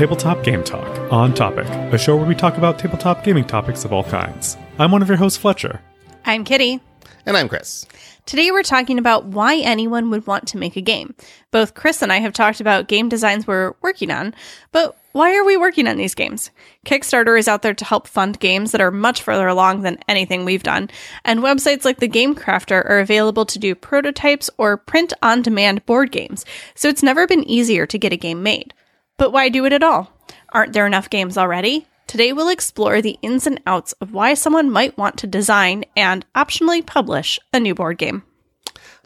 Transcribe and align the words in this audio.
and 0.00 0.08
welcome 0.08 0.18
to 0.18 0.24
Tabletop 0.24 0.44
Game 0.44 0.64
Talk 0.64 1.12
on 1.12 1.34
Topic, 1.34 1.66
a 1.92 1.98
show 1.98 2.16
where 2.16 2.24
we 2.24 2.34
talk 2.34 2.56
about 2.56 2.78
tabletop 2.78 3.22
gaming 3.22 3.44
topics 3.44 3.84
of 3.84 3.92
all 3.92 4.04
kinds. 4.04 4.56
I'm 4.78 4.92
one 4.92 5.02
of 5.02 5.08
your 5.08 5.18
hosts, 5.18 5.38
Fletcher. 5.38 5.80
I'm 6.24 6.44
Kitty. 6.44 6.80
And 7.26 7.36
I'm 7.36 7.48
Chris. 7.50 7.86
Today 8.24 8.50
we're 8.50 8.62
talking 8.62 8.98
about 8.98 9.26
why 9.26 9.56
anyone 9.56 10.08
would 10.10 10.26
want 10.26 10.48
to 10.48 10.58
make 10.58 10.76
a 10.76 10.80
game. 10.80 11.14
Both 11.50 11.74
Chris 11.74 12.00
and 12.00 12.12
I 12.12 12.18
have 12.20 12.32
talked 12.32 12.60
about 12.60 12.88
game 12.88 13.10
designs 13.10 13.46
we're 13.46 13.74
working 13.82 14.10
on, 14.10 14.34
but 14.72 14.96
why 15.12 15.36
are 15.36 15.44
we 15.44 15.58
working 15.58 15.86
on 15.86 15.98
these 15.98 16.14
games? 16.14 16.50
Kickstarter 16.86 17.38
is 17.38 17.48
out 17.48 17.60
there 17.60 17.74
to 17.74 17.84
help 17.84 18.06
fund 18.06 18.40
games 18.40 18.72
that 18.72 18.80
are 18.80 18.90
much 18.90 19.22
further 19.22 19.48
along 19.48 19.82
than 19.82 19.98
anything 20.08 20.44
we've 20.44 20.62
done, 20.62 20.88
and 21.26 21.40
websites 21.40 21.84
like 21.84 21.98
the 21.98 22.08
Game 22.08 22.34
Crafter 22.34 22.88
are 22.88 23.00
available 23.00 23.44
to 23.44 23.58
do 23.58 23.74
prototypes 23.74 24.48
or 24.56 24.78
print 24.78 25.12
on 25.20 25.42
demand 25.42 25.84
board 25.84 26.10
games, 26.10 26.46
so 26.74 26.88
it's 26.88 27.02
never 27.02 27.26
been 27.26 27.44
easier 27.44 27.86
to 27.86 27.98
get 27.98 28.14
a 28.14 28.16
game 28.16 28.42
made. 28.42 28.72
But 29.20 29.32
why 29.32 29.50
do 29.50 29.66
it 29.66 29.74
at 29.74 29.82
all? 29.82 30.10
Aren't 30.48 30.72
there 30.72 30.86
enough 30.86 31.10
games 31.10 31.36
already? 31.36 31.86
Today 32.06 32.32
we'll 32.32 32.48
explore 32.48 33.02
the 33.02 33.18
ins 33.20 33.46
and 33.46 33.60
outs 33.66 33.92
of 34.00 34.14
why 34.14 34.32
someone 34.32 34.70
might 34.70 34.96
want 34.96 35.18
to 35.18 35.26
design 35.26 35.84
and 35.94 36.24
optionally 36.34 36.84
publish 36.84 37.38
a 37.52 37.60
new 37.60 37.74
board 37.74 37.98
game. 37.98 38.22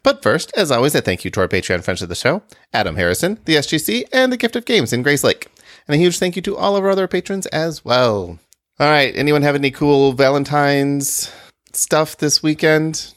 But 0.04 0.22
first, 0.22 0.52
as 0.56 0.70
always, 0.70 0.94
a 0.94 1.00
thank 1.00 1.24
you 1.24 1.32
to 1.32 1.40
our 1.40 1.48
Patreon 1.48 1.82
friends 1.82 2.00
of 2.00 2.08
the 2.08 2.14
show, 2.14 2.44
Adam 2.72 2.94
Harrison, 2.94 3.40
the 3.44 3.56
SGC, 3.56 4.04
and 4.12 4.32
the 4.32 4.36
Gift 4.36 4.54
of 4.54 4.66
Games 4.66 4.92
in 4.92 5.02
Grace 5.02 5.24
Lake. 5.24 5.50
And 5.88 5.96
a 5.96 5.98
huge 5.98 6.20
thank 6.20 6.36
you 6.36 6.42
to 6.42 6.56
all 6.56 6.76
of 6.76 6.84
our 6.84 6.90
other 6.90 7.08
patrons 7.08 7.46
as 7.46 7.84
well. 7.84 8.38
All 8.78 8.88
right, 8.88 9.12
anyone 9.16 9.42
have 9.42 9.56
any 9.56 9.72
cool 9.72 10.12
Valentine's 10.12 11.32
stuff 11.72 12.16
this 12.18 12.40
weekend? 12.40 13.13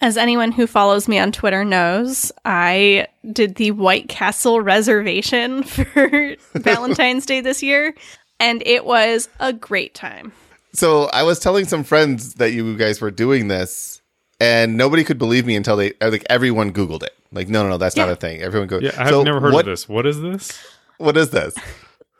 As 0.00 0.18
anyone 0.18 0.52
who 0.52 0.66
follows 0.66 1.08
me 1.08 1.18
on 1.18 1.32
Twitter 1.32 1.64
knows, 1.64 2.30
I 2.44 3.08
did 3.32 3.54
the 3.54 3.70
White 3.70 4.08
Castle 4.08 4.60
reservation 4.60 5.62
for 5.62 6.36
Valentine's 6.54 7.24
Day 7.24 7.40
this 7.40 7.62
year, 7.62 7.94
and 8.38 8.62
it 8.66 8.84
was 8.84 9.28
a 9.40 9.52
great 9.52 9.94
time. 9.94 10.32
So 10.74 11.04
I 11.04 11.22
was 11.22 11.38
telling 11.38 11.64
some 11.64 11.82
friends 11.82 12.34
that 12.34 12.52
you 12.52 12.76
guys 12.76 13.00
were 13.00 13.10
doing 13.10 13.48
this, 13.48 14.02
and 14.38 14.76
nobody 14.76 15.02
could 15.02 15.18
believe 15.18 15.46
me 15.46 15.56
until 15.56 15.76
they 15.76 15.94
like 16.02 16.26
everyone 16.28 16.74
Googled 16.74 17.02
it. 17.02 17.14
Like, 17.32 17.48
no, 17.48 17.62
no, 17.62 17.70
no, 17.70 17.78
that's 17.78 17.96
not 17.96 18.10
a 18.10 18.16
thing. 18.16 18.42
Everyone 18.42 18.68
goes. 18.68 18.82
Yeah, 18.82 18.92
I've 18.98 19.08
so 19.08 19.22
never 19.22 19.40
heard 19.40 19.54
what, 19.54 19.60
of 19.60 19.72
this. 19.72 19.88
What 19.88 20.06
is 20.06 20.20
this? 20.20 20.52
What 20.98 21.16
is 21.16 21.30
this? 21.30 21.54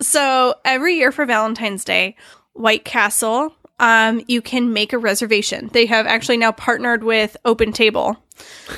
So 0.01 0.55
every 0.65 0.97
year 0.97 1.13
for 1.13 1.27
Valentine's 1.27 1.85
Day, 1.85 2.17
White 2.55 2.85
Castle, 2.85 3.55
um, 3.79 4.23
you 4.27 4.41
can 4.41 4.73
make 4.73 4.93
a 4.93 4.99
reservation. 4.99 5.69
They 5.73 5.87
have 5.87 6.07
actually 6.07 6.39
now 6.39 6.53
partnered 6.53 7.05
with 7.05 7.37
Open 7.45 7.73
Table. 7.73 8.17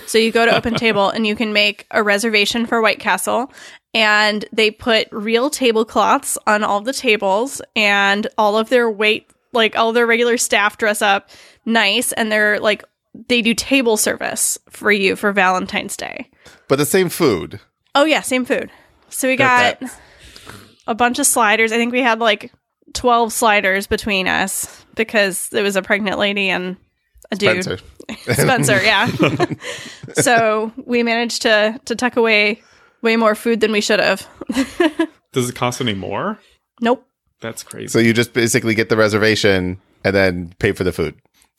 So 0.07 0.19
you 0.19 0.33
go 0.33 0.45
to 0.45 0.57
Open 0.57 0.75
Table 0.77 1.09
and 1.11 1.27
you 1.27 1.37
can 1.37 1.53
make 1.53 1.87
a 1.91 2.03
reservation 2.03 2.67
for 2.67 2.83
White 2.83 3.01
Castle. 3.01 3.53
And 3.95 4.45
they 4.53 4.71
put 4.71 5.09
real 5.11 5.51
tablecloths 5.51 6.37
on 6.47 6.63
all 6.63 6.81
the 6.81 6.93
tables 6.93 7.63
and 7.75 8.27
all 8.37 8.59
of 8.59 8.69
their 8.69 8.91
wait, 8.91 9.31
like 9.53 9.77
all 9.77 9.93
their 9.93 10.07
regular 10.07 10.37
staff 10.37 10.77
dress 10.77 11.01
up 11.01 11.31
nice. 11.65 12.13
And 12.13 12.31
they're 12.31 12.61
like, 12.61 12.85
they 13.29 13.43
do 13.43 13.55
table 13.55 13.97
service 13.97 14.59
for 14.69 14.93
you 14.93 15.17
for 15.17 15.33
Valentine's 15.33 15.97
Day. 15.97 16.31
But 16.69 16.77
the 16.77 16.87
same 16.87 17.09
food. 17.09 17.61
Oh, 17.95 18.05
yeah, 18.05 18.21
same 18.21 18.45
food. 18.45 18.71
So 19.09 19.27
we 19.27 19.37
got 19.37 19.83
a 20.87 20.95
bunch 20.95 21.19
of 21.19 21.27
sliders. 21.27 21.73
I 21.73 21.77
think 21.77 21.93
we 21.93 22.03
had 22.03 22.21
like 22.21 22.53
12 22.95 23.33
sliders 23.33 23.87
between 23.87 24.27
us 24.29 24.85
because 24.95 25.51
it 25.53 25.63
was 25.63 25.77
a 25.77 25.83
pregnant 25.83 26.19
lady 26.19 26.49
and 26.51 26.77
a 27.31 27.37
dude. 27.37 27.65
Spencer. 27.65 27.85
Spencer, 28.35 28.83
yeah. 28.83 29.07
so 30.15 30.73
we 30.85 31.03
managed 31.03 31.43
to 31.43 31.81
to 31.85 31.95
tuck 31.95 32.17
away 32.17 32.63
way 33.03 33.17
more 33.17 33.35
food 33.35 33.61
than 33.61 33.73
we 33.73 33.81
should 33.81 34.01
have. 34.01 34.27
Does 35.33 35.49
it 35.51 35.55
cost 35.57 35.81
any 35.81 35.95
more? 35.95 36.39
Nope. 36.81 37.07
That's 37.41 37.63
crazy. 37.63 37.89
So 37.89 37.99
you 37.99 38.13
just 38.13 38.33
basically 38.33 38.75
get 38.75 38.89
the 38.89 38.97
reservation 38.97 39.81
and 40.05 40.15
then 40.17 40.55
pay 40.59 40.73
for 40.73 40.85
the 40.85 40.93
food. 40.93 41.15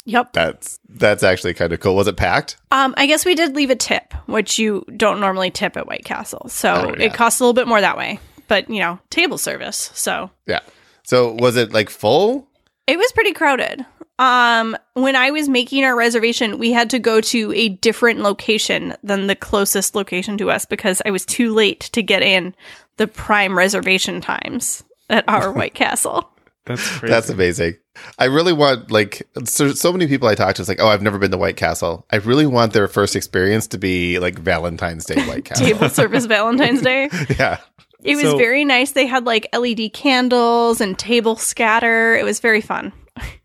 Yep. 0.05 0.33
That's 0.33 0.79
that's 0.89 1.23
actually 1.23 1.53
kind 1.53 1.71
of 1.71 1.79
cool. 1.81 1.95
Was 1.95 2.07
it 2.07 2.17
packed? 2.17 2.57
Um, 2.71 2.93
I 2.97 3.05
guess 3.05 3.25
we 3.25 3.35
did 3.35 3.55
leave 3.55 3.69
a 3.69 3.75
tip, 3.75 4.13
which 4.25 4.57
you 4.57 4.83
don't 4.97 5.19
normally 5.19 5.51
tip 5.51 5.77
at 5.77 5.87
White 5.87 6.03
Castle. 6.03 6.47
So 6.49 6.73
Oh, 6.73 6.95
yeah. 6.97 7.05
it 7.05 7.13
costs 7.13 7.39
a 7.39 7.43
little 7.43 7.53
bit 7.53 7.67
more 7.67 7.79
that 7.79 7.97
way. 7.97 8.19
But, 8.47 8.69
you 8.69 8.79
know, 8.79 8.99
table 9.11 9.37
service. 9.37 9.91
So 9.93 10.31
Yeah. 10.47 10.61
So 11.09 11.33
was 11.33 11.55
it 11.55 11.73
like 11.73 11.89
full? 11.89 12.47
It 12.85 12.99
was 12.99 13.11
pretty 13.13 13.33
crowded. 13.33 13.83
Um, 14.19 14.77
when 14.93 15.15
I 15.15 15.31
was 15.31 15.49
making 15.49 15.83
our 15.83 15.95
reservation, 15.95 16.59
we 16.59 16.71
had 16.71 16.91
to 16.91 16.99
go 16.99 17.19
to 17.19 17.51
a 17.53 17.69
different 17.69 18.19
location 18.19 18.93
than 19.01 19.25
the 19.25 19.35
closest 19.35 19.95
location 19.95 20.37
to 20.37 20.51
us 20.51 20.65
because 20.65 21.01
I 21.07 21.09
was 21.09 21.25
too 21.25 21.51
late 21.55 21.79
to 21.93 22.03
get 22.03 22.21
in 22.21 22.53
the 22.97 23.07
prime 23.07 23.57
reservation 23.57 24.21
times 24.21 24.83
at 25.09 25.27
our 25.27 25.51
White 25.55 25.73
Castle. 25.73 26.29
That's 26.65 26.87
crazy. 26.99 27.11
That's 27.11 27.29
amazing. 27.29 27.77
I 28.19 28.25
really 28.25 28.53
want 28.53 28.91
like 28.91 29.27
so, 29.45 29.69
so 29.73 29.91
many 29.91 30.05
people 30.05 30.27
I 30.27 30.35
talk 30.35 30.53
to. 30.55 30.61
It's 30.61 30.69
like, 30.69 30.79
oh, 30.79 30.89
I've 30.89 31.01
never 31.01 31.17
been 31.17 31.31
to 31.31 31.39
White 31.39 31.57
Castle. 31.57 32.05
I 32.11 32.17
really 32.17 32.45
want 32.45 32.73
their 32.73 32.87
first 32.87 33.15
experience 33.15 33.65
to 33.69 33.79
be 33.79 34.19
like 34.19 34.37
Valentine's 34.37 35.05
Day 35.05 35.25
White 35.25 35.45
Castle. 35.45 35.65
Table 35.65 35.89
service 35.89 36.27
Valentine's 36.27 36.83
Day. 36.83 37.09
yeah, 37.39 37.57
It 38.03 38.15
was 38.15 38.23
So- 38.25 38.37
very 38.37 38.63
nice. 38.65 38.91
They 38.91 39.05
had 39.07 39.25
like 39.25 39.47
LED 39.53 39.93
candles 39.93 40.79
and 40.81 40.97
table 40.97 41.35
scatter. 41.35 42.15
It 42.15 42.23
was 42.23 42.39
very 42.39 42.61
fun. 42.61 42.93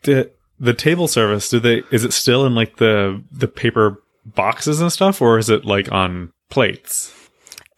the 0.03 0.31
the 0.61 0.75
table 0.75 1.09
service. 1.09 1.49
Do 1.49 1.59
they? 1.61 1.83
Is 1.91 2.05
it 2.05 2.13
still 2.13 2.47
in 2.47 2.55
like 2.55 2.77
the 2.77 3.23
the 3.33 3.49
paper 3.49 4.01
boxes 4.25 4.81
and 4.81 4.93
stuff, 4.93 5.21
or 5.21 5.39
is 5.39 5.51
it 5.51 5.65
like 5.65 5.91
on 5.93 6.33
plates? 6.51 7.13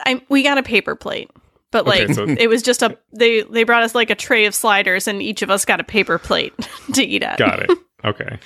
I 0.05 0.21
we 0.29 0.43
got 0.43 0.59
a 0.59 0.63
paper 0.63 0.95
plate, 0.95 1.31
but 1.71 1.87
Okay, 1.89 2.07
like 2.07 2.15
so- 2.15 2.27
it 2.39 2.49
was 2.49 2.63
just 2.63 2.83
a 2.83 2.99
they 3.13 3.43
they 3.43 3.65
brought 3.65 3.83
us 3.83 3.95
like 3.95 4.11
a 4.11 4.15
tray 4.15 4.45
of 4.45 4.55
sliders 4.55 5.09
and 5.09 5.23
each 5.23 5.41
of 5.43 5.51
us 5.51 5.65
got 5.65 5.81
a 5.81 5.85
paper 5.85 6.19
plate 6.19 6.53
to 6.93 7.03
eat 7.03 7.23
at. 7.23 7.39
Got 7.39 7.63
it. 7.63 7.71
Okay. 8.05 8.39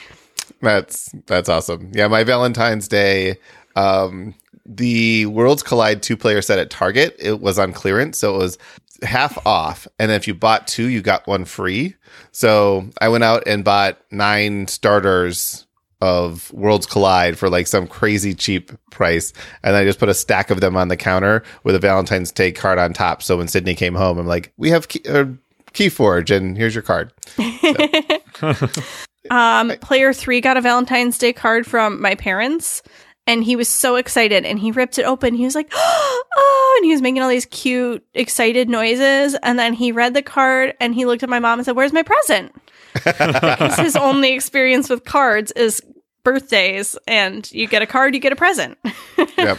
that's 0.62 1.12
that's 1.26 1.48
awesome. 1.48 1.90
Yeah, 1.94 2.06
my 2.08 2.24
Valentine's 2.24 2.88
Day, 2.88 3.36
um, 3.76 4.34
the 4.66 5.26
Worlds 5.26 5.62
Collide 5.62 6.02
two 6.02 6.16
player 6.16 6.42
set 6.42 6.58
at 6.58 6.70
Target. 6.70 7.16
It 7.18 7.40
was 7.40 7.58
on 7.58 7.72
clearance, 7.72 8.18
so 8.18 8.34
it 8.34 8.38
was 8.38 8.58
half 9.02 9.44
off. 9.46 9.86
And 9.98 10.10
then 10.10 10.16
if 10.16 10.28
you 10.28 10.34
bought 10.34 10.68
two, 10.68 10.88
you 10.88 11.02
got 11.02 11.26
one 11.26 11.44
free. 11.44 11.96
So 12.32 12.88
I 13.00 13.08
went 13.08 13.24
out 13.24 13.42
and 13.46 13.64
bought 13.64 13.98
nine 14.10 14.68
starters 14.68 15.66
of 16.00 16.50
Worlds 16.52 16.86
Collide 16.86 17.36
for 17.38 17.50
like 17.50 17.66
some 17.66 17.86
crazy 17.86 18.34
cheap 18.34 18.72
price. 18.90 19.32
And 19.62 19.76
I 19.76 19.84
just 19.84 19.98
put 19.98 20.08
a 20.08 20.14
stack 20.14 20.50
of 20.50 20.60
them 20.60 20.76
on 20.76 20.88
the 20.88 20.96
counter 20.96 21.42
with 21.62 21.74
a 21.74 21.78
Valentine's 21.78 22.32
Day 22.32 22.52
card 22.52 22.78
on 22.78 22.92
top. 22.92 23.22
So 23.22 23.36
when 23.36 23.48
Sydney 23.48 23.74
came 23.74 23.94
home, 23.94 24.18
I'm 24.18 24.26
like, 24.26 24.52
we 24.56 24.70
have 24.70 24.88
key, 24.88 25.02
uh, 25.08 25.26
Keyforge 25.72 26.34
and 26.34 26.56
here's 26.56 26.74
your 26.74 26.82
card. 26.82 27.12
Um, 29.28 29.70
player 29.80 30.12
three 30.12 30.40
got 30.40 30.56
a 30.56 30.60
Valentine's 30.60 31.18
Day 31.18 31.32
card 31.32 31.66
from 31.66 32.00
my 32.00 32.14
parents, 32.14 32.82
and 33.30 33.44
he 33.44 33.54
was 33.54 33.68
so 33.68 33.94
excited. 33.94 34.44
And 34.44 34.58
he 34.58 34.72
ripped 34.72 34.98
it 34.98 35.04
open. 35.04 35.34
He 35.34 35.44
was 35.44 35.54
like, 35.54 35.70
"Oh!" 35.72 36.74
And 36.78 36.84
he 36.84 36.92
was 36.92 37.00
making 37.00 37.22
all 37.22 37.28
these 37.28 37.46
cute, 37.46 38.04
excited 38.12 38.68
noises. 38.68 39.36
And 39.42 39.58
then 39.58 39.72
he 39.72 39.92
read 39.92 40.14
the 40.14 40.22
card, 40.22 40.74
and 40.80 40.94
he 40.94 41.06
looked 41.06 41.22
at 41.22 41.28
my 41.28 41.38
mom 41.38 41.58
and 41.58 41.64
said, 41.64 41.76
"Where's 41.76 41.92
my 41.92 42.02
present?" 42.02 42.54
because 42.92 43.78
his 43.78 43.94
only 43.94 44.32
experience 44.34 44.90
with 44.90 45.04
cards 45.04 45.52
is 45.52 45.80
birthdays, 46.24 46.98
and 47.06 47.50
you 47.52 47.68
get 47.68 47.82
a 47.82 47.86
card, 47.86 48.14
you 48.14 48.20
get 48.20 48.32
a 48.32 48.36
present. 48.36 48.76
yep. 49.38 49.58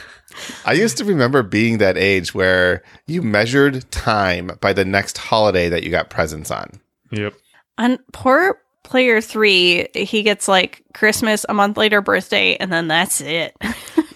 I 0.66 0.74
used 0.74 0.98
to 0.98 1.06
remember 1.06 1.42
being 1.42 1.78
that 1.78 1.98
age 1.98 2.34
where 2.34 2.84
you 3.08 3.22
measured 3.22 3.90
time 3.90 4.52
by 4.59 4.74
the 4.74 4.86
next 4.86 5.18
holiday 5.18 5.70
that 5.70 5.84
you 5.84 5.91
got 5.91 6.09
presents 6.09 6.52
on. 6.52 6.79
Yep. 7.12 7.34
And 7.78 8.00
poor 8.12 8.62
player 8.84 9.22
three, 9.22 9.88
he 9.94 10.24
gets 10.24 10.48
like 10.48 10.84
Christmas, 10.94 11.46
a 11.48 11.54
month 11.54 11.78
later, 11.78 12.02
birthday, 12.02 12.56
and 12.56 12.72
then 12.72 12.88
that's 12.88 13.22
it. 13.22 13.56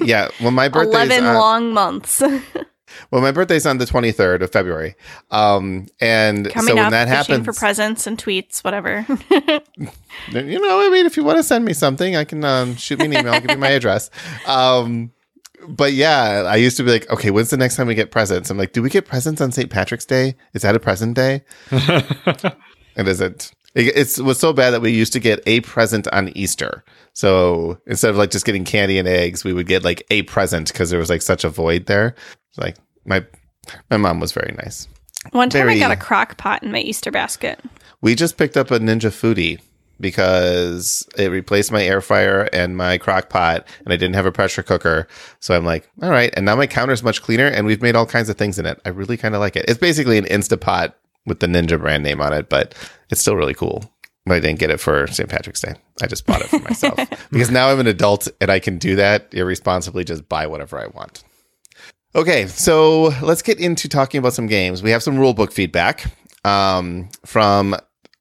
Yeah, 0.06 0.30
when 0.40 0.54
my 0.54 0.68
birthday's 0.68 0.94
Eleven 0.94 1.26
on, 1.26 1.36
long 1.36 1.74
months. 1.74 2.22
well, 3.12 3.22
my 3.22 3.32
birthday's 3.32 3.66
on 3.66 3.78
the 3.78 3.86
23rd 3.86 4.42
of 4.42 4.52
February. 4.52 4.96
Um, 5.32 5.88
and 6.00 6.50
Coming 6.52 6.70
so 6.70 6.76
when 6.76 6.86
up, 6.86 6.92
that 6.92 7.08
fishing 7.08 7.36
happens, 7.36 7.46
for 7.46 7.54
presents 7.54 8.06
and 8.06 8.18
tweets, 8.18 8.64
whatever. 8.64 9.06
you 10.30 10.60
know, 10.60 10.86
I 10.86 10.90
mean, 10.92 11.06
if 11.06 11.18
you 11.18 11.24
want 11.24 11.38
to 11.38 11.44
send 11.44 11.66
me 11.66 11.74
something, 11.74 12.16
I 12.16 12.24
can 12.24 12.44
um, 12.44 12.76
shoot 12.76 13.00
me 13.00 13.06
an 13.06 13.14
email, 13.14 13.34
I'll 13.34 13.42
give 13.42 13.52
you 13.52 13.58
my 13.58 13.70
address. 13.70 14.10
Um, 14.46 15.12
but 15.68 15.94
yeah, 15.94 16.44
I 16.46 16.58
used 16.58 16.78
to 16.78 16.84
be 16.84 16.92
like, 16.92 17.10
okay, 17.10 17.32
when's 17.32 17.50
the 17.50 17.58
next 17.58 17.78
time 17.78 17.88
we 17.88 17.96
get 17.96 18.12
presents? 18.12 18.50
I'm 18.52 18.58
like, 18.58 18.74
do 18.74 18.84
we 18.84 18.90
get 18.90 19.06
presents 19.06 19.42
on 19.42 19.52
St. 19.52 19.70
Patrick's 19.72 20.06
Day? 20.06 20.36
Is 20.54 20.62
that 20.62 20.76
a 20.76 20.80
present 20.80 21.16
day? 21.16 21.44
It 21.72 23.08
isn't. 23.08 23.52
It, 23.75 24.19
was 24.19 24.39
so 24.39 24.54
bad 24.54 24.72
that 24.72 24.81
we 24.81 24.92
used 24.92 25.12
to 25.13 25.19
get 25.19 25.44
a 25.45 25.60
present 25.62 26.07
on 26.13 26.30
Easter. 26.30 26.83
So 27.12 27.77
instead 27.86 28.10
of 28.10 28.16
like 28.16 28.31
just 28.31 28.45
getting 28.45 28.63
candy 28.63 28.98
and 28.98 29.07
eggs, 29.07 29.44
we 29.44 29.51
would 29.51 29.68
get 29.68 29.83
like 29.83 30.06
a 30.10 30.22
present 30.24 30.72
because 30.72 30.89
there 30.89 31.00
was 31.00 31.10
like 31.10 31.22
such 31.22 31.44
a 31.44 31.50
void 31.50 31.86
there. 31.86 32.16
Like 32.57 32.77
my 33.06 33.25
my 33.89 33.98
mom 33.98 34.22
was 34.22 34.31
very 34.31 34.56
nice. 34.57 34.88
One 35.31 35.50
time 35.50 35.68
I 35.68 35.77
got 35.77 35.92
a 35.92 35.98
crock 35.98 36.38
pot 36.38 36.63
in 36.63 36.72
my 36.72 36.80
Easter 36.80 37.12
basket. 37.12 37.60
We 38.01 38.16
just 38.16 38.38
picked 38.38 38.56
up 38.56 38.72
a 38.72 38.80
Ninja 38.80 39.12
Foodi 39.12 39.60
because 40.00 41.07
it 41.18 41.31
replaced 41.31 41.71
my 41.71 41.83
air 41.83 42.01
fryer 42.01 42.48
and 42.54 42.78
my 42.78 42.98
crock 42.98 43.30
pot 43.30 43.68
and 43.83 43.94
I 43.94 43.98
didn't 43.98 44.16
have 44.16 44.25
a 44.25 44.31
pressure 44.31 44.63
cooker. 44.63 45.07
So 45.39 45.56
I'm 45.56 45.66
like, 45.66 45.89
all 46.01 46.10
right. 46.10 46.33
And 46.36 46.45
now 46.45 46.56
my 46.56 46.68
counter's 46.68 47.04
much 47.04 47.21
cleaner 47.21 47.48
and 47.48 47.66
we've 47.66 47.81
made 47.81 47.95
all 47.95 48.06
kinds 48.06 48.30
of 48.30 48.38
things 48.38 48.60
in 48.60 48.66
it. 48.66 48.80
I 48.86 48.89
really 48.89 49.18
kind 49.18 49.36
of 49.36 49.42
like 49.42 49.56
it. 49.56 49.66
It's 49.68 49.80
basically 49.80 50.18
an 50.18 50.25
Instapot 50.25 50.94
with 51.25 51.39
the 51.39 51.48
Ninja 51.48 51.80
brand 51.80 52.04
name 52.04 52.22
on 52.22 52.33
it, 52.33 52.50
but 52.50 52.74
it's 53.10 53.22
still 53.22 53.36
really 53.36 53.54
cool. 53.54 53.92
But 54.25 54.36
I 54.36 54.39
didn't 54.39 54.60
get 54.60 54.72
it 54.72 54.80
for 54.80 55.06
St. 55.07 55.30
Patrick's 55.30 55.62
Day. 55.62 55.75
I 56.01 56.07
just 56.07 56.25
bought 56.25 56.42
it 56.42 56.48
for 56.48 56.60
myself 56.60 56.95
because 57.31 57.51
now 57.51 57.69
I'm 57.69 57.80
an 57.80 57.88
adult 57.88 58.27
and 58.42 58.50
I 58.51 58.60
can 58.60 58.77
do 58.80 58.95
that 58.95 59.27
irresponsibly, 59.31 60.04
just 60.04 60.27
buy 60.27 60.48
whatever 60.48 60.80
I 60.80 60.88
want. 60.88 61.24
Okay, 62.16 62.48
so 62.48 63.13
let's 63.22 63.42
get 63.42 63.60
into 63.60 63.88
talking 63.89 64.18
about 64.19 64.33
some 64.33 64.48
games. 64.48 64.81
We 64.81 64.89
have 64.92 65.04
some 65.04 65.18
rulebook 65.18 65.51
feedback 65.51 66.06
um, 66.45 67.10
from, 67.25 67.75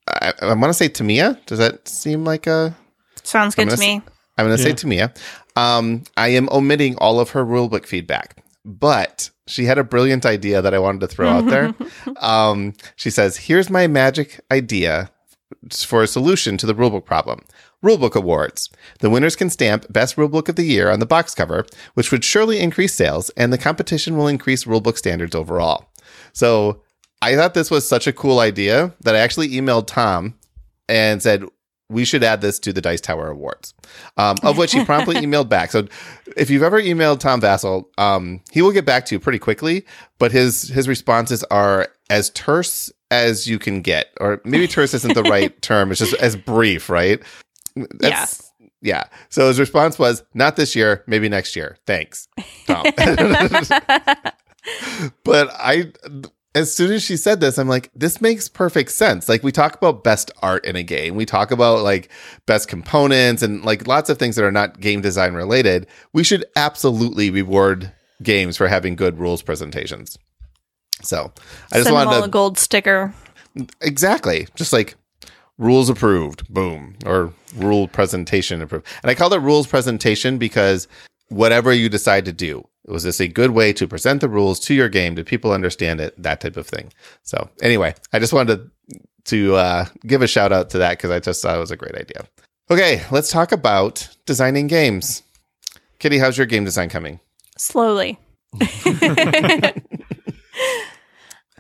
I, 0.08 0.32
I 0.42 0.46
want 0.54 0.64
to 0.64 0.74
say 0.74 0.88
Tamia. 0.88 1.38
Does 1.46 1.58
that 1.58 1.86
seem 1.88 2.24
like 2.24 2.46
a. 2.46 2.76
Sounds 3.22 3.54
good 3.54 3.70
to 3.70 3.76
gonna 3.76 3.80
me. 3.80 4.02
I'm 4.36 4.46
going 4.46 4.58
to 4.58 4.62
Yeah. 4.62 4.74
say 4.74 4.86
Tamia. 4.86 5.16
Um, 5.56 6.02
I 6.16 6.28
am 6.28 6.48
omitting 6.50 6.96
all 6.98 7.20
of 7.20 7.30
her 7.30 7.44
rulebook 7.46 7.86
feedback, 7.86 8.43
but 8.64 9.30
she 9.46 9.64
had 9.64 9.78
a 9.78 9.84
brilliant 9.84 10.24
idea 10.24 10.62
that 10.62 10.74
I 10.74 10.78
wanted 10.78 11.00
to 11.02 11.06
throw 11.06 11.28
out 11.28 11.46
there. 11.46 11.74
Um, 12.20 12.74
she 12.96 13.10
says, 13.10 13.36
"Here's 13.36 13.68
my 13.68 13.86
magic 13.86 14.40
idea 14.50 15.10
for 15.70 16.02
a 16.02 16.06
solution 16.06 16.56
to 16.58 16.66
the 16.66 16.74
rulebook 16.74 17.04
problem: 17.04 17.44
rulebook 17.82 18.14
awards. 18.14 18.70
The 19.00 19.10
winners 19.10 19.36
can 19.36 19.50
stamp 19.50 19.92
best 19.92 20.16
rulebook 20.16 20.48
of 20.48 20.56
the 20.56 20.64
year 20.64 20.90
on 20.90 21.00
the 21.00 21.06
box 21.06 21.34
cover, 21.34 21.66
which 21.94 22.10
would 22.12 22.24
surely 22.24 22.60
increase 22.60 22.94
sales, 22.94 23.30
and 23.30 23.52
the 23.52 23.58
competition 23.58 24.16
will 24.16 24.28
increase 24.28 24.64
rulebook 24.64 24.96
standards 24.96 25.34
overall." 25.34 25.90
So. 26.32 26.80
I 27.22 27.36
thought 27.36 27.54
this 27.54 27.70
was 27.70 27.88
such 27.88 28.06
a 28.06 28.12
cool 28.12 28.38
idea 28.38 28.92
that 29.00 29.16
I 29.16 29.20
actually 29.20 29.48
emailed 29.48 29.86
Tom 29.86 30.34
and 30.90 31.22
said, 31.22 31.44
we 31.90 32.04
should 32.04 32.22
add 32.24 32.40
this 32.40 32.58
to 32.60 32.72
the 32.72 32.80
Dice 32.80 33.00
Tower 33.00 33.28
Awards, 33.28 33.74
um, 34.16 34.36
of 34.42 34.56
which 34.56 34.72
he 34.72 34.84
promptly 34.84 35.14
emailed 35.20 35.48
back. 35.48 35.70
So, 35.70 35.86
if 36.36 36.50
you've 36.50 36.62
ever 36.62 36.80
emailed 36.80 37.20
Tom 37.20 37.40
Vasel, 37.40 37.84
um, 37.98 38.40
he 38.50 38.62
will 38.62 38.72
get 38.72 38.84
back 38.84 39.04
to 39.06 39.14
you 39.14 39.20
pretty 39.20 39.38
quickly. 39.38 39.84
But 40.18 40.32
his 40.32 40.68
his 40.68 40.88
responses 40.88 41.44
are 41.44 41.88
as 42.10 42.30
terse 42.30 42.90
as 43.10 43.46
you 43.46 43.58
can 43.58 43.80
get, 43.82 44.08
or 44.20 44.40
maybe 44.44 44.66
terse 44.66 44.94
isn't 44.94 45.14
the 45.14 45.22
right 45.22 45.60
term. 45.62 45.90
It's 45.90 46.00
just 46.00 46.14
as 46.14 46.36
brief, 46.36 46.88
right? 46.88 47.20
That's- 47.76 48.50
yeah. 48.80 49.04
So 49.30 49.48
his 49.48 49.58
response 49.58 49.98
was, 49.98 50.22
"Not 50.34 50.56
this 50.56 50.76
year, 50.76 51.02
maybe 51.06 51.28
next 51.28 51.56
year. 51.56 51.78
Thanks, 51.86 52.28
Tom." 52.66 52.84
but 55.24 55.48
I, 55.54 55.90
as 56.54 56.72
soon 56.72 56.92
as 56.92 57.02
she 57.02 57.16
said 57.16 57.40
this, 57.40 57.58
I'm 57.58 57.68
like, 57.68 57.90
this 57.94 58.20
makes 58.20 58.48
perfect 58.48 58.92
sense. 58.92 59.28
Like 59.28 59.42
we 59.42 59.50
talk 59.50 59.74
about 59.74 60.04
best 60.04 60.30
art 60.40 60.64
in 60.64 60.76
a 60.76 60.82
game, 60.82 61.16
we 61.16 61.26
talk 61.26 61.50
about 61.50 61.82
like 61.82 62.10
best 62.46 62.68
components 62.68 63.42
and 63.42 63.64
like 63.64 63.86
lots 63.86 64.08
of 64.08 64.18
things 64.18 64.36
that 64.36 64.44
are 64.44 64.52
not 64.52 64.80
game 64.80 65.00
design 65.00 65.34
related. 65.34 65.86
We 66.12 66.22
should 66.22 66.44
absolutely 66.56 67.30
reward 67.30 67.92
games 68.22 68.56
for 68.56 68.68
having 68.68 68.94
good 68.94 69.18
rules 69.18 69.42
presentations. 69.42 70.16
So 71.02 71.32
I 71.72 71.76
just 71.76 71.84
Send 71.84 71.94
wanted 71.94 72.18
to 72.18 72.24
a 72.24 72.28
gold 72.28 72.58
sticker. 72.58 73.12
exactly 73.80 74.46
just 74.54 74.72
like 74.72 74.94
rules 75.58 75.88
approved, 75.88 76.48
boom, 76.52 76.96
or 77.04 77.32
rule 77.56 77.88
presentation 77.88 78.62
approved. 78.62 78.86
And 79.02 79.10
I 79.10 79.14
call 79.14 79.32
it 79.32 79.40
rules 79.40 79.66
presentation 79.66 80.38
because 80.38 80.88
whatever 81.28 81.72
you 81.72 81.88
decide 81.88 82.24
to 82.26 82.32
do, 82.32 82.66
was 82.86 83.02
this 83.02 83.20
a 83.20 83.28
good 83.28 83.50
way 83.52 83.72
to 83.72 83.86
present 83.88 84.20
the 84.20 84.28
rules 84.28 84.60
to 84.60 84.74
your 84.74 84.88
game? 84.88 85.14
Did 85.14 85.26
people 85.26 85.52
understand 85.52 86.00
it? 86.00 86.14
That 86.22 86.40
type 86.40 86.56
of 86.56 86.66
thing. 86.66 86.92
So 87.22 87.48
anyway, 87.62 87.94
I 88.12 88.18
just 88.18 88.32
wanted 88.32 88.70
to, 88.88 89.00
to 89.24 89.56
uh, 89.56 89.86
give 90.06 90.22
a 90.22 90.26
shout 90.26 90.52
out 90.52 90.70
to 90.70 90.78
that 90.78 90.98
because 90.98 91.10
I 91.10 91.20
just 91.20 91.42
thought 91.42 91.56
it 91.56 91.60
was 91.60 91.70
a 91.70 91.76
great 91.76 91.94
idea. 91.94 92.26
Okay, 92.70 93.02
let's 93.10 93.30
talk 93.30 93.52
about 93.52 94.08
designing 94.26 94.66
games. 94.66 95.22
Kitty, 95.98 96.18
how's 96.18 96.36
your 96.36 96.46
game 96.46 96.64
design 96.64 96.88
coming? 96.88 97.20
Slowly. 97.56 98.18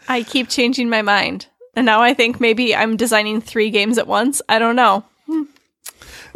I 0.08 0.22
keep 0.26 0.48
changing 0.48 0.88
my 0.88 1.02
mind. 1.02 1.46
And 1.76 1.86
now 1.86 2.02
I 2.02 2.14
think 2.14 2.40
maybe 2.40 2.74
I'm 2.74 2.96
designing 2.96 3.40
three 3.40 3.70
games 3.70 3.98
at 3.98 4.06
once. 4.06 4.40
I 4.48 4.58
don't 4.58 4.76
know. 4.76 5.04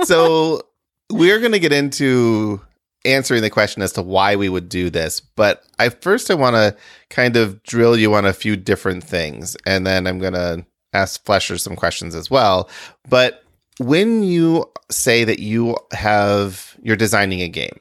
so 0.05 0.63
we're 1.11 1.39
going 1.39 1.53
to 1.53 1.59
get 1.59 1.73
into 1.73 2.61
answering 3.05 3.43
the 3.43 3.51
question 3.51 3.83
as 3.83 3.93
to 3.93 4.03
why 4.03 4.37
we 4.37 4.49
would 4.49 4.69
do 4.69 4.91
this 4.91 5.21
but 5.21 5.65
i 5.79 5.89
first 5.89 6.31
i 6.31 6.35
want 6.35 6.55
to 6.55 6.77
kind 7.11 7.37
of 7.37 7.63
drill 7.63 7.97
you 7.97 8.13
on 8.15 8.27
a 8.27 8.33
few 8.33 8.57
different 8.57 9.05
things 9.05 9.57
and 9.67 9.87
then 9.87 10.07
i'm 10.07 10.19
going 10.19 10.33
to 10.33 10.65
ask 10.93 11.25
Fletcher 11.25 11.59
some 11.59 11.77
questions 11.77 12.15
as 12.15 12.31
well. 12.31 12.69
But 13.09 13.45
when 13.79 14.23
you 14.23 14.71
say 14.91 15.25
that 15.25 15.39
you 15.39 15.77
have 15.93 16.77
you're 16.83 16.97
designing 16.97 17.41
a 17.41 17.49
game 17.49 17.81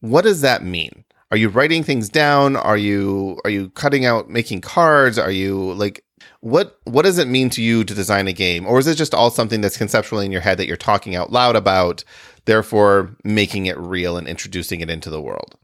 what 0.00 0.22
does 0.22 0.42
that 0.42 0.62
mean? 0.62 1.04
Are 1.30 1.36
you 1.36 1.48
writing 1.48 1.82
things 1.82 2.08
down? 2.08 2.54
Are 2.54 2.76
you 2.76 3.40
are 3.44 3.50
you 3.50 3.70
cutting 3.70 4.04
out 4.04 4.28
making 4.30 4.60
cards? 4.60 5.18
Are 5.18 5.30
you 5.30 5.72
like 5.72 6.04
what 6.40 6.78
what 6.84 7.02
does 7.02 7.18
it 7.18 7.26
mean 7.26 7.50
to 7.50 7.62
you 7.62 7.82
to 7.82 7.94
design 7.94 8.28
a 8.28 8.32
game? 8.32 8.66
Or 8.66 8.78
is 8.78 8.86
it 8.86 8.96
just 8.96 9.14
all 9.14 9.30
something 9.30 9.62
that's 9.62 9.78
conceptually 9.78 10.26
in 10.26 10.32
your 10.32 10.42
head 10.42 10.58
that 10.58 10.68
you're 10.68 10.76
talking 10.76 11.16
out 11.16 11.32
loud 11.32 11.56
about 11.56 12.04
therefore 12.46 13.14
making 13.22 13.66
it 13.66 13.78
real 13.78 14.16
and 14.16 14.26
introducing 14.26 14.80
it 14.80 14.90
into 14.90 15.10
the 15.10 15.20
world 15.20 15.56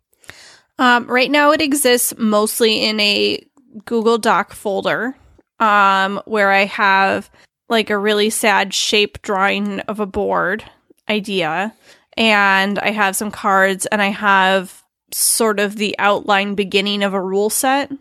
Um, 0.78 1.06
right 1.06 1.30
now, 1.30 1.52
it 1.52 1.60
exists 1.60 2.14
mostly 2.18 2.84
in 2.84 2.98
a 2.98 3.44
Google 3.84 4.18
Doc 4.18 4.52
folder 4.52 5.14
um, 5.60 6.20
where 6.24 6.50
I 6.50 6.64
have 6.64 7.30
like 7.68 7.90
a 7.90 7.98
really 7.98 8.30
sad 8.30 8.74
shape 8.74 9.22
drawing 9.22 9.80
of 9.80 10.00
a 10.00 10.06
board 10.06 10.64
idea, 11.08 11.74
and 12.16 12.78
I 12.78 12.90
have 12.90 13.16
some 13.16 13.30
cards, 13.30 13.86
and 13.86 14.02
I 14.02 14.08
have 14.08 14.82
sort 15.12 15.60
of 15.60 15.76
the 15.76 15.94
outline 15.98 16.54
beginning 16.54 17.02
of 17.02 17.14
a 17.14 17.20
rule 17.20 17.50
set. 17.50 17.92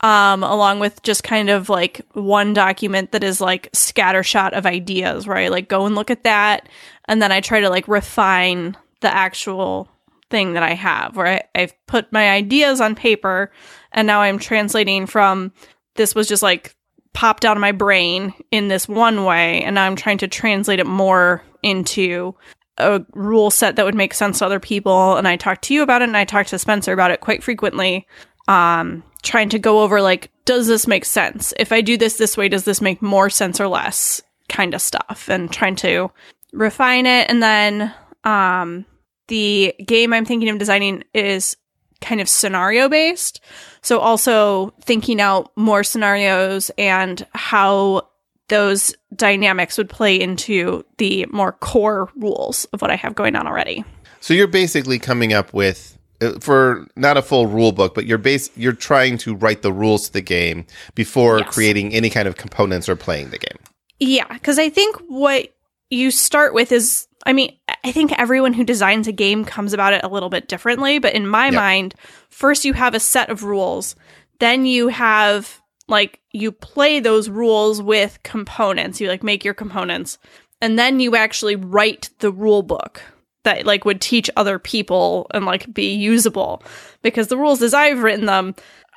Um, 0.00 0.44
along 0.44 0.78
with 0.78 1.02
just 1.02 1.24
kind 1.24 1.50
of 1.50 1.68
like 1.68 2.02
one 2.12 2.54
document 2.54 3.10
that 3.10 3.24
is 3.24 3.40
like 3.40 3.72
scattershot 3.72 4.52
of 4.52 4.64
ideas, 4.64 5.26
right? 5.26 5.50
Like 5.50 5.68
go 5.68 5.86
and 5.86 5.96
look 5.96 6.10
at 6.10 6.22
that, 6.24 6.68
and 7.06 7.20
then 7.20 7.32
I 7.32 7.40
try 7.40 7.60
to 7.60 7.68
like 7.68 7.88
refine 7.88 8.76
the 9.00 9.12
actual 9.12 9.88
thing 10.30 10.52
that 10.52 10.62
I 10.62 10.74
have, 10.74 11.16
where 11.16 11.26
I, 11.26 11.42
I've 11.54 11.86
put 11.86 12.12
my 12.12 12.30
ideas 12.30 12.80
on 12.80 12.94
paper 12.94 13.50
and 13.92 14.06
now 14.06 14.20
I'm 14.20 14.38
translating 14.38 15.06
from 15.06 15.52
this 15.96 16.14
was 16.14 16.28
just 16.28 16.42
like 16.42 16.74
popped 17.12 17.44
out 17.44 17.56
of 17.56 17.60
my 17.60 17.72
brain 17.72 18.32
in 18.50 18.68
this 18.68 18.88
one 18.88 19.24
way, 19.24 19.62
and 19.62 19.74
now 19.74 19.84
I'm 19.84 19.96
trying 19.96 20.18
to 20.18 20.28
translate 20.28 20.78
it 20.78 20.86
more 20.86 21.42
into 21.62 22.34
a 22.76 23.04
rule 23.12 23.50
set 23.50 23.74
that 23.76 23.84
would 23.84 23.94
make 23.96 24.14
sense 24.14 24.38
to 24.38 24.46
other 24.46 24.60
people. 24.60 25.16
And 25.16 25.26
I 25.26 25.36
talk 25.36 25.60
to 25.62 25.74
you 25.74 25.82
about 25.82 26.02
it, 26.02 26.08
and 26.08 26.16
I 26.16 26.24
talk 26.24 26.46
to 26.48 26.58
Spencer 26.58 26.92
about 26.92 27.10
it 27.10 27.20
quite 27.20 27.42
frequently. 27.42 28.06
Um, 28.46 29.02
trying 29.22 29.48
to 29.50 29.58
go 29.58 29.80
over 29.82 30.00
like, 30.00 30.30
does 30.44 30.66
this 30.66 30.86
make 30.86 31.04
sense? 31.04 31.52
If 31.58 31.72
I 31.72 31.80
do 31.80 31.96
this 31.96 32.16
this 32.16 32.36
way, 32.36 32.48
does 32.48 32.64
this 32.64 32.80
make 32.80 33.02
more 33.02 33.30
sense 33.30 33.60
or 33.60 33.68
less? 33.68 34.22
Kind 34.48 34.74
of 34.74 34.80
stuff, 34.80 35.28
and 35.28 35.52
trying 35.52 35.76
to 35.76 36.10
refine 36.52 37.06
it, 37.06 37.28
and 37.30 37.42
then 37.42 37.94
um 38.24 38.86
the 39.28 39.74
game 39.84 40.12
I'm 40.14 40.24
thinking 40.24 40.48
of 40.48 40.58
designing 40.58 41.04
is 41.12 41.56
kind 42.00 42.20
of 42.20 42.28
scenario 42.28 42.88
based. 42.88 43.40
So 43.82 43.98
also 43.98 44.72
thinking 44.80 45.20
out 45.20 45.52
more 45.56 45.84
scenarios 45.84 46.70
and 46.78 47.26
how 47.34 48.08
those 48.48 48.94
dynamics 49.14 49.76
would 49.76 49.90
play 49.90 50.18
into 50.18 50.84
the 50.96 51.26
more 51.26 51.52
core 51.52 52.08
rules 52.16 52.64
of 52.66 52.80
what 52.80 52.90
I 52.90 52.96
have 52.96 53.14
going 53.14 53.36
on 53.36 53.46
already. 53.46 53.84
so 54.20 54.32
you're 54.32 54.46
basically 54.46 54.98
coming 54.98 55.34
up 55.34 55.52
with 55.52 55.97
Uh, 56.20 56.38
for 56.40 56.86
not 56.96 57.16
a 57.16 57.22
full 57.22 57.46
rule 57.46 57.70
book 57.70 57.94
but 57.94 58.04
you're 58.04 58.18
base 58.18 58.50
you're 58.56 58.72
trying 58.72 59.16
to 59.18 59.34
write 59.36 59.62
the 59.62 59.72
rules 59.72 60.06
to 60.08 60.12
the 60.12 60.20
game 60.20 60.66
before 60.96 61.38
Yes. 61.40 61.54
creating 61.54 61.94
any 61.94 62.10
kind 62.10 62.26
of 62.26 62.36
components 62.36 62.88
or 62.88 62.96
playing 62.96 63.30
the 63.30 63.38
game 63.38 63.58
Yeah, 64.00 64.26
because 64.32 64.58
I 64.58 64.68
think 64.68 64.96
what 65.08 65.54
you 65.90 66.10
start 66.10 66.54
with 66.54 66.70
is, 66.72 67.06
I 67.24 67.32
mean, 67.32 67.56
I 67.84 67.92
think 67.92 68.12
everyone 68.18 68.52
who 68.52 68.62
designs 68.64 69.06
a 69.08 69.12
game 69.12 69.44
comes 69.44 69.72
about 69.72 69.92
it 69.94 70.02
a 70.04 70.08
little 70.08 70.28
bit 70.28 70.46
differently, 70.48 70.98
but 70.98 71.14
in 71.14 71.26
my 71.26 71.46
Yep. 71.46 71.54
mind, 71.54 71.94
first 72.28 72.64
you 72.64 72.74
have 72.74 72.94
a 72.94 73.00
set 73.00 73.30
of 73.30 73.42
rules, 73.44 73.94
then 74.38 74.66
you 74.66 74.88
have 74.88 75.60
like 75.88 76.20
you 76.32 76.52
play 76.52 77.00
those 77.00 77.28
rules 77.30 77.80
with 77.80 78.18
components. 78.22 79.00
You 79.00 79.08
like 79.08 79.22
make 79.22 79.44
your 79.44 79.54
components, 79.54 80.18
and 80.60 80.78
then 80.78 81.00
you 81.00 81.16
actually 81.16 81.56
write 81.56 82.10
the 82.18 82.30
rule 82.30 82.62
book 82.62 83.00
that 83.44 83.66
like 83.66 83.84
would 83.84 84.00
teach 84.00 84.30
other 84.36 84.58
people 84.58 85.26
and 85.32 85.44
like 85.44 85.72
be 85.72 85.94
usable 85.94 86.62
because 87.02 87.28
the 87.28 87.36
rules 87.36 87.62
as 87.62 87.74
I've 87.74 88.02
written 88.02 88.26
them 88.26 88.54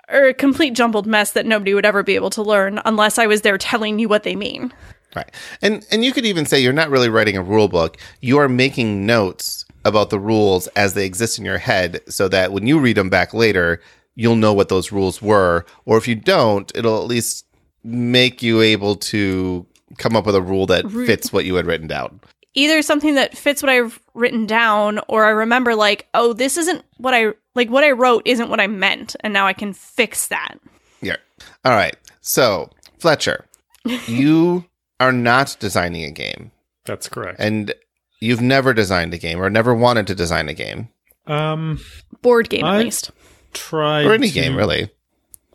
are 0.09 0.27
a 0.27 0.33
complete 0.33 0.73
jumbled 0.73 1.07
mess 1.07 1.31
that 1.31 1.45
nobody 1.45 1.73
would 1.73 1.85
ever 1.85 2.03
be 2.03 2.15
able 2.15 2.29
to 2.31 2.41
learn 2.41 2.81
unless 2.85 3.17
I 3.17 3.27
was 3.27 3.41
there 3.41 3.57
telling 3.57 3.99
you 3.99 4.09
what 4.09 4.23
they 4.23 4.35
mean. 4.35 4.73
Right. 5.15 5.29
And 5.61 5.85
and 5.91 6.05
you 6.05 6.13
could 6.13 6.25
even 6.25 6.45
say 6.45 6.59
you're 6.59 6.73
not 6.73 6.89
really 6.89 7.09
writing 7.09 7.37
a 7.37 7.43
rule 7.43 7.67
book. 7.67 7.97
You 8.21 8.37
are 8.37 8.49
making 8.49 9.05
notes 9.05 9.65
about 9.83 10.09
the 10.09 10.19
rules 10.19 10.67
as 10.67 10.93
they 10.93 11.05
exist 11.05 11.39
in 11.39 11.45
your 11.45 11.57
head 11.57 12.01
so 12.07 12.27
that 12.29 12.51
when 12.51 12.67
you 12.67 12.79
read 12.79 12.97
them 12.97 13.09
back 13.09 13.33
later, 13.33 13.81
you'll 14.15 14.35
know 14.35 14.53
what 14.53 14.69
those 14.69 14.91
rules 14.91 15.21
were. 15.21 15.65
Or 15.85 15.97
if 15.97 16.07
you 16.07 16.15
don't, 16.15 16.71
it'll 16.75 17.01
at 17.01 17.07
least 17.07 17.45
make 17.83 18.43
you 18.43 18.61
able 18.61 18.95
to 18.95 19.65
come 19.97 20.15
up 20.15 20.25
with 20.25 20.35
a 20.35 20.41
rule 20.41 20.65
that 20.67 20.89
fits 20.91 21.33
what 21.33 21.45
you 21.45 21.55
had 21.55 21.65
written 21.65 21.87
down. 21.87 22.21
Either 22.53 22.81
something 22.81 23.15
that 23.15 23.37
fits 23.37 23.63
what 23.63 23.69
I've 23.69 23.99
written 24.13 24.45
down, 24.45 24.99
or 25.07 25.23
I 25.25 25.29
remember 25.29 25.73
like, 25.75 26.07
oh, 26.13 26.33
this 26.33 26.57
isn't 26.57 26.83
what 26.97 27.13
I 27.13 27.33
like. 27.55 27.69
What 27.69 27.83
I 27.85 27.91
wrote 27.91 28.23
isn't 28.25 28.49
what 28.49 28.59
I 28.59 28.67
meant, 28.67 29.15
and 29.21 29.31
now 29.33 29.47
I 29.47 29.53
can 29.53 29.71
fix 29.73 30.27
that. 30.27 30.55
Yeah. 31.01 31.15
All 31.63 31.71
right. 31.71 31.95
So, 32.19 32.69
Fletcher, 32.99 33.45
you 34.07 34.65
are 34.99 35.13
not 35.13 35.55
designing 35.59 36.03
a 36.03 36.11
game, 36.11 36.51
That's 36.85 37.07
correct. 37.07 37.39
and 37.39 37.73
you've 38.19 38.41
never 38.41 38.73
designed 38.73 39.13
a 39.13 39.17
game 39.17 39.39
or 39.41 39.49
never 39.49 39.73
wanted 39.73 40.05
to 40.07 40.15
design 40.15 40.47
a 40.49 40.53
game 40.53 40.89
Um, 41.27 41.79
Board 42.21 42.49
game, 42.49 42.65
at 42.65 42.73
I- 42.73 42.79
least. 42.79 43.11
Tried 43.53 44.05
or 44.05 44.13
any 44.13 44.27
to- 44.27 44.33
game, 44.33 44.55
really. 44.55 44.89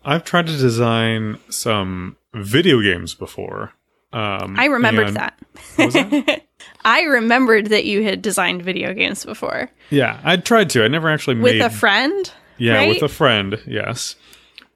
I've 0.03 0.23
tried 0.23 0.47
to 0.47 0.57
design 0.57 1.37
some 1.49 2.17
video 2.33 2.81
games 2.81 3.13
before. 3.13 3.73
Um, 4.13 4.55
I 4.57 4.65
remembered 4.65 5.13
that. 5.15 5.37
What 5.75 5.85
was 5.85 5.93
that? 5.93 6.43
I 6.85 7.01
remembered 7.01 7.67
that 7.67 7.85
you 7.85 8.03
had 8.03 8.21
designed 8.21 8.61
video 8.61 8.93
games 8.93 9.25
before 9.25 9.69
yeah, 9.89 10.19
I 10.23 10.37
tried 10.37 10.69
to. 10.71 10.83
I 10.83 10.87
never 10.87 11.09
actually 11.09 11.37
with 11.39 11.53
made 11.53 11.61
a 11.61 11.69
friend. 11.69 12.31
Yeah, 12.57 12.75
right? 12.75 12.89
with 12.89 13.03
a 13.03 13.07
friend, 13.07 13.61
yes. 13.65 14.15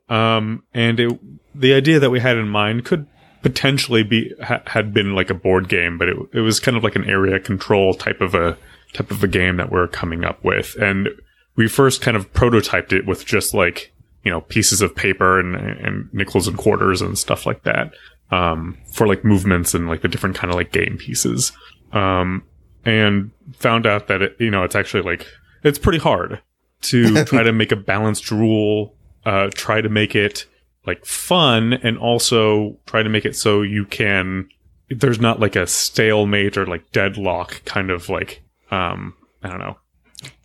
Um, 0.10 0.64
and 0.74 1.00
it, 1.00 1.20
the 1.56 1.74
idea 1.74 2.00
that 2.00 2.10
we 2.10 2.20
had 2.20 2.38
in 2.38 2.48
mind 2.48 2.86
could 2.86 3.08
potentially 3.42 4.04
be 4.04 4.34
ha- 4.42 4.62
had 4.68 4.94
been 4.94 5.16
like 5.16 5.30
a 5.30 5.34
board 5.34 5.68
game, 5.68 5.98
but 5.98 6.10
it 6.10 6.18
it 6.34 6.42
was 6.42 6.60
kind 6.60 6.78
of 6.78 6.84
like 6.84 6.96
an 6.96 7.06
area 7.06 7.40
control 7.40 7.94
type 7.94 8.22
of 8.22 8.36
a 8.36 8.58
type 8.94 9.12
of 9.12 9.24
a 9.24 9.28
game 9.28 9.58
that 9.58 9.72
we're 9.72 9.88
coming 9.88 10.24
up 10.24 10.44
with. 10.44 10.76
And 10.76 11.10
we 11.56 11.68
first 11.68 12.02
kind 12.02 12.16
of 12.16 12.32
prototyped 12.34 12.94
it 12.94 13.06
with 13.06 13.26
just 13.26 13.54
like 13.54 13.94
you 14.24 14.32
know 14.32 14.42
pieces 14.42 14.82
of 14.82 14.96
paper 14.96 15.40
and 15.40 15.56
and 15.56 16.14
nickels 16.14 16.48
and 16.48 16.58
quarters 16.58 17.02
and 17.02 17.18
stuff 17.18 17.46
like 17.46 17.64
that 17.64 17.92
um, 18.32 18.78
for 18.92 19.08
like 19.08 19.24
movements 19.26 19.74
and 19.74 19.88
like 19.88 20.02
the 20.02 20.08
different 20.08 20.36
kind 20.36 20.52
of 20.52 20.56
like 20.58 20.72
game 20.72 20.98
pieces. 20.98 21.52
Um, 21.92 22.44
and 22.86 23.32
found 23.54 23.86
out 23.86 24.08
that 24.08 24.22
it, 24.22 24.36
you 24.40 24.50
know, 24.50 24.64
it's 24.64 24.76
actually 24.76 25.04
like, 25.04 25.28
it's 25.64 25.78
pretty 25.78 26.00
hard 26.00 26.42
to 26.84 27.24
try 27.26 27.44
to 27.44 27.52
make 27.52 27.72
a 27.72 27.76
balanced 27.76 28.32
rule, 28.32 28.96
uh, 29.26 29.50
try 29.54 29.82
to 29.82 29.90
make 29.90 30.16
it 30.16 30.46
like 30.88 31.06
fun 31.06 31.74
and 31.74 31.98
also 31.98 32.78
try 32.88 33.04
to 33.04 33.10
make 33.10 33.26
it 33.26 33.36
so 33.36 33.62
you 33.62 33.86
can, 33.86 34.50
there's 34.90 35.20
not 35.20 35.40
like 35.40 35.56
a 35.56 35.68
stalemate 35.68 36.58
or 36.58 36.66
like 36.66 36.92
deadlock 36.92 37.62
kind 37.66 37.92
of 37.92 38.10
like, 38.10 38.42
um, 38.72 39.14
I 39.44 39.50
don't 39.50 39.60
know. 39.60 39.78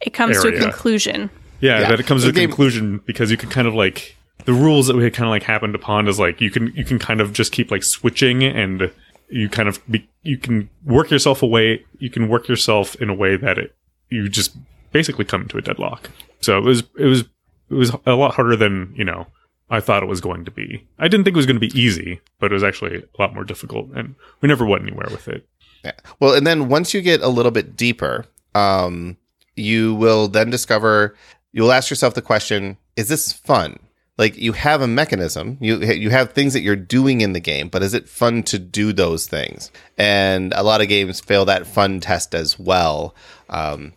It 0.02 0.10
comes 0.10 0.40
to 0.42 0.48
a 0.48 0.58
conclusion. 0.58 1.30
Yeah, 1.60 1.80
Yeah. 1.80 1.88
that 1.90 2.00
it 2.00 2.06
comes 2.06 2.22
The 2.22 2.32
to 2.32 2.38
a 2.38 2.40
game- 2.40 2.48
conclusion 2.50 3.00
because 3.06 3.30
you 3.30 3.36
can 3.38 3.48
kind 3.48 3.66
of 3.66 3.74
like 3.74 4.16
the 4.46 4.52
rules 4.52 4.86
that 4.86 4.96
we 4.96 5.04
had 5.04 5.12
kind 5.12 5.26
of 5.26 5.30
like 5.30 5.42
happened 5.42 5.74
upon 5.74 6.08
is 6.08 6.18
like 6.18 6.40
you 6.40 6.50
can 6.50 6.72
you 6.74 6.84
can 6.84 6.98
kind 6.98 7.20
of 7.20 7.32
just 7.32 7.52
keep 7.52 7.70
like 7.70 7.82
switching 7.82 8.42
and 8.42 8.90
you 9.28 9.48
kind 9.48 9.68
of 9.68 9.80
be, 9.90 10.08
you 10.22 10.38
can 10.38 10.70
work 10.84 11.10
yourself 11.10 11.42
away 11.42 11.84
you 11.98 12.08
can 12.08 12.28
work 12.28 12.48
yourself 12.48 12.94
in 12.96 13.10
a 13.10 13.14
way 13.14 13.36
that 13.36 13.58
it 13.58 13.76
you 14.08 14.28
just 14.28 14.56
basically 14.92 15.24
come 15.24 15.46
to 15.48 15.58
a 15.58 15.62
deadlock. 15.62 16.10
So 16.40 16.58
it 16.58 16.64
was 16.64 16.82
it 16.98 17.06
was 17.06 17.20
it 17.70 17.74
was 17.74 17.92
a 18.06 18.14
lot 18.14 18.34
harder 18.34 18.56
than 18.56 18.94
you 18.96 19.04
know 19.04 19.26
I 19.68 19.80
thought 19.80 20.02
it 20.02 20.08
was 20.08 20.20
going 20.20 20.44
to 20.44 20.50
be. 20.50 20.86
I 20.98 21.08
didn't 21.08 21.24
think 21.24 21.34
it 21.34 21.36
was 21.36 21.46
going 21.46 21.60
to 21.60 21.68
be 21.68 21.78
easy, 21.78 22.20
but 22.38 22.50
it 22.50 22.54
was 22.54 22.64
actually 22.64 22.96
a 22.98 23.22
lot 23.22 23.34
more 23.34 23.44
difficult, 23.44 23.90
and 23.94 24.14
we 24.40 24.48
never 24.48 24.64
went 24.64 24.84
anywhere 24.84 25.08
with 25.10 25.28
it. 25.28 25.46
Yeah. 25.84 25.92
Well, 26.20 26.34
and 26.34 26.46
then 26.46 26.68
once 26.68 26.94
you 26.94 27.00
get 27.00 27.20
a 27.20 27.28
little 27.28 27.50
bit 27.50 27.76
deeper, 27.76 28.26
um, 28.54 29.16
you 29.56 29.94
will 29.96 30.28
then 30.28 30.50
discover 30.50 31.16
you'll 31.52 31.72
ask 31.72 31.90
yourself 31.90 32.14
the 32.14 32.22
question: 32.22 32.76
Is 32.96 33.08
this 33.08 33.32
fun? 33.32 33.78
Like 34.18 34.37
you 34.38 34.52
have 34.52 34.80
a 34.80 34.87
mechanism, 34.87 35.58
you 35.61 35.78
you 35.78 36.11
have 36.11 36.32
things 36.32 36.54
that 36.54 36.62
you're 36.62 36.75
doing 36.75 37.20
in 37.20 37.35
the 37.35 37.40
game, 37.40 37.68
but 37.68 37.82
is 37.82 37.92
it 37.92 38.08
fun 38.08 38.42
to 38.44 38.58
do 38.58 38.92
those 38.92 39.26
things? 39.26 39.70
And 39.99 40.54
a 40.54 40.62
lot 40.62 40.80
of 40.80 40.88
games 40.88 41.20
fail 41.20 41.44
that 41.44 41.66
fun 41.66 42.00
test 42.00 42.35
as 42.35 42.58
well. 42.58 43.14
Um, 43.50 43.92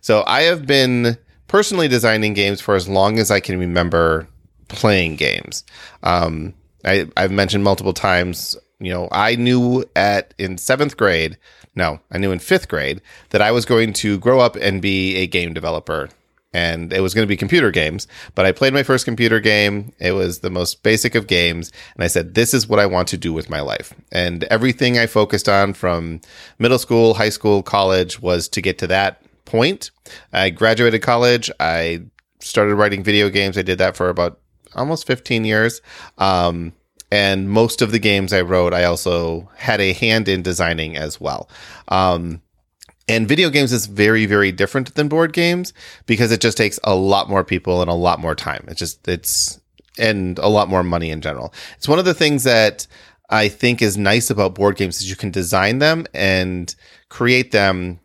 so 0.00 0.22
I 0.26 0.42
have 0.42 0.66
been 0.66 1.18
personally 1.48 1.88
designing 1.88 2.34
games 2.34 2.60
for 2.60 2.74
as 2.74 2.88
long 2.88 3.18
as 3.18 3.30
I 3.30 3.40
can 3.40 3.58
remember 3.58 4.28
playing 4.68 5.16
games. 5.16 5.64
Um, 6.02 6.54
I, 6.84 7.06
I've 7.16 7.30
mentioned 7.30 7.64
multiple 7.64 7.92
times, 7.92 8.56
you 8.78 8.92
know, 8.92 9.08
I 9.10 9.36
knew 9.36 9.84
at 9.96 10.34
in 10.38 10.58
seventh 10.58 10.96
grade, 10.96 11.38
no, 11.74 12.00
I 12.10 12.18
knew 12.18 12.30
in 12.30 12.38
fifth 12.38 12.68
grade 12.68 13.00
that 13.30 13.42
I 13.42 13.50
was 13.50 13.64
going 13.64 13.92
to 13.94 14.18
grow 14.18 14.40
up 14.40 14.56
and 14.56 14.80
be 14.80 15.16
a 15.16 15.26
game 15.26 15.54
developer. 15.54 16.10
And 16.54 16.92
it 16.92 17.00
was 17.00 17.12
going 17.12 17.24
to 17.24 17.28
be 17.28 17.36
computer 17.36 17.70
games, 17.70 18.06
but 18.34 18.46
I 18.46 18.52
played 18.52 18.72
my 18.72 18.84
first 18.84 19.04
computer 19.04 19.40
game. 19.40 19.92
It 19.98 20.12
was 20.12 20.38
the 20.38 20.50
most 20.50 20.82
basic 20.84 21.14
of 21.14 21.26
games. 21.26 21.72
And 21.94 22.04
I 22.04 22.06
said, 22.06 22.34
this 22.34 22.54
is 22.54 22.68
what 22.68 22.78
I 22.78 22.86
want 22.86 23.08
to 23.08 23.18
do 23.18 23.32
with 23.32 23.50
my 23.50 23.60
life. 23.60 23.92
And 24.12 24.44
everything 24.44 24.96
I 24.96 25.06
focused 25.06 25.48
on 25.48 25.74
from 25.74 26.20
middle 26.60 26.78
school, 26.78 27.14
high 27.14 27.28
school, 27.28 27.62
college 27.62 28.22
was 28.22 28.48
to 28.50 28.62
get 28.62 28.78
to 28.78 28.86
that 28.86 29.20
point. 29.44 29.90
I 30.32 30.50
graduated 30.50 31.02
college. 31.02 31.50
I 31.58 32.04
started 32.40 32.76
writing 32.76 33.02
video 33.02 33.28
games. 33.28 33.58
I 33.58 33.62
did 33.62 33.78
that 33.78 33.96
for 33.96 34.08
about 34.08 34.38
almost 34.74 35.06
15 35.06 35.44
years. 35.44 35.82
Um, 36.18 36.72
and 37.10 37.48
most 37.48 37.82
of 37.82 37.92
the 37.92 37.98
games 37.98 38.32
I 38.32 38.40
wrote, 38.40 38.74
I 38.74 38.84
also 38.84 39.50
had 39.56 39.80
a 39.80 39.92
hand 39.92 40.28
in 40.28 40.42
designing 40.42 40.96
as 40.96 41.20
well. 41.20 41.48
Um, 41.88 42.42
and 43.08 43.28
video 43.28 43.50
games 43.50 43.72
is 43.72 43.86
very, 43.86 44.26
very 44.26 44.52
different 44.52 44.94
than 44.94 45.08
board 45.08 45.32
games 45.32 45.72
because 46.06 46.32
it 46.32 46.40
just 46.40 46.56
takes 46.56 46.78
a 46.84 46.94
lot 46.94 47.28
more 47.28 47.44
people 47.44 47.80
and 47.80 47.90
a 47.90 47.94
lot 47.94 48.20
more 48.20 48.34
time. 48.34 48.64
It's 48.68 48.78
just, 48.78 49.06
it's, 49.08 49.60
and 49.98 50.38
a 50.38 50.48
lot 50.48 50.68
more 50.68 50.82
money 50.82 51.10
in 51.10 51.20
general. 51.20 51.52
It's 51.76 51.88
one 51.88 51.98
of 51.98 52.04
the 52.04 52.14
things 52.14 52.44
that 52.44 52.86
I 53.30 53.48
think 53.48 53.82
is 53.82 53.96
nice 53.96 54.30
about 54.30 54.54
board 54.54 54.76
games 54.76 54.96
is 54.96 55.08
you 55.08 55.16
can 55.16 55.30
design 55.30 55.78
them 55.78 56.06
and 56.12 56.74
create 57.08 57.52
them 57.52 58.00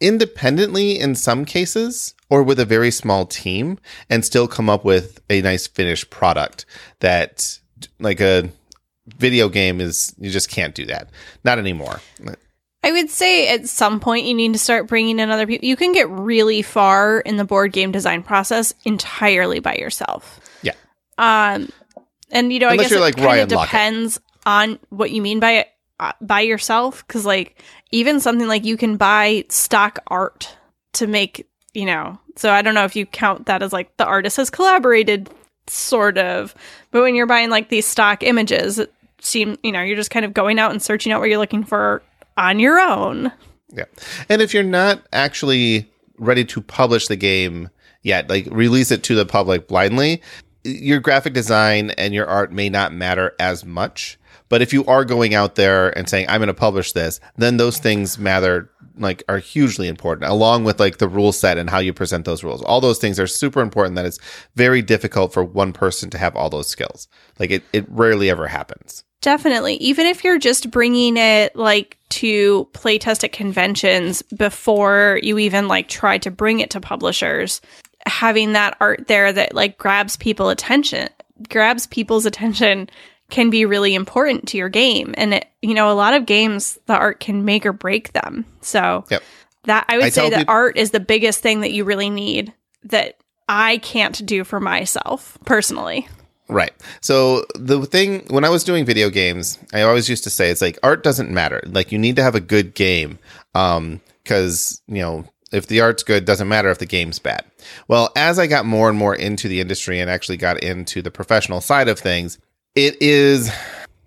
independently 0.00 0.98
in 0.98 1.14
some 1.14 1.44
cases 1.44 2.14
or 2.30 2.42
with 2.42 2.58
a 2.58 2.64
very 2.64 2.90
small 2.90 3.26
team 3.26 3.78
and 4.08 4.24
still 4.24 4.48
come 4.48 4.70
up 4.70 4.84
with 4.84 5.20
a 5.28 5.42
nice 5.42 5.66
finished 5.66 6.10
product 6.10 6.64
that 7.00 7.58
like 7.98 8.20
a 8.20 8.48
video 9.18 9.48
game 9.48 9.80
is 9.80 10.14
you 10.18 10.30
just 10.30 10.50
can't 10.50 10.74
do 10.74 10.86
that 10.86 11.10
not 11.44 11.58
anymore 11.58 12.00
I 12.86 12.92
would 12.92 13.10
say 13.10 13.48
at 13.48 13.68
some 13.68 13.98
point 13.98 14.26
you 14.26 14.34
need 14.34 14.52
to 14.52 14.60
start 14.60 14.86
bringing 14.86 15.18
in 15.18 15.28
other 15.28 15.44
people. 15.44 15.66
You 15.66 15.74
can 15.74 15.90
get 15.90 16.08
really 16.08 16.62
far 16.62 17.18
in 17.18 17.36
the 17.36 17.44
board 17.44 17.72
game 17.72 17.90
design 17.90 18.22
process 18.22 18.72
entirely 18.84 19.58
by 19.58 19.74
yourself. 19.74 20.38
Yeah. 20.62 20.74
Um, 21.18 21.68
and 22.30 22.52
you 22.52 22.60
know, 22.60 22.68
Unless 22.68 22.78
I 22.78 22.82
guess 22.84 22.90
you're 22.92 23.00
it 23.00 23.02
like 23.02 23.16
kind 23.16 23.26
Ryan 23.26 23.42
of 23.42 23.58
Laukat. 23.58 23.62
depends 23.64 24.20
on 24.46 24.78
what 24.90 25.10
you 25.10 25.20
mean 25.20 25.40
by 25.40 25.50
it 25.52 25.68
uh, 25.98 26.12
by 26.20 26.42
yourself. 26.42 27.04
Because 27.04 27.26
like 27.26 27.60
even 27.90 28.20
something 28.20 28.46
like 28.46 28.64
you 28.64 28.76
can 28.76 28.96
buy 28.96 29.46
stock 29.48 29.98
art 30.06 30.56
to 30.92 31.08
make, 31.08 31.44
you 31.74 31.86
know. 31.86 32.20
So 32.36 32.52
I 32.52 32.62
don't 32.62 32.74
know 32.74 32.84
if 32.84 32.94
you 32.94 33.04
count 33.04 33.46
that 33.46 33.64
as 33.64 33.72
like 33.72 33.96
the 33.96 34.06
artist 34.06 34.36
has 34.36 34.48
collaborated, 34.48 35.28
sort 35.66 36.18
of. 36.18 36.54
But 36.92 37.02
when 37.02 37.16
you're 37.16 37.26
buying 37.26 37.50
like 37.50 37.68
these 37.68 37.84
stock 37.84 38.22
images, 38.22 38.78
it 38.78 38.92
seem 39.20 39.58
you 39.64 39.72
know 39.72 39.82
you're 39.82 39.96
just 39.96 40.12
kind 40.12 40.24
of 40.24 40.32
going 40.34 40.60
out 40.60 40.70
and 40.70 40.80
searching 40.80 41.10
out 41.10 41.18
what 41.18 41.28
you're 41.28 41.38
looking 41.38 41.64
for 41.64 42.00
on 42.36 42.58
your 42.58 42.78
own. 42.78 43.32
Yeah. 43.72 43.84
And 44.28 44.42
if 44.42 44.54
you're 44.54 44.62
not 44.62 45.06
actually 45.12 45.90
ready 46.18 46.44
to 46.46 46.60
publish 46.60 47.08
the 47.08 47.16
game 47.16 47.70
yet, 48.02 48.28
like 48.28 48.46
release 48.50 48.90
it 48.90 49.02
to 49.04 49.14
the 49.14 49.26
public 49.26 49.68
blindly, 49.68 50.22
your 50.64 51.00
graphic 51.00 51.32
design 51.32 51.90
and 51.90 52.14
your 52.14 52.26
art 52.26 52.52
may 52.52 52.68
not 52.68 52.92
matter 52.92 53.34
as 53.38 53.64
much. 53.64 54.18
But 54.48 54.62
if 54.62 54.72
you 54.72 54.84
are 54.86 55.04
going 55.04 55.34
out 55.34 55.56
there 55.56 55.96
and 55.98 56.08
saying, 56.08 56.26
I'm 56.28 56.38
going 56.38 56.46
to 56.46 56.54
publish 56.54 56.92
this, 56.92 57.18
then 57.36 57.56
those 57.56 57.78
things 57.78 58.16
matter, 58.16 58.70
like, 58.96 59.24
are 59.28 59.38
hugely 59.38 59.88
important, 59.88 60.30
along 60.30 60.62
with 60.62 60.78
like 60.78 60.98
the 60.98 61.08
rule 61.08 61.32
set 61.32 61.58
and 61.58 61.68
how 61.68 61.80
you 61.80 61.92
present 61.92 62.24
those 62.24 62.44
rules. 62.44 62.62
All 62.62 62.80
those 62.80 62.98
things 62.98 63.18
are 63.18 63.26
super 63.26 63.60
important 63.60 63.96
that 63.96 64.06
it's 64.06 64.20
very 64.54 64.82
difficult 64.82 65.32
for 65.32 65.42
one 65.42 65.72
person 65.72 66.10
to 66.10 66.18
have 66.18 66.36
all 66.36 66.48
those 66.48 66.68
skills. 66.68 67.08
Like, 67.40 67.50
it, 67.50 67.64
it 67.72 67.86
rarely 67.88 68.30
ever 68.30 68.46
happens. 68.46 69.02
Definitely. 69.22 69.74
Even 69.76 70.06
if 70.06 70.22
you're 70.22 70.38
just 70.38 70.70
bringing 70.70 71.16
it 71.16 71.56
like 71.56 71.98
to 72.10 72.68
playtest 72.72 73.24
at 73.24 73.32
conventions 73.32 74.22
before 74.22 75.18
you 75.22 75.38
even 75.38 75.68
like 75.68 75.88
try 75.88 76.18
to 76.18 76.30
bring 76.30 76.60
it 76.60 76.70
to 76.70 76.80
publishers, 76.80 77.60
having 78.06 78.52
that 78.52 78.76
art 78.80 79.08
there 79.08 79.32
that 79.32 79.54
like 79.54 79.78
grabs 79.78 80.16
people 80.16 80.48
attention, 80.48 81.08
grabs 81.48 81.86
people's 81.86 82.26
attention 82.26 82.88
can 83.30 83.50
be 83.50 83.64
really 83.64 83.94
important 83.94 84.46
to 84.48 84.56
your 84.56 84.68
game. 84.68 85.12
And 85.18 85.34
it, 85.34 85.46
you 85.60 85.74
know, 85.74 85.90
a 85.90 85.94
lot 85.94 86.14
of 86.14 86.26
games 86.26 86.78
the 86.86 86.94
art 86.96 87.18
can 87.18 87.44
make 87.44 87.66
or 87.66 87.72
break 87.72 88.12
them. 88.12 88.44
So 88.60 89.04
Yep. 89.10 89.22
that 89.64 89.86
I 89.88 89.96
would 89.96 90.06
I 90.06 90.10
say 90.10 90.30
that 90.30 90.38
peop- 90.40 90.48
art 90.48 90.76
is 90.76 90.92
the 90.92 91.00
biggest 91.00 91.40
thing 91.40 91.62
that 91.62 91.72
you 91.72 91.84
really 91.84 92.10
need 92.10 92.52
that 92.84 93.16
I 93.48 93.78
can't 93.78 94.24
do 94.24 94.44
for 94.44 94.60
myself 94.60 95.36
personally. 95.44 96.06
Right. 96.48 96.72
So 97.00 97.44
the 97.54 97.84
thing 97.86 98.24
when 98.28 98.44
I 98.44 98.50
was 98.50 98.64
doing 98.64 98.84
video 98.84 99.10
games, 99.10 99.58
I 99.72 99.82
always 99.82 100.08
used 100.08 100.24
to 100.24 100.30
say 100.30 100.50
it's 100.50 100.62
like 100.62 100.78
art 100.82 101.02
doesn't 101.02 101.30
matter. 101.30 101.60
Like 101.66 101.90
you 101.90 101.98
need 101.98 102.16
to 102.16 102.22
have 102.22 102.34
a 102.34 102.40
good 102.40 102.74
game. 102.74 103.18
Um 103.54 104.00
cuz 104.24 104.80
you 104.86 105.00
know, 105.00 105.24
if 105.52 105.66
the 105.66 105.80
art's 105.80 106.02
good, 106.02 106.24
doesn't 106.24 106.48
matter 106.48 106.70
if 106.70 106.78
the 106.78 106.86
game's 106.86 107.18
bad. 107.18 107.44
Well, 107.88 108.12
as 108.16 108.38
I 108.38 108.46
got 108.46 108.66
more 108.66 108.88
and 108.88 108.98
more 108.98 109.14
into 109.14 109.48
the 109.48 109.60
industry 109.60 110.00
and 110.00 110.10
actually 110.10 110.36
got 110.36 110.62
into 110.62 111.02
the 111.02 111.10
professional 111.10 111.60
side 111.60 111.88
of 111.88 111.98
things, 111.98 112.38
it 112.74 113.00
is 113.00 113.50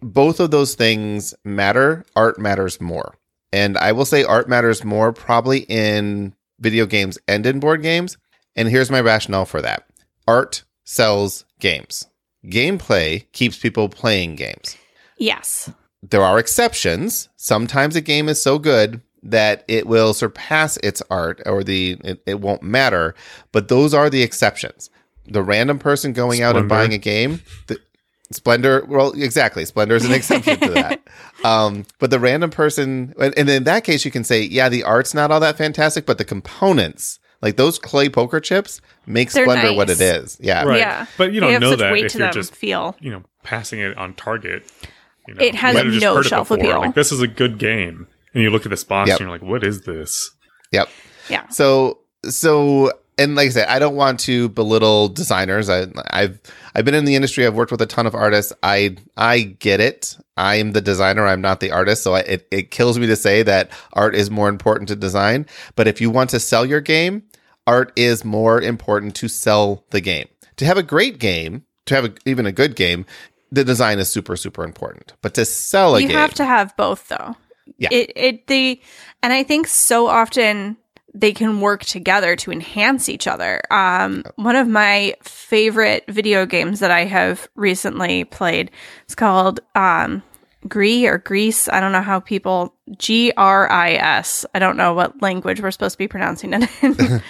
both 0.01 0.39
of 0.39 0.51
those 0.51 0.75
things 0.75 1.33
matter. 1.43 2.05
Art 2.15 2.39
matters 2.39 2.79
more. 2.79 3.15
And 3.51 3.77
I 3.77 3.91
will 3.91 4.05
say 4.05 4.23
art 4.23 4.47
matters 4.47 4.83
more 4.83 5.11
probably 5.11 5.59
in 5.67 6.33
video 6.59 6.85
games 6.85 7.17
and 7.27 7.45
in 7.45 7.59
board 7.59 7.81
games. 7.81 8.17
And 8.55 8.67
here's 8.67 8.91
my 8.91 9.01
rationale 9.01 9.45
for 9.45 9.61
that 9.61 9.85
art 10.27 10.63
sells 10.83 11.45
games, 11.59 12.07
gameplay 12.45 13.25
keeps 13.31 13.57
people 13.57 13.89
playing 13.89 14.35
games. 14.35 14.77
Yes. 15.17 15.71
There 16.01 16.23
are 16.23 16.39
exceptions. 16.39 17.29
Sometimes 17.35 17.95
a 17.95 18.01
game 18.01 18.29
is 18.29 18.41
so 18.41 18.57
good 18.59 19.01
that 19.21 19.65
it 19.67 19.85
will 19.85 20.13
surpass 20.13 20.77
its 20.77 21.01
art 21.09 21.41
or 21.45 21.63
the 21.63 21.97
it, 22.03 22.23
it 22.25 22.39
won't 22.39 22.63
matter, 22.63 23.15
but 23.51 23.67
those 23.67 23.93
are 23.93 24.09
the 24.09 24.23
exceptions. 24.23 24.89
The 25.25 25.43
random 25.43 25.77
person 25.77 26.13
going 26.13 26.41
out 26.41 26.55
and 26.55 26.69
buying 26.69 26.93
a 26.93 26.97
game, 26.97 27.41
the, 27.67 27.77
Splendor, 28.31 28.85
well, 28.87 29.11
exactly. 29.13 29.65
Splendor 29.65 29.95
is 29.95 30.05
an 30.05 30.11
exception 30.11 30.59
to 30.59 30.69
that. 30.71 31.01
Um, 31.41 31.85
but 31.99 32.09
the 32.09 32.19
random 32.19 32.49
person, 32.49 33.13
and 33.17 33.33
and 33.37 33.49
in 33.49 33.63
that 33.63 33.85
case, 33.85 34.03
you 34.03 34.11
can 34.11 34.25
say, 34.25 34.41
yeah, 34.43 34.67
the 34.67 34.83
art's 34.83 35.13
not 35.13 35.31
all 35.31 35.39
that 35.39 35.57
fantastic, 35.57 36.05
but 36.05 36.17
the 36.17 36.25
components, 36.25 37.17
like 37.41 37.55
those 37.57 37.79
clay 37.79 38.09
poker 38.09 38.39
chips, 38.39 38.81
make 39.05 39.31
They're 39.31 39.45
Splendor 39.45 39.73
what 39.75 39.89
it 39.89 39.99
is. 40.01 40.37
Yeah. 40.41 40.63
Right. 40.63 40.79
Yeah. 40.79 41.05
But 41.17 41.33
you 41.33 41.39
They 41.39 41.39
don't 41.39 41.53
have 41.53 41.61
know 41.61 41.69
such 41.71 41.79
that 41.79 41.91
weight 41.93 42.05
if 42.05 42.11
to 42.13 42.17
you're 42.19 42.27
them, 42.27 42.33
just 42.33 42.55
feel. 42.55 42.95
you 42.99 43.11
know 43.11 43.23
passing 43.43 43.79
it 43.79 43.97
on 43.97 44.13
Target. 44.15 44.63
You 45.27 45.35
know, 45.35 45.41
It 45.43 45.55
has 45.55 45.73
you 45.73 45.77
might 45.79 45.85
have 45.85 45.93
just 45.93 46.03
no 46.03 46.15
heard 46.15 46.25
it 46.25 46.29
shelf 46.29 46.47
before. 46.49 46.57
appeal. 46.63 46.79
Like 46.79 46.95
this 46.95 47.11
is 47.11 47.21
a 47.21 47.27
good 47.27 47.57
game, 47.59 48.07
and 48.33 48.43
you 48.43 48.49
look 48.49 48.65
at 48.65 48.69
this 48.69 48.83
box 48.83 49.07
Yep. 49.09 49.19
and 49.19 49.27
you're 49.27 49.37
like, 49.37 49.43
"What 49.47 49.63
is 49.63 49.81
this?" 49.81 50.31
Yep. 50.71 50.89
Yeah. 51.29 51.47
So 51.49 51.99
so 52.27 52.91
and 53.19 53.35
like 53.35 53.47
I 53.47 53.49
said, 53.51 53.67
I 53.67 53.77
don't 53.77 53.95
want 53.95 54.19
to 54.21 54.49
belittle 54.49 55.09
designers. 55.09 55.69
I 55.69 55.87
I've 56.11 56.39
I've 56.73 56.85
been 56.85 56.95
in 56.95 57.05
the 57.05 57.15
industry. 57.15 57.45
I've 57.45 57.53
worked 57.55 57.71
with 57.71 57.81
a 57.81 57.85
ton 57.85 58.07
of 58.07 58.15
artists. 58.15 58.53
I 58.63 58.95
I 59.17 59.41
get 59.41 59.79
it. 59.79 60.17
I'm 60.37 60.71
the 60.71 60.81
designer. 60.81 61.27
I'm 61.27 61.41
not 61.41 61.59
the 61.59 61.71
artist. 61.71 62.01
So 62.03 62.13
I, 62.15 62.19
it 62.21 62.47
it 62.49 62.71
kills 62.71 62.97
me 62.97 63.05
to 63.07 63.15
say 63.15 63.43
that 63.43 63.69
art 63.93 64.15
is 64.15 64.31
more 64.31 64.49
important 64.49 64.87
to 64.89 64.95
design. 64.95 65.45
But 65.75 65.87
if 65.87 66.01
you 66.01 66.09
want 66.09 66.29
to 66.31 66.39
sell 66.39 66.65
your 66.65 66.81
game, 66.81 67.23
art 67.67 67.91
is 67.95 68.25
more 68.25 68.61
important 68.61 69.15
to 69.17 69.27
sell 69.27 69.83
the 69.91 70.01
game. 70.01 70.27
To 70.57 70.65
have 70.65 70.77
a 70.77 70.83
great 70.83 71.19
game, 71.19 71.63
to 71.85 71.95
have 71.95 72.05
a, 72.05 72.13
even 72.25 72.45
a 72.45 72.51
good 72.51 72.75
game, 72.75 73.05
the 73.51 73.63
design 73.63 73.99
is 73.99 74.09
super 74.09 74.35
super 74.35 74.63
important. 74.63 75.13
But 75.21 75.33
to 75.35 75.45
sell 75.45 75.95
a 75.95 76.01
you 76.01 76.07
game, 76.07 76.17
have 76.17 76.33
to 76.35 76.45
have 76.45 76.75
both 76.77 77.07
though 77.09 77.35
Yeah. 77.77 77.89
it 77.91 78.11
it 78.15 78.47
they 78.47 78.81
and 79.23 79.31
i 79.33 79.43
think 79.43 79.67
so 79.67 80.07
often 80.07 80.77
they 81.13 81.33
can 81.33 81.61
work 81.61 81.83
together 81.85 82.35
to 82.35 82.51
enhance 82.51 83.09
each 83.09 83.27
other 83.27 83.61
um 83.71 84.23
one 84.35 84.55
of 84.55 84.67
my 84.67 85.13
favorite 85.23 86.03
video 86.07 86.45
games 86.45 86.79
that 86.79 86.91
i 86.91 87.05
have 87.05 87.47
recently 87.55 88.23
played 88.23 88.71
is 89.07 89.15
called 89.15 89.59
um 89.75 90.21
Gree 90.67 91.07
or 91.07 91.19
Greece. 91.19 91.69
I 91.69 91.79
don't 91.79 91.91
know 91.91 92.01
how 92.01 92.19
people 92.19 92.75
G 92.97 93.31
R 93.37 93.71
I 93.71 93.93
S. 93.93 94.45
I 94.53 94.59
don't 94.59 94.77
know 94.77 94.93
what 94.93 95.21
language 95.21 95.61
we're 95.61 95.71
supposed 95.71 95.93
to 95.93 95.97
be 95.97 96.07
pronouncing 96.07 96.53
it 96.53 96.69
in. 96.81 97.21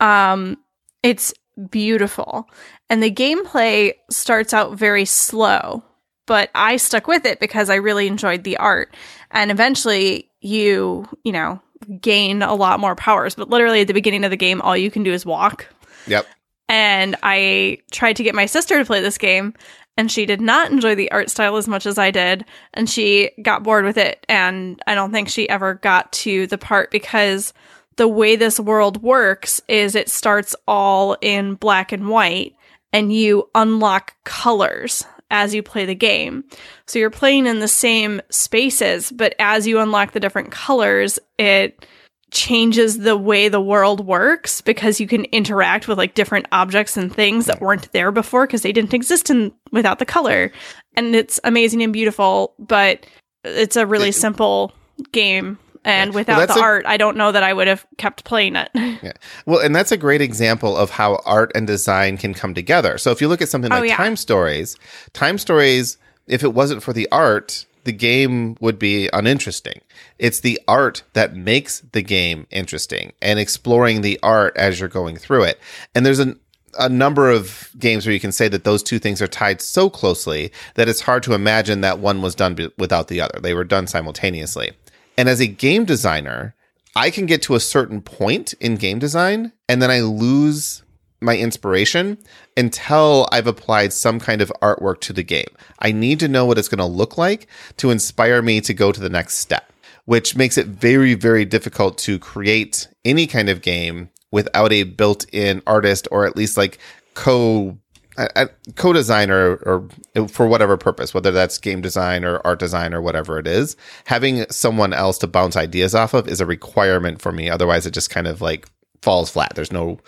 um, 0.00 0.56
it's 1.02 1.34
beautiful, 1.70 2.48
and 2.88 3.02
the 3.02 3.10
gameplay 3.10 3.94
starts 4.10 4.54
out 4.54 4.78
very 4.78 5.04
slow, 5.04 5.82
but 6.26 6.50
I 6.54 6.76
stuck 6.76 7.08
with 7.08 7.24
it 7.26 7.40
because 7.40 7.70
I 7.70 7.76
really 7.76 8.06
enjoyed 8.06 8.44
the 8.44 8.56
art. 8.58 8.94
And 9.32 9.50
eventually, 9.50 10.30
you 10.40 11.08
you 11.24 11.32
know 11.32 11.60
gain 12.00 12.42
a 12.42 12.54
lot 12.54 12.80
more 12.80 12.94
powers. 12.94 13.34
But 13.34 13.50
literally 13.50 13.80
at 13.82 13.86
the 13.86 13.94
beginning 13.94 14.24
of 14.24 14.30
the 14.30 14.36
game, 14.36 14.60
all 14.60 14.76
you 14.76 14.90
can 14.90 15.02
do 15.02 15.12
is 15.12 15.26
walk. 15.26 15.66
Yep. 16.06 16.26
And 16.68 17.16
I 17.22 17.78
tried 17.90 18.16
to 18.16 18.22
get 18.22 18.34
my 18.34 18.46
sister 18.46 18.78
to 18.78 18.84
play 18.84 19.00
this 19.00 19.18
game, 19.18 19.54
and 19.96 20.10
she 20.10 20.24
did 20.24 20.40
not 20.40 20.70
enjoy 20.70 20.94
the 20.94 21.10
art 21.10 21.28
style 21.28 21.56
as 21.56 21.66
much 21.66 21.84
as 21.84 21.98
I 21.98 22.10
did. 22.10 22.44
And 22.74 22.88
she 22.88 23.32
got 23.42 23.64
bored 23.64 23.84
with 23.84 23.98
it. 23.98 24.24
And 24.28 24.80
I 24.86 24.94
don't 24.94 25.10
think 25.10 25.28
she 25.28 25.48
ever 25.48 25.74
got 25.74 26.12
to 26.12 26.46
the 26.46 26.58
part 26.58 26.90
because 26.90 27.52
the 27.96 28.08
way 28.08 28.36
this 28.36 28.60
world 28.60 29.02
works 29.02 29.60
is 29.68 29.94
it 29.94 30.08
starts 30.08 30.54
all 30.68 31.16
in 31.20 31.54
black 31.54 31.92
and 31.92 32.08
white, 32.08 32.54
and 32.92 33.12
you 33.12 33.50
unlock 33.54 34.14
colors 34.24 35.04
as 35.30 35.54
you 35.54 35.62
play 35.62 35.84
the 35.84 35.94
game. 35.94 36.44
So 36.86 36.98
you're 36.98 37.10
playing 37.10 37.46
in 37.46 37.60
the 37.60 37.68
same 37.68 38.20
spaces, 38.30 39.12
but 39.12 39.34
as 39.38 39.66
you 39.66 39.78
unlock 39.78 40.12
the 40.12 40.20
different 40.20 40.50
colors, 40.50 41.18
it 41.38 41.86
changes 42.30 42.98
the 42.98 43.16
way 43.16 43.48
the 43.48 43.60
world 43.60 44.06
works 44.06 44.60
because 44.60 45.00
you 45.00 45.06
can 45.06 45.24
interact 45.26 45.88
with 45.88 45.98
like 45.98 46.14
different 46.14 46.46
objects 46.52 46.96
and 46.96 47.12
things 47.12 47.46
that 47.46 47.60
weren't 47.60 47.90
there 47.92 48.12
before 48.12 48.46
because 48.46 48.62
they 48.62 48.72
didn't 48.72 48.94
exist 48.94 49.30
in 49.30 49.52
without 49.72 49.98
the 49.98 50.06
color. 50.06 50.52
And 50.94 51.14
it's 51.14 51.40
amazing 51.44 51.82
and 51.82 51.92
beautiful, 51.92 52.54
but 52.58 53.04
it's 53.44 53.76
a 53.76 53.86
really 53.86 54.12
simple 54.12 54.72
game 55.12 55.58
and 55.84 56.12
without 56.14 56.38
that's 56.38 56.54
the 56.54 56.60
a- 56.60 56.64
art, 56.64 56.86
I 56.86 56.96
don't 56.96 57.16
know 57.16 57.32
that 57.32 57.42
I 57.42 57.52
would 57.52 57.66
have 57.68 57.86
kept 57.96 58.24
playing 58.24 58.56
it. 58.56 58.70
Yeah. 59.02 59.12
Well, 59.46 59.60
and 59.60 59.74
that's 59.74 59.92
a 59.92 59.96
great 59.96 60.20
example 60.20 60.76
of 60.76 60.90
how 60.90 61.22
art 61.24 61.52
and 61.54 61.66
design 61.66 62.18
can 62.18 62.34
come 62.34 62.52
together. 62.54 62.98
So 62.98 63.10
if 63.12 63.20
you 63.22 63.28
look 63.28 63.40
at 63.40 63.48
something 63.48 63.72
Oh, 63.72 63.80
like 63.80 63.88
yeah. 63.88 63.96
Time 63.96 64.16
Stories, 64.16 64.76
Time 65.14 65.38
Stories, 65.38 65.96
if 66.26 66.42
it 66.44 66.52
wasn't 66.52 66.82
for 66.82 66.92
the 66.92 67.08
art, 67.10 67.64
the 67.84 67.92
game 67.92 68.56
would 68.60 68.78
be 68.78 69.08
uninteresting. 69.14 69.80
It's 70.18 70.40
the 70.40 70.60
art 70.68 71.02
that 71.14 71.34
makes 71.34 71.80
the 71.92 72.02
game 72.02 72.46
interesting 72.50 73.14
and 73.22 73.38
exploring 73.38 74.02
the 74.02 74.18
art 74.22 74.54
as 74.56 74.80
you're 74.80 74.88
going 74.90 75.16
through 75.16 75.44
it. 75.44 75.58
And 75.94 76.04
there's 76.04 76.18
an 76.18 76.38
a 76.78 76.88
number 76.88 77.28
of 77.28 77.68
games 77.80 78.06
where 78.06 78.12
you 78.12 78.20
can 78.20 78.30
say 78.30 78.46
that 78.46 78.62
those 78.62 78.80
two 78.80 79.00
things 79.00 79.20
are 79.20 79.26
tied 79.26 79.60
so 79.60 79.90
closely 79.90 80.52
that 80.76 80.88
it's 80.88 81.00
hard 81.00 81.20
to 81.24 81.34
imagine 81.34 81.80
that 81.80 81.98
one 81.98 82.22
was 82.22 82.32
done 82.36 82.54
be- 82.54 82.70
without 82.78 83.08
the 83.08 83.20
other. 83.20 83.40
They 83.40 83.54
were 83.54 83.64
done 83.64 83.88
simultaneously. 83.88 84.70
And 85.16 85.28
as 85.28 85.40
a 85.40 85.46
game 85.46 85.84
designer, 85.84 86.54
I 86.96 87.10
can 87.10 87.26
get 87.26 87.42
to 87.42 87.54
a 87.54 87.60
certain 87.60 88.02
point 88.02 88.52
in 88.54 88.76
game 88.76 88.98
design 88.98 89.52
and 89.68 89.80
then 89.80 89.90
I 89.90 90.00
lose 90.00 90.82
my 91.20 91.36
inspiration 91.36 92.18
until 92.56 93.28
I've 93.30 93.46
applied 93.46 93.92
some 93.92 94.18
kind 94.18 94.40
of 94.40 94.52
artwork 94.62 95.00
to 95.02 95.12
the 95.12 95.22
game. 95.22 95.48
I 95.78 95.92
need 95.92 96.18
to 96.20 96.28
know 96.28 96.46
what 96.46 96.58
it's 96.58 96.68
going 96.68 96.78
to 96.78 96.84
look 96.84 97.18
like 97.18 97.46
to 97.76 97.90
inspire 97.90 98.42
me 98.42 98.60
to 98.62 98.74
go 98.74 98.90
to 98.90 99.00
the 99.00 99.10
next 99.10 99.34
step, 99.34 99.72
which 100.06 100.36
makes 100.36 100.56
it 100.56 100.66
very, 100.66 101.14
very 101.14 101.44
difficult 101.44 101.98
to 101.98 102.18
create 102.18 102.88
any 103.04 103.26
kind 103.26 103.48
of 103.48 103.62
game 103.62 104.10
without 104.32 104.72
a 104.72 104.84
built 104.84 105.26
in 105.32 105.62
artist 105.66 106.08
or 106.10 106.26
at 106.26 106.36
least 106.36 106.56
like 106.56 106.78
co 107.14 107.78
a, 108.16 108.48
co-designer 108.76 109.56
or 109.56 109.88
for 110.28 110.46
whatever 110.46 110.76
purpose 110.76 111.14
whether 111.14 111.30
that's 111.30 111.58
game 111.58 111.80
design 111.80 112.24
or 112.24 112.40
art 112.44 112.58
design 112.58 112.92
or 112.92 113.00
whatever 113.00 113.38
it 113.38 113.46
is 113.46 113.76
having 114.04 114.44
someone 114.50 114.92
else 114.92 115.18
to 115.18 115.26
bounce 115.26 115.56
ideas 115.56 115.94
off 115.94 116.14
of 116.14 116.28
is 116.28 116.40
a 116.40 116.46
requirement 116.46 117.20
for 117.20 117.32
me. 117.32 117.48
Otherwise 117.48 117.86
it 117.86 117.92
just 117.92 118.10
kind 118.10 118.26
of 118.26 118.40
like 118.40 118.68
falls 119.02 119.30
flat. 119.30 119.52
There's 119.54 119.72
no 119.72 119.98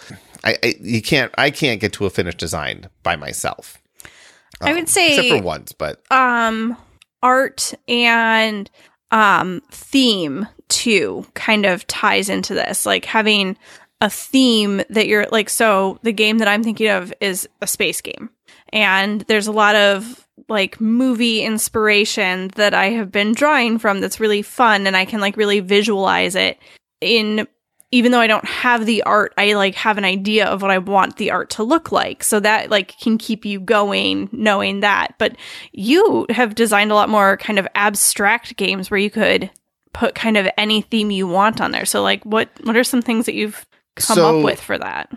i, 0.45 0.57
I 0.63 0.75
you 0.81 1.01
can't 1.03 1.33
i 1.39 1.51
can't 1.51 1.81
get 1.81 1.93
to 1.95 2.07
a 2.07 2.11
finished 2.11 2.39
design 2.39 2.89
by 3.03 3.17
myself. 3.17 3.79
I 4.61 4.73
would 4.73 4.89
say 4.89 5.09
except 5.11 5.29
for 5.29 5.43
once 5.43 5.73
but 5.73 6.03
um 6.11 6.77
art 7.23 7.75
and 7.89 8.71
um 9.11 9.63
theme 9.71 10.47
too 10.73 11.27
kind 11.35 11.67
of 11.67 11.87
ties 11.87 12.29
into 12.29 12.55
this. 12.55 12.85
Like 12.87 13.05
having 13.05 13.57
a 14.03 14.11
theme 14.11 14.83
that 14.91 15.07
you're 15.07 15.27
like 15.31 15.49
so 15.49 15.99
the 16.03 16.13
game 16.13 16.39
that 16.39 16.49
i'm 16.49 16.65
thinking 16.65 16.89
of 16.89 17.15
is 17.21 17.49
a 17.63 17.67
space 17.67 18.01
game 18.01 18.29
and 18.71 19.23
there's 19.23 19.47
a 19.47 19.53
lot 19.53 19.77
of 19.77 20.27
like 20.49 20.81
movie 20.81 21.43
inspiration 21.43 22.49
that 22.57 22.75
i 22.75 22.87
have 22.87 23.13
been 23.13 23.33
drawing 23.33 23.79
from 23.79 24.01
that's 24.01 24.19
really 24.19 24.43
fun 24.43 24.89
and 24.89 24.97
i 24.97 25.05
can 25.05 25.21
like 25.21 25.37
really 25.37 25.61
visualize 25.61 26.35
it 26.35 26.59
in 27.01 27.47
even 27.95 28.11
though 28.11 28.21
I 28.21 28.27
don't 28.27 28.47
have 28.47 28.87
the 28.87 29.03
art, 29.03 29.35
I 29.37 29.53
like 29.53 29.75
have 29.75 29.99
an 29.99 30.05
idea 30.07 30.47
of 30.47 30.63
what 30.63 30.71
I 30.71 30.79
want 30.79 31.19
the 31.19 31.31
art 31.31 31.51
to 31.51 31.63
look 31.63 31.93
like. 31.93 32.25
So 32.25 32.41
that 32.41 32.71
like 32.71 32.97
can 32.99 33.19
keep 33.19 33.45
you 33.45 33.61
going 33.61 34.31
knowing 34.33 34.81
that. 34.81 35.15
But 35.19 35.37
you 35.73 36.25
have 36.31 36.55
designed 36.55 36.91
a 36.91 36.95
lot 36.95 37.11
more 37.11 37.37
kind 37.37 37.59
of 37.59 37.69
abstract 37.75 38.57
games 38.57 38.91
where 38.91 38.99
you 38.99 39.11
could 39.11 39.51
put 39.93 40.15
kind 40.15 40.39
of 40.39 40.49
any 40.57 40.81
theme 40.81 41.11
you 41.11 41.27
want 41.27 41.61
on 41.61 41.71
there. 41.71 41.85
So 41.85 42.03
like 42.03 42.25
what 42.25 42.49
what 42.65 42.79
are 42.79 42.85
some 42.85 43.03
things 43.03 43.27
that 43.27 43.35
you've 43.35 43.67
come 43.97 44.17
So- 44.17 44.39
up 44.39 44.45
with 44.45 44.61
for 44.61 44.79
that? 44.79 45.11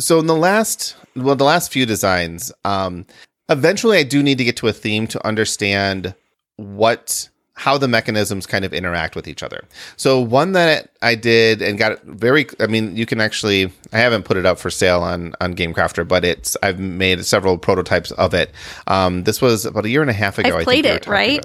so 0.00 0.20
in 0.20 0.26
the 0.26 0.36
last 0.36 0.94
well 1.16 1.34
the 1.34 1.44
last 1.44 1.72
few 1.72 1.84
designs 1.84 2.52
um 2.64 3.04
eventually 3.48 3.98
i 3.98 4.04
do 4.04 4.22
need 4.22 4.38
to 4.38 4.44
get 4.44 4.56
to 4.56 4.68
a 4.68 4.72
theme 4.72 5.08
to 5.08 5.26
understand 5.26 6.14
what 6.56 7.28
how 7.54 7.76
the 7.76 7.88
mechanisms 7.88 8.46
kind 8.46 8.64
of 8.64 8.72
interact 8.72 9.16
with 9.16 9.26
each 9.26 9.42
other 9.42 9.64
so 9.96 10.20
one 10.20 10.52
that 10.52 10.90
i 11.02 11.16
did 11.16 11.60
and 11.60 11.78
got 11.78 12.00
very 12.04 12.46
i 12.60 12.68
mean 12.68 12.96
you 12.96 13.06
can 13.06 13.20
actually 13.20 13.72
i 13.92 13.98
haven't 13.98 14.24
put 14.24 14.36
it 14.36 14.46
up 14.46 14.58
for 14.60 14.70
sale 14.70 15.02
on 15.02 15.34
on 15.40 15.54
gamecrafter 15.54 16.06
but 16.06 16.24
it's 16.24 16.56
i've 16.62 16.78
made 16.78 17.24
several 17.24 17.58
prototypes 17.58 18.12
of 18.12 18.34
it 18.34 18.52
um 18.86 19.24
this 19.24 19.42
was 19.42 19.66
about 19.66 19.84
a 19.84 19.88
year 19.88 20.00
and 20.02 20.10
a 20.10 20.14
half 20.14 20.38
ago 20.38 20.50
I've 20.50 20.54
I 20.60 20.64
played 20.64 20.86
it, 20.86 21.08
we 21.08 21.12
right? 21.12 21.44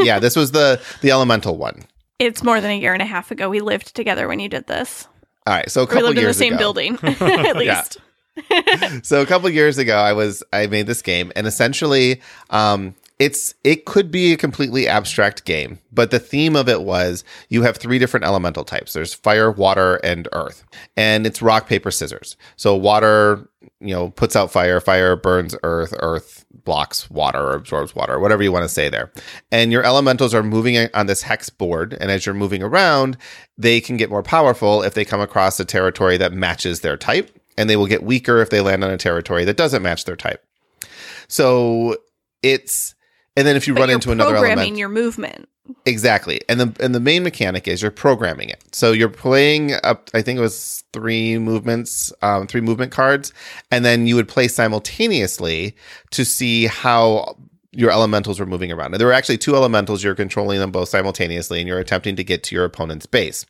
yeah 0.00 0.18
this 0.18 0.34
was 0.34 0.50
the 0.50 0.80
the 1.02 1.12
elemental 1.12 1.56
one 1.56 1.84
It's 2.18 2.44
more 2.44 2.60
than 2.60 2.70
a 2.70 2.78
year 2.78 2.92
and 2.92 3.02
a 3.02 3.06
half 3.06 3.32
ago. 3.32 3.48
We 3.48 3.60
lived 3.60 3.96
together 3.96 4.28
when 4.28 4.38
you 4.38 4.48
did 4.48 4.68
this. 4.68 5.08
All 5.46 5.54
right 5.54 5.70
so 5.70 5.82
a 5.82 5.86
couple 5.86 6.02
We 6.02 6.08
lived 6.08 6.18
in 6.18 6.24
the 6.26 6.34
same 6.34 6.54
ago- 6.54 6.58
building, 6.72 6.98
at 7.02 7.56
least. 7.56 7.98
so 9.06 9.20
a 9.20 9.26
couple 9.26 9.48
years 9.50 9.76
ago 9.76 9.96
i 9.96 10.12
was 10.12 10.42
i 10.54 10.66
made 10.66 10.86
this 10.86 11.02
game 11.02 11.30
and 11.36 11.46
essentially 11.46 12.20
um 12.50 12.94
it's 13.18 13.54
it 13.62 13.84
could 13.84 14.10
be 14.10 14.32
a 14.32 14.36
completely 14.36 14.88
abstract 14.88 15.44
game, 15.44 15.78
but 15.92 16.10
the 16.10 16.18
theme 16.18 16.56
of 16.56 16.68
it 16.68 16.82
was 16.82 17.22
you 17.50 17.62
have 17.62 17.76
three 17.76 18.00
different 18.00 18.26
elemental 18.26 18.64
types. 18.64 18.94
There's 18.94 19.14
fire, 19.14 19.48
water, 19.48 19.96
and 20.02 20.26
earth. 20.32 20.64
And 20.96 21.24
it's 21.24 21.40
rock, 21.40 21.68
paper, 21.68 21.92
scissors. 21.92 22.36
So 22.56 22.74
water, 22.74 23.48
you 23.82 23.94
know, 23.94 24.10
puts 24.10 24.36
out 24.36 24.50
fire, 24.50 24.80
fire 24.80 25.16
burns 25.16 25.56
earth, 25.62 25.94
earth 26.00 26.44
blocks 26.64 27.10
water 27.10 27.40
or 27.40 27.54
absorbs 27.54 27.94
water, 27.94 28.18
whatever 28.18 28.42
you 28.42 28.52
want 28.52 28.64
to 28.64 28.68
say 28.68 28.88
there. 28.88 29.12
And 29.50 29.72
your 29.72 29.84
elementals 29.84 30.32
are 30.34 30.42
moving 30.42 30.88
on 30.94 31.06
this 31.06 31.22
hex 31.22 31.50
board, 31.50 31.96
and 32.00 32.10
as 32.10 32.24
you're 32.24 32.34
moving 32.34 32.62
around, 32.62 33.16
they 33.58 33.80
can 33.80 33.96
get 33.96 34.10
more 34.10 34.22
powerful 34.22 34.82
if 34.82 34.94
they 34.94 35.04
come 35.04 35.20
across 35.20 35.58
a 35.58 35.64
territory 35.64 36.16
that 36.16 36.32
matches 36.32 36.80
their 36.80 36.96
type, 36.96 37.36
and 37.58 37.68
they 37.68 37.76
will 37.76 37.86
get 37.86 38.02
weaker 38.02 38.40
if 38.40 38.50
they 38.50 38.60
land 38.60 38.84
on 38.84 38.90
a 38.90 38.98
territory 38.98 39.44
that 39.44 39.56
doesn't 39.56 39.82
match 39.82 40.04
their 40.04 40.16
type. 40.16 40.44
So 41.28 41.96
it's 42.42 42.94
and 43.36 43.46
then 43.46 43.56
if 43.56 43.66
you 43.66 43.74
But 43.74 43.80
run 43.80 43.90
into 43.90 44.12
another 44.12 44.32
programming 44.32 44.58
element, 44.58 44.78
your 44.78 44.88
movement. 44.88 45.48
exactly. 45.86 46.40
And 46.48 46.60
the 46.60 46.84
and 46.84 46.94
the 46.94 47.00
main 47.00 47.22
mechanic 47.22 47.66
is 47.68 47.82
you're 47.82 47.90
programming 47.90 48.48
it. 48.50 48.62
So 48.72 48.92
you're 48.92 49.08
playing 49.08 49.72
up. 49.84 50.10
I 50.14 50.22
think 50.22 50.38
it 50.38 50.42
was 50.42 50.84
three 50.92 51.38
movements, 51.38 52.12
um, 52.22 52.46
three 52.46 52.60
movement 52.60 52.92
cards, 52.92 53.32
and 53.70 53.84
then 53.84 54.06
you 54.06 54.16
would 54.16 54.28
play 54.28 54.48
simultaneously 54.48 55.74
to 56.10 56.24
see 56.24 56.66
how 56.66 57.36
your 57.74 57.90
elementals 57.90 58.38
were 58.38 58.44
moving 58.44 58.70
around. 58.70 58.92
And 58.92 59.00
there 59.00 59.06
were 59.06 59.14
actually 59.14 59.38
two 59.38 59.56
elementals. 59.56 60.04
You're 60.04 60.14
controlling 60.14 60.58
them 60.58 60.70
both 60.70 60.90
simultaneously, 60.90 61.58
and 61.58 61.66
you're 61.66 61.78
attempting 61.78 62.16
to 62.16 62.24
get 62.24 62.42
to 62.44 62.54
your 62.54 62.64
opponent's 62.66 63.06
base. 63.06 63.46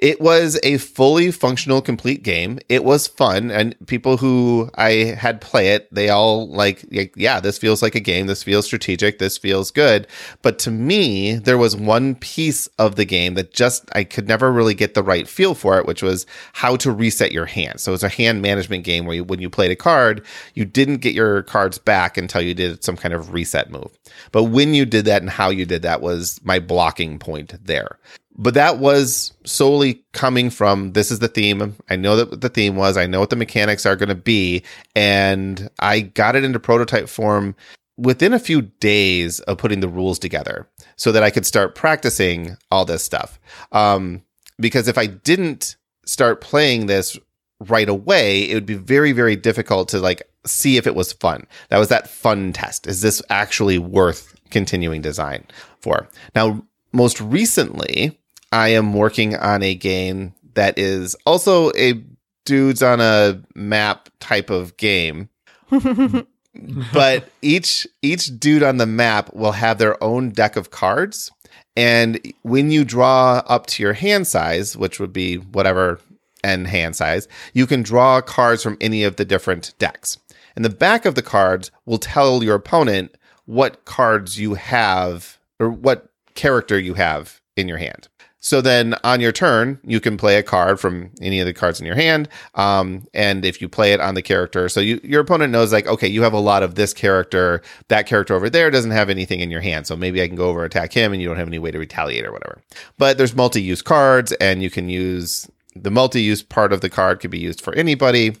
It 0.00 0.18
was 0.18 0.58
a 0.62 0.78
fully 0.78 1.30
functional, 1.30 1.82
complete 1.82 2.22
game. 2.22 2.58
It 2.70 2.84
was 2.84 3.06
fun, 3.06 3.50
and 3.50 3.76
people 3.86 4.16
who 4.16 4.70
I 4.76 5.14
had 5.18 5.42
play 5.42 5.74
it, 5.74 5.92
they 5.94 6.08
all 6.08 6.48
like, 6.48 6.86
yeah, 6.90 7.38
this 7.38 7.58
feels 7.58 7.82
like 7.82 7.94
a 7.94 8.00
game. 8.00 8.26
This 8.26 8.42
feels 8.42 8.64
strategic. 8.64 9.18
This 9.18 9.36
feels 9.36 9.70
good. 9.70 10.06
But 10.40 10.58
to 10.60 10.70
me, 10.70 11.34
there 11.34 11.58
was 11.58 11.76
one 11.76 12.14
piece 12.14 12.66
of 12.78 12.96
the 12.96 13.04
game 13.04 13.34
that 13.34 13.52
just 13.52 13.90
I 13.94 14.04
could 14.04 14.26
never 14.26 14.50
really 14.50 14.72
get 14.72 14.94
the 14.94 15.02
right 15.02 15.28
feel 15.28 15.54
for 15.54 15.78
it, 15.78 15.84
which 15.84 16.02
was 16.02 16.24
how 16.54 16.76
to 16.76 16.90
reset 16.90 17.30
your 17.30 17.44
hand. 17.44 17.78
So 17.78 17.92
it's 17.92 18.02
a 18.02 18.08
hand 18.08 18.40
management 18.40 18.84
game 18.84 19.04
where 19.04 19.16
you, 19.16 19.24
when 19.24 19.42
you 19.42 19.50
played 19.50 19.70
a 19.70 19.76
card, 19.76 20.24
you 20.54 20.64
didn't 20.64 21.02
get 21.02 21.12
your 21.12 21.42
cards 21.42 21.76
back 21.76 22.16
until 22.16 22.40
you 22.40 22.54
did 22.54 22.82
some 22.82 22.96
kind 22.96 23.12
of 23.12 23.34
reset 23.34 23.70
move. 23.70 23.90
But 24.32 24.44
when 24.44 24.72
you 24.72 24.86
did 24.86 25.04
that 25.04 25.20
and 25.20 25.30
how 25.30 25.50
you 25.50 25.66
did 25.66 25.82
that 25.82 26.00
was 26.00 26.40
my 26.42 26.58
blocking 26.58 27.18
point 27.18 27.54
there 27.62 27.98
but 28.36 28.54
that 28.54 28.78
was 28.78 29.32
solely 29.44 30.04
coming 30.12 30.50
from 30.50 30.92
this 30.92 31.10
is 31.10 31.18
the 31.18 31.28
theme. 31.28 31.76
I 31.88 31.96
know 31.96 32.16
that 32.16 32.40
the 32.40 32.48
theme 32.48 32.76
was. 32.76 32.96
I 32.96 33.06
know 33.06 33.20
what 33.20 33.30
the 33.30 33.36
mechanics 33.36 33.86
are 33.86 33.96
going 33.96 34.08
to 34.08 34.14
be. 34.14 34.62
And 34.94 35.68
I 35.80 36.00
got 36.00 36.36
it 36.36 36.44
into 36.44 36.60
prototype 36.60 37.08
form 37.08 37.54
within 37.96 38.32
a 38.32 38.38
few 38.38 38.62
days 38.62 39.40
of 39.40 39.58
putting 39.58 39.80
the 39.80 39.88
rules 39.88 40.18
together 40.18 40.68
so 40.96 41.12
that 41.12 41.22
I 41.22 41.30
could 41.30 41.44
start 41.44 41.74
practicing 41.74 42.56
all 42.70 42.84
this 42.84 43.04
stuff. 43.04 43.38
Um, 43.72 44.22
because 44.58 44.88
if 44.88 44.96
I 44.96 45.06
didn't 45.06 45.76
start 46.06 46.40
playing 46.40 46.86
this 46.86 47.18
right 47.60 47.88
away, 47.88 48.48
it 48.48 48.54
would 48.54 48.64
be 48.64 48.74
very, 48.74 49.12
very 49.12 49.36
difficult 49.36 49.88
to 49.88 49.98
like 49.98 50.22
see 50.46 50.76
if 50.76 50.86
it 50.86 50.94
was 50.94 51.12
fun. 51.12 51.46
That 51.68 51.78
was 51.78 51.88
that 51.88 52.08
fun 52.08 52.52
test. 52.52 52.86
Is 52.86 53.02
this 53.02 53.20
actually 53.28 53.78
worth 53.78 54.34
continuing 54.50 55.02
design 55.02 55.44
for? 55.80 56.08
Now, 56.34 56.64
most 56.92 57.20
recently, 57.20 58.18
I 58.52 58.68
am 58.68 58.94
working 58.94 59.36
on 59.36 59.62
a 59.62 59.74
game 59.74 60.34
that 60.54 60.78
is 60.78 61.14
also 61.26 61.70
a 61.76 62.02
dudes 62.44 62.82
on 62.82 63.00
a 63.00 63.40
map 63.54 64.08
type 64.18 64.50
of 64.50 64.76
game. 64.76 65.28
but 66.92 67.28
each 67.42 67.86
each 68.02 68.38
dude 68.40 68.62
on 68.62 68.78
the 68.78 68.86
map 68.86 69.32
will 69.34 69.52
have 69.52 69.78
their 69.78 70.02
own 70.02 70.30
deck 70.30 70.56
of 70.56 70.70
cards 70.70 71.30
and 71.76 72.20
when 72.42 72.70
you 72.70 72.84
draw 72.84 73.42
up 73.46 73.66
to 73.68 73.82
your 73.82 73.92
hand 73.92 74.26
size, 74.26 74.76
which 74.76 74.98
would 74.98 75.12
be 75.12 75.36
whatever 75.36 76.00
n 76.42 76.64
hand 76.64 76.96
size, 76.96 77.28
you 77.52 77.66
can 77.66 77.82
draw 77.82 78.20
cards 78.20 78.62
from 78.62 78.76
any 78.80 79.04
of 79.04 79.16
the 79.16 79.24
different 79.24 79.74
decks. 79.78 80.18
And 80.56 80.64
the 80.64 80.70
back 80.70 81.04
of 81.04 81.14
the 81.14 81.22
cards 81.22 81.70
will 81.86 81.98
tell 81.98 82.42
your 82.42 82.56
opponent 82.56 83.16
what 83.46 83.84
cards 83.84 84.38
you 84.38 84.54
have 84.54 85.38
or 85.58 85.70
what 85.70 86.10
character 86.34 86.78
you 86.78 86.94
have 86.94 87.40
in 87.56 87.68
your 87.68 87.78
hand. 87.78 88.08
So 88.40 88.62
then 88.62 88.94
on 89.04 89.20
your 89.20 89.32
turn, 89.32 89.78
you 89.84 90.00
can 90.00 90.16
play 90.16 90.36
a 90.36 90.42
card 90.42 90.80
from 90.80 91.10
any 91.20 91.40
of 91.40 91.46
the 91.46 91.52
cards 91.52 91.78
in 91.78 91.86
your 91.86 91.94
hand. 91.94 92.28
Um, 92.54 93.06
and 93.12 93.44
if 93.44 93.60
you 93.60 93.68
play 93.68 93.92
it 93.92 94.00
on 94.00 94.14
the 94.14 94.22
character, 94.22 94.68
so 94.70 94.80
you, 94.80 94.98
your 95.04 95.20
opponent 95.20 95.52
knows 95.52 95.72
like, 95.72 95.86
okay, 95.86 96.08
you 96.08 96.22
have 96.22 96.32
a 96.32 96.40
lot 96.40 96.62
of 96.62 96.74
this 96.74 96.94
character. 96.94 97.60
That 97.88 98.06
character 98.06 98.34
over 98.34 98.48
there 98.48 98.70
doesn't 98.70 98.92
have 98.92 99.10
anything 99.10 99.40
in 99.40 99.50
your 99.50 99.60
hand. 99.60 99.86
So 99.86 99.94
maybe 99.94 100.22
I 100.22 100.26
can 100.26 100.36
go 100.36 100.48
over 100.48 100.64
attack 100.64 100.92
him 100.92 101.12
and 101.12 101.20
you 101.20 101.28
don't 101.28 101.36
have 101.36 101.48
any 101.48 101.58
way 101.58 101.70
to 101.70 101.78
retaliate 101.78 102.24
or 102.24 102.32
whatever. 102.32 102.62
But 102.96 103.18
there's 103.18 103.36
multi-use 103.36 103.82
cards 103.82 104.32
and 104.32 104.62
you 104.62 104.70
can 104.70 104.88
use 104.88 105.48
the 105.76 105.90
multi-use 105.90 106.42
part 106.42 106.72
of 106.72 106.80
the 106.80 106.90
card 106.90 107.20
could 107.20 107.30
be 107.30 107.38
used 107.38 107.60
for 107.60 107.74
anybody. 107.74 108.36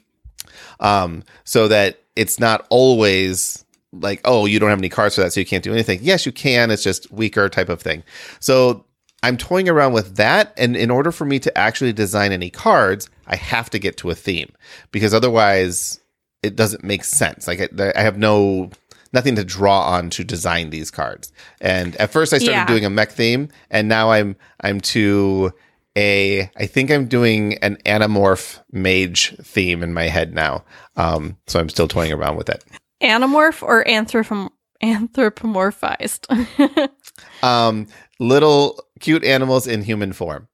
Um, 0.80 1.24
so 1.44 1.68
that 1.68 2.00
it's 2.16 2.40
not 2.40 2.66
always 2.70 3.64
like, 3.92 4.20
oh, 4.24 4.46
you 4.46 4.58
don't 4.58 4.70
have 4.70 4.78
any 4.78 4.88
cards 4.88 5.14
for 5.14 5.20
that, 5.20 5.32
so 5.32 5.40
you 5.40 5.46
can't 5.46 5.64
do 5.64 5.72
anything. 5.72 5.98
Yes, 6.02 6.24
you 6.24 6.32
can. 6.32 6.70
It's 6.70 6.82
just 6.82 7.10
weaker 7.10 7.48
type 7.48 7.68
of 7.68 7.82
thing. 7.82 8.02
So 8.38 8.84
I'm 9.22 9.36
toying 9.36 9.68
around 9.68 9.92
with 9.92 10.16
that. 10.16 10.52
And 10.56 10.76
in 10.76 10.90
order 10.90 11.12
for 11.12 11.24
me 11.24 11.38
to 11.40 11.58
actually 11.58 11.92
design 11.92 12.32
any 12.32 12.50
cards, 12.50 13.08
I 13.26 13.36
have 13.36 13.70
to 13.70 13.78
get 13.78 13.96
to 13.98 14.10
a 14.10 14.14
theme 14.14 14.52
because 14.92 15.14
otherwise 15.14 16.00
it 16.42 16.56
doesn't 16.56 16.84
make 16.84 17.04
sense. 17.04 17.46
Like 17.46 17.60
I, 17.78 17.92
I 17.94 18.02
have 18.02 18.18
no 18.18 18.70
nothing 19.12 19.36
to 19.36 19.44
draw 19.44 19.82
on 19.88 20.08
to 20.10 20.24
design 20.24 20.70
these 20.70 20.90
cards. 20.90 21.32
And 21.60 21.96
at 21.96 22.10
first 22.12 22.32
I 22.32 22.38
started 22.38 22.60
Yeah. 22.60 22.66
doing 22.66 22.84
a 22.84 22.90
mech 22.90 23.12
theme 23.12 23.48
and 23.70 23.88
now 23.88 24.10
I'm 24.10 24.36
I'm 24.60 24.80
to 24.82 25.52
a 25.98 26.50
I 26.56 26.66
think 26.66 26.90
I'm 26.90 27.06
doing 27.06 27.58
an 27.58 27.76
anamorph 27.84 28.60
mage 28.72 29.36
theme 29.42 29.82
in 29.82 29.92
my 29.92 30.04
head 30.04 30.34
now. 30.34 30.64
Um 30.96 31.36
so 31.46 31.60
I'm 31.60 31.68
still 31.68 31.88
toying 31.88 32.12
around 32.12 32.36
with 32.36 32.48
it. 32.48 32.64
Anamorph 33.02 33.62
or 33.62 33.84
anthropom- 33.84 34.50
anthropomorphized? 34.82 36.88
Um 37.42 37.86
little 38.18 38.78
cute 39.00 39.24
animals 39.24 39.66
in 39.66 39.82
human 39.82 40.12
form. 40.12 40.46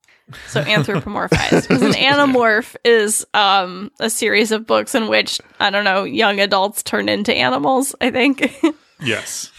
so 0.49 0.63
anthropomorphized. 0.63 1.63
Because 1.69 1.83
an 1.83 1.93
animorph 1.93 2.75
is 2.85 3.27
um, 3.35 3.91
a 4.01 4.09
series 4.11 4.51
of 4.53 4.67
books 4.67 4.95
in 4.95 5.09
which, 5.09 5.41
I 5.61 5.71
don't 5.71 5.85
know, 5.85 6.05
young 6.05 6.41
adults 6.41 6.83
turn 6.83 7.09
into 7.09 7.35
animals, 7.35 7.95
I 8.01 8.11
think. 8.11 8.55
Yes. 8.99 9.53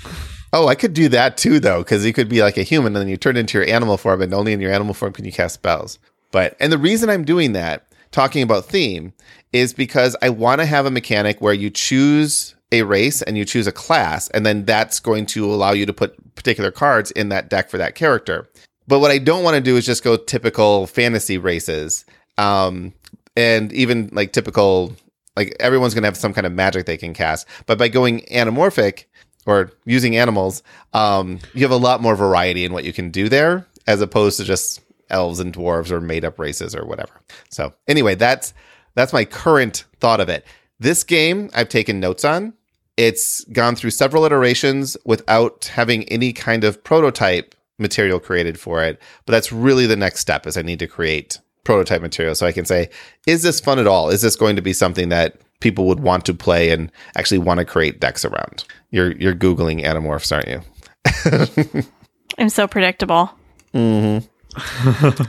Oh, 0.51 0.67
I 0.67 0.73
could 0.73 0.95
do 0.95 1.09
that 1.09 1.37
too, 1.37 1.59
though, 1.59 1.83
because 1.83 2.03
you 2.03 2.11
could 2.11 2.27
be 2.27 2.41
like 2.41 2.57
a 2.57 2.63
human 2.63 2.95
and 2.95 3.01
then 3.03 3.07
you 3.07 3.17
turn 3.17 3.37
into 3.37 3.59
your 3.59 3.67
animal 3.67 3.97
form, 3.97 4.19
and 4.19 4.33
only 4.33 4.51
in 4.51 4.59
your 4.59 4.71
animal 4.71 4.95
form 4.95 5.13
can 5.13 5.25
you 5.25 5.31
cast 5.31 5.53
spells. 5.53 5.99
But, 6.31 6.57
and 6.59 6.71
the 6.71 6.77
reason 6.79 7.07
I'm 7.11 7.23
doing 7.23 7.53
that, 7.53 7.85
talking 8.11 8.41
about 8.41 8.65
theme, 8.65 9.13
is 9.53 9.73
because 9.75 10.15
I 10.23 10.29
want 10.29 10.59
to 10.59 10.65
have 10.65 10.87
a 10.87 10.91
mechanic 10.91 11.39
where 11.39 11.53
you 11.53 11.69
choose 11.69 12.55
a 12.71 12.81
race 12.81 13.21
and 13.21 13.37
you 13.37 13.45
choose 13.45 13.67
a 13.67 13.71
class, 13.71 14.27
and 14.29 14.43
then 14.43 14.65
that's 14.65 14.99
going 14.99 15.27
to 15.27 15.45
allow 15.45 15.71
you 15.71 15.85
to 15.85 15.93
put 15.93 16.33
particular 16.33 16.71
cards 16.71 17.11
in 17.11 17.29
that 17.29 17.47
deck 17.47 17.69
for 17.69 17.77
that 17.77 17.93
character. 17.93 18.49
But 18.87 18.99
what 18.99 19.11
I 19.11 19.17
don't 19.17 19.43
want 19.43 19.55
to 19.55 19.61
do 19.61 19.75
is 19.77 19.85
just 19.85 20.03
go 20.03 20.17
typical 20.17 20.87
fantasy 20.87 21.37
races, 21.37 22.05
um, 22.37 22.93
and 23.35 23.71
even 23.73 24.09
like 24.13 24.31
typical, 24.33 24.93
like 25.35 25.55
everyone's 25.59 25.93
going 25.93 26.03
to 26.03 26.07
have 26.07 26.17
some 26.17 26.33
kind 26.33 26.47
of 26.47 26.53
magic 26.53 26.85
they 26.85 26.97
can 26.97 27.13
cast. 27.13 27.47
But 27.65 27.77
by 27.77 27.89
going 27.89 28.21
anamorphic, 28.31 29.05
or 29.47 29.71
using 29.85 30.17
animals, 30.17 30.61
um, 30.93 31.39
you 31.53 31.61
have 31.61 31.71
a 31.71 31.77
lot 31.77 32.01
more 32.01 32.15
variety 32.15 32.65
in 32.65 32.73
what 32.73 32.83
you 32.83 32.93
can 32.93 33.09
do 33.09 33.29
there, 33.29 33.65
as 33.87 34.01
opposed 34.01 34.37
to 34.37 34.43
just 34.43 34.81
elves 35.09 35.39
and 35.39 35.53
dwarves 35.53 35.89
or 35.89 36.01
made 36.01 36.25
up 36.25 36.37
races 36.37 36.75
or 36.75 36.85
whatever. 36.85 37.21
So 37.49 37.73
anyway, 37.87 38.15
that's 38.15 38.53
that's 38.93 39.13
my 39.13 39.25
current 39.25 39.85
thought 39.99 40.19
of 40.19 40.29
it. 40.29 40.45
This 40.79 41.03
game 41.03 41.49
I've 41.55 41.69
taken 41.69 41.99
notes 41.99 42.25
on. 42.25 42.53
It's 42.97 43.43
gone 43.45 43.75
through 43.75 43.91
several 43.91 44.25
iterations 44.25 44.97
without 45.05 45.65
having 45.73 46.03
any 46.05 46.33
kind 46.33 46.63
of 46.63 46.83
prototype 46.83 47.55
material 47.77 48.19
created 48.19 48.59
for 48.59 48.83
it. 48.83 49.01
But 49.25 49.33
that's 49.33 49.51
really 49.51 49.85
the 49.85 49.95
next 49.95 50.19
step 50.19 50.47
is 50.47 50.57
I 50.57 50.61
need 50.61 50.79
to 50.79 50.87
create 50.87 51.39
prototype 51.63 52.01
material 52.01 52.33
so 52.33 52.45
I 52.45 52.51
can 52.51 52.65
say, 52.65 52.89
is 53.25 53.43
this 53.43 53.59
fun 53.59 53.79
at 53.79 53.87
all? 53.87 54.09
Is 54.09 54.21
this 54.21 54.35
going 54.35 54.55
to 54.55 54.61
be 54.61 54.73
something 54.73 55.09
that 55.09 55.35
people 55.59 55.85
would 55.87 55.99
want 55.99 56.25
to 56.25 56.33
play 56.33 56.69
and 56.71 56.91
actually 57.15 57.39
want 57.39 57.59
to 57.59 57.65
create 57.65 57.99
decks 57.99 58.23
around? 58.25 58.63
You're 58.91 59.11
you're 59.17 59.35
googling 59.35 59.83
anamorphs, 59.83 60.31
aren't 60.31 60.47
you? 60.47 61.83
I'm 62.37 62.49
so 62.49 62.67
predictable. 62.67 63.31
Mm-hmm. 63.73 65.23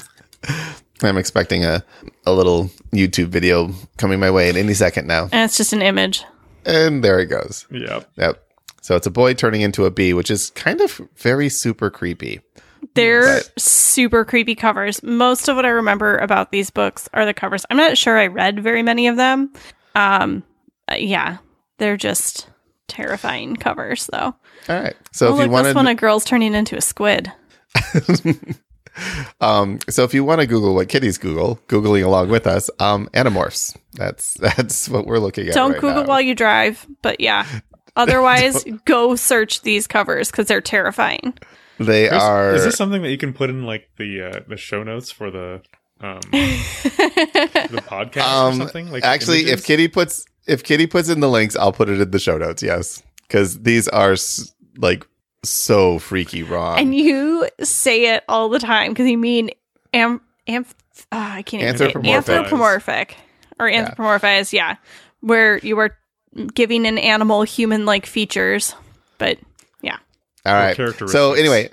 I'm 1.06 1.18
expecting 1.18 1.64
a 1.64 1.84
a 2.24 2.32
little 2.32 2.70
YouTube 2.92 3.28
video 3.28 3.72
coming 3.96 4.20
my 4.20 4.30
way 4.30 4.48
in 4.48 4.56
any 4.56 4.74
second 4.74 5.06
now. 5.06 5.24
And 5.24 5.44
it's 5.44 5.56
just 5.56 5.72
an 5.72 5.82
image. 5.82 6.24
And 6.64 7.02
there 7.02 7.18
it 7.18 7.26
goes. 7.26 7.66
Yep. 7.70 8.11
Yep. 8.16 8.47
So 8.80 8.96
it's 8.96 9.06
a 9.06 9.10
boy 9.10 9.34
turning 9.34 9.60
into 9.60 9.84
a 9.84 9.90
bee, 9.90 10.14
which 10.14 10.30
is 10.30 10.50
kind 10.50 10.80
of 10.80 11.00
very 11.16 11.48
super 11.48 11.90
creepy. 11.90 12.40
They're 12.94 13.38
But- 13.40 13.60
super 13.60 14.24
creepy 14.24 14.54
covers. 14.54 15.02
Most 15.02 15.48
of 15.48 15.56
what 15.56 15.66
I 15.66 15.70
remember 15.70 16.16
about 16.18 16.52
these 16.52 16.70
books 16.70 17.08
are 17.12 17.26
the 17.26 17.34
covers. 17.34 17.64
I'm 17.70 17.76
not 17.76 17.98
sure 17.98 18.16
I 18.18 18.28
read 18.28 18.60
very 18.62 18.82
many 18.82 19.08
of 19.08 19.16
them. 19.16 19.52
Um, 19.94 20.44
yeah, 20.96 21.38
they're 21.78 21.96
just 21.96 22.48
terrifying 22.86 23.56
covers, 23.56 24.08
though. 24.12 24.34
All 24.68 24.80
right. 24.80 24.94
So 25.12 25.26
oh, 25.28 25.30
if 25.34 25.36
you 25.38 25.42
look, 25.44 25.52
want 25.52 25.64
this 25.64 25.74
one 25.74 25.86
a 25.88 25.94
girl's 25.94 26.24
turning 26.24 26.54
into 26.54 26.76
a 26.76 26.80
squid. 26.80 27.32
Um, 29.40 29.78
so 29.88 30.02
if 30.02 30.12
you 30.12 30.24
want 30.24 30.40
to 30.40 30.46
Google 30.48 30.74
what 30.74 30.88
kitties 30.88 31.18
Google, 31.18 31.60
googling 31.68 32.04
along 32.04 32.30
with 32.30 32.48
us, 32.48 32.68
um, 32.80 33.08
Animorphs. 33.14 33.76
That's 33.92 34.34
that's 34.40 34.88
what 34.88 35.06
we're 35.06 35.20
looking 35.20 35.46
at. 35.46 35.54
Don't 35.54 35.72
right 35.72 35.80
Google 35.80 36.02
now. 36.02 36.08
while 36.08 36.20
you 36.20 36.34
drive, 36.34 36.84
but 37.02 37.20
yeah. 37.20 37.46
Otherwise, 38.02 38.64
go 38.84 39.14
search 39.16 39.62
these 39.62 39.87
covers 39.87 40.30
because 40.30 40.46
they're 40.46 40.61
terrifying. 40.61 41.34
they 41.78 42.08
Chris, 42.08 42.22
are. 42.22 42.54
Is 42.54 42.64
this 42.64 42.76
something 42.76 43.02
that 43.02 43.11
you 43.11 43.18
can 43.18 43.32
put 43.32 43.50
in 43.50 43.64
like 43.64 43.88
the 43.98 44.22
uh, 44.22 44.40
the 44.48 44.56
show 44.56 44.82
notes 44.82 45.11
for 45.11 45.30
the 45.30 45.61
um 46.00 46.20
the 46.30 47.82
podcast 47.87 48.16
or 48.44 48.48
um, 48.52 48.54
something? 48.56 48.90
Like 48.90 49.04
actually, 49.04 49.50
if? 49.50 49.64
Kitty 49.64 49.88
puts 49.88 50.24
if 50.46 50.64
Kitty 50.64 50.87
puts 50.87 51.08
in 51.08 51.20
the 51.20 51.28
links, 51.28 51.56
I'll 51.56 51.72
put 51.72 51.88
it 51.88 52.00
in 52.00 52.11
the 52.11 52.18
show 52.18 52.38
notes. 52.38 52.62
Yes, 52.62 53.02
because 53.22 53.61
these 53.62 53.88
are 53.88 54.12
s- 54.12 54.52
like 54.76 55.06
so 55.44 55.98
freaky 55.98 56.42
wrong. 56.42 56.78
and 56.78 56.94
you 56.94 57.48
say 57.62 58.14
it 58.14 58.24
all 58.28 58.48
the 58.48 58.58
time 58.58 58.92
because 58.92 59.08
you 59.08 59.18
mean 59.18 59.50
am 59.92 60.20
am 60.46 60.66
ah, 61.12 61.34
I 61.34 61.42
can't 61.42 61.62
even 61.62 61.76
say 61.76 61.88
it. 61.88 61.94
Anthropomorphize. 61.94 62.14
anthropomorphic 62.16 63.16
or 63.61 63.68
Yeah. 63.68 63.90
anthropomorphize, 63.90 64.52
yeah, 64.52 64.76
where 65.20 65.58
you 65.58 65.78
are 65.78 65.96
giving 66.54 66.86
an 66.86 66.98
animal 66.98 67.42
human 67.42 67.84
like 67.84 68.06
features, 68.06 68.74
but 69.18 69.38
yeah, 69.82 69.98
All 70.46 70.54
right. 70.54 70.76
So 71.08 71.32
anyway, 71.32 71.70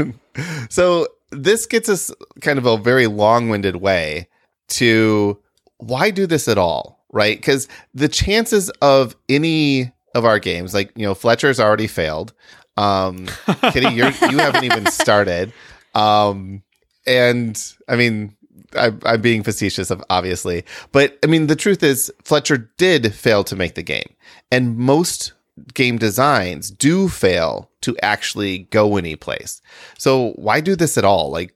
so 0.70 1.08
this 1.30 1.66
gets 1.66 1.88
us 1.88 2.10
kind 2.40 2.58
of 2.58 2.66
a 2.66 2.76
very 2.76 3.06
long-winded 3.06 3.76
way 3.76 4.28
to 4.68 5.38
why 5.78 6.10
do 6.10 6.26
this 6.26 6.48
at 6.48 6.58
all, 6.58 7.04
right? 7.12 7.36
Because 7.36 7.68
the 7.94 8.08
chances 8.08 8.70
of 8.82 9.16
any 9.28 9.92
of 10.14 10.24
our 10.24 10.38
games, 10.38 10.74
like 10.74 10.92
you 10.96 11.04
know, 11.04 11.14
Fletcher's 11.14 11.60
already 11.60 11.86
failed. 11.86 12.32
Um, 12.76 13.26
Kitty, 13.72 13.94
you're, 13.94 14.10
you 14.10 14.38
haven't 14.38 14.64
even 14.64 14.86
started. 14.86 15.52
Um, 15.94 16.62
and 17.06 17.60
I 17.88 17.96
mean, 17.96 18.36
I, 18.74 18.92
I'm 19.04 19.20
being 19.20 19.42
facetious, 19.42 19.90
of 19.90 20.02
obviously, 20.10 20.64
but 20.92 21.18
I 21.22 21.26
mean, 21.26 21.46
the 21.46 21.56
truth 21.56 21.82
is, 21.82 22.12
Fletcher 22.24 22.70
did 22.76 23.14
fail 23.14 23.44
to 23.44 23.56
make 23.56 23.74
the 23.74 23.82
game, 23.82 24.14
and 24.50 24.76
most 24.76 25.32
game 25.74 25.98
designs 25.98 26.70
do 26.70 27.08
fail 27.08 27.70
to 27.82 27.96
actually 28.02 28.60
go 28.70 28.96
any 28.96 29.16
place. 29.16 29.62
So 29.98 30.32
why 30.32 30.60
do 30.60 30.76
this 30.76 30.98
at 30.98 31.04
all? 31.04 31.30
Like, 31.30 31.54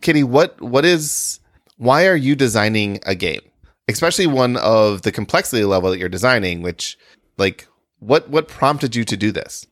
Kitty, 0.00 0.24
what 0.24 0.60
what 0.60 0.84
is? 0.84 1.40
Why 1.78 2.06
are 2.06 2.16
you 2.16 2.34
designing 2.34 3.00
a 3.06 3.14
game, 3.14 3.42
especially 3.88 4.26
one 4.26 4.56
of 4.56 5.02
the 5.02 5.12
complexity 5.12 5.64
level 5.64 5.90
that 5.90 5.98
you're 5.98 6.08
designing? 6.08 6.62
Which, 6.62 6.98
like, 7.36 7.68
what 7.98 8.28
what 8.28 8.48
prompted 8.48 8.96
you 8.96 9.04
to 9.04 9.16
do 9.16 9.30
this? 9.30 9.66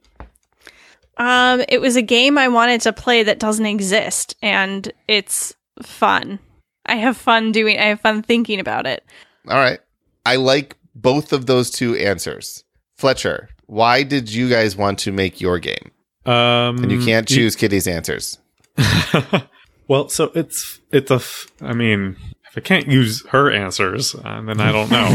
um, 1.16 1.62
it 1.68 1.80
was 1.80 1.96
a 1.96 2.02
game 2.02 2.38
I 2.38 2.48
wanted 2.48 2.80
to 2.82 2.92
play 2.92 3.22
that 3.22 3.38
doesn't 3.38 3.66
exist, 3.66 4.36
and 4.42 4.90
it's 5.06 5.54
fun. 5.82 6.38
I 6.86 6.96
have 6.96 7.16
fun 7.16 7.52
doing. 7.52 7.78
I 7.78 7.84
have 7.86 8.00
fun 8.00 8.22
thinking 8.22 8.60
about 8.60 8.86
it. 8.86 9.04
All 9.48 9.56
right, 9.58 9.80
I 10.26 10.36
like 10.36 10.76
both 10.94 11.32
of 11.32 11.46
those 11.46 11.70
two 11.70 11.96
answers. 11.96 12.64
Fletcher, 12.96 13.48
why 13.66 14.02
did 14.02 14.32
you 14.32 14.48
guys 14.48 14.76
want 14.76 14.98
to 15.00 15.12
make 15.12 15.40
your 15.40 15.58
game? 15.58 15.90
um, 16.26 16.78
And 16.82 16.90
you 16.92 17.04
can't 17.04 17.26
choose 17.28 17.56
Kitty's 17.56 17.86
answers. 17.86 18.38
well, 19.88 20.08
so 20.08 20.30
it's 20.34 20.80
it's 20.92 21.10
a. 21.10 21.14
F- 21.16 21.46
I 21.60 21.72
mean, 21.74 22.16
if 22.50 22.56
I 22.56 22.60
can't 22.60 22.86
use 22.88 23.24
her 23.28 23.50
answers, 23.50 24.14
uh, 24.14 24.40
then 24.42 24.60
I 24.60 24.72
don't 24.72 24.90
know. 24.90 25.08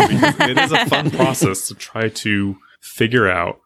it 0.47 0.57
is 0.57 0.71
a 0.71 0.85
fun 0.87 1.09
process 1.19 1.67
to 1.67 1.75
try 1.75 2.09
to 2.09 2.57
figure 2.81 3.29
out 3.29 3.59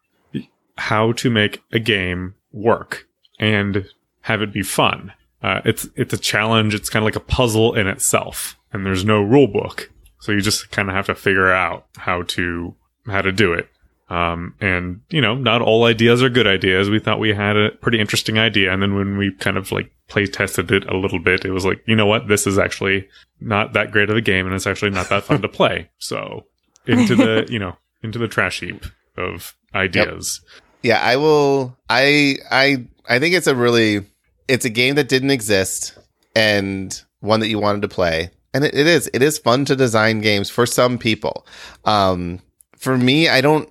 how 0.77 1.12
to 1.13 1.29
make 1.29 1.62
a 1.71 1.79
game 1.79 2.36
work 2.51 3.08
and 3.39 3.86
have 4.21 4.41
it 4.41 4.51
be 4.53 4.63
fun. 4.63 5.13
Uh, 5.43 5.62
it's 5.65 5.88
it's 5.95 6.13
a 6.13 6.17
challenge. 6.17 6.73
It's 6.73 6.89
kind 6.89 7.03
of 7.03 7.06
like 7.06 7.17
a 7.17 7.19
puzzle 7.19 7.75
in 7.75 7.88
itself, 7.88 8.58
and 8.71 8.86
there's 8.86 9.03
no 9.03 9.21
rule 9.21 9.47
book, 9.47 9.91
so 10.19 10.32
you 10.32 10.39
just 10.39 10.71
kind 10.71 10.89
of 10.89 10.95
have 10.95 11.08
to 11.08 11.15
figure 11.15 11.51
out 11.51 11.86
how 11.97 12.23
to 12.23 12.75
how 13.06 13.21
to 13.21 13.32
do 13.32 13.53
it. 13.53 13.67
Um, 14.10 14.56
and 14.62 15.01
you 15.10 15.21
know, 15.21 15.36
not 15.36 15.62
all 15.62 15.84
ideas 15.84 16.23
are 16.23 16.29
good 16.29 16.47
ideas. 16.47 16.89
We 16.89 16.99
thought 16.99 17.19
we 17.19 17.34
had 17.34 17.58
a 17.58 17.71
pretty 17.71 17.99
interesting 17.99 18.38
idea, 18.38 18.71
and 18.71 18.82
then 18.82 18.95
when 18.95 19.17
we 19.17 19.34
kind 19.34 19.58
of 19.58 19.71
like 19.71 19.91
play 20.08 20.25
tested 20.27 20.71
it 20.71 20.88
a 20.88 20.95
little 20.95 21.19
bit, 21.19 21.43
it 21.43 21.51
was 21.51 21.65
like, 21.65 21.84
you 21.88 21.95
know 21.95 22.06
what, 22.06 22.27
this 22.27 22.47
is 22.47 22.58
actually 22.58 23.08
not 23.41 23.73
that 23.73 23.91
great 23.91 24.10
of 24.10 24.15
a 24.15 24.21
game, 24.21 24.45
and 24.45 24.56
it's 24.56 24.67
actually 24.67 24.91
not 24.91 25.10
that 25.10 25.23
fun 25.23 25.41
to 25.41 25.49
play. 25.49 25.89
So 25.97 26.45
into 26.86 27.15
the 27.15 27.47
you 27.49 27.60
know 27.60 27.75
into 28.01 28.17
the 28.17 28.27
trash 28.27 28.62
heap 28.62 28.86
of 29.17 29.56
ideas. 29.75 30.41
Yeah, 30.84 30.99
I 31.01 31.17
will. 31.17 31.77
I 31.89 32.38
I 32.49 32.86
I 33.10 33.19
think 33.19 33.36
it's 33.36 33.47
a 33.47 33.56
really 33.56 34.06
it's 34.47 34.65
a 34.65 34.69
game 34.69 34.95
that 34.95 35.10
didn't 35.10 35.32
exist 35.32 35.97
and 36.36 37.01
one 37.19 37.39
that 37.39 37.47
you 37.47 37.60
wanted 37.60 37.82
to 37.84 37.88
play, 37.88 38.32
and 38.53 38.63
it, 38.63 38.73
it 38.73 38.88
is 38.88 39.10
it 39.13 39.21
is 39.21 39.38
fun 39.38 39.65
to 39.65 39.75
design 39.75 40.21
games 40.21 40.49
for 40.49 40.65
some 40.65 40.97
people. 40.97 41.45
Um, 41.86 42.39
for 42.77 42.97
me, 42.97 43.29
I 43.29 43.41
don't. 43.41 43.69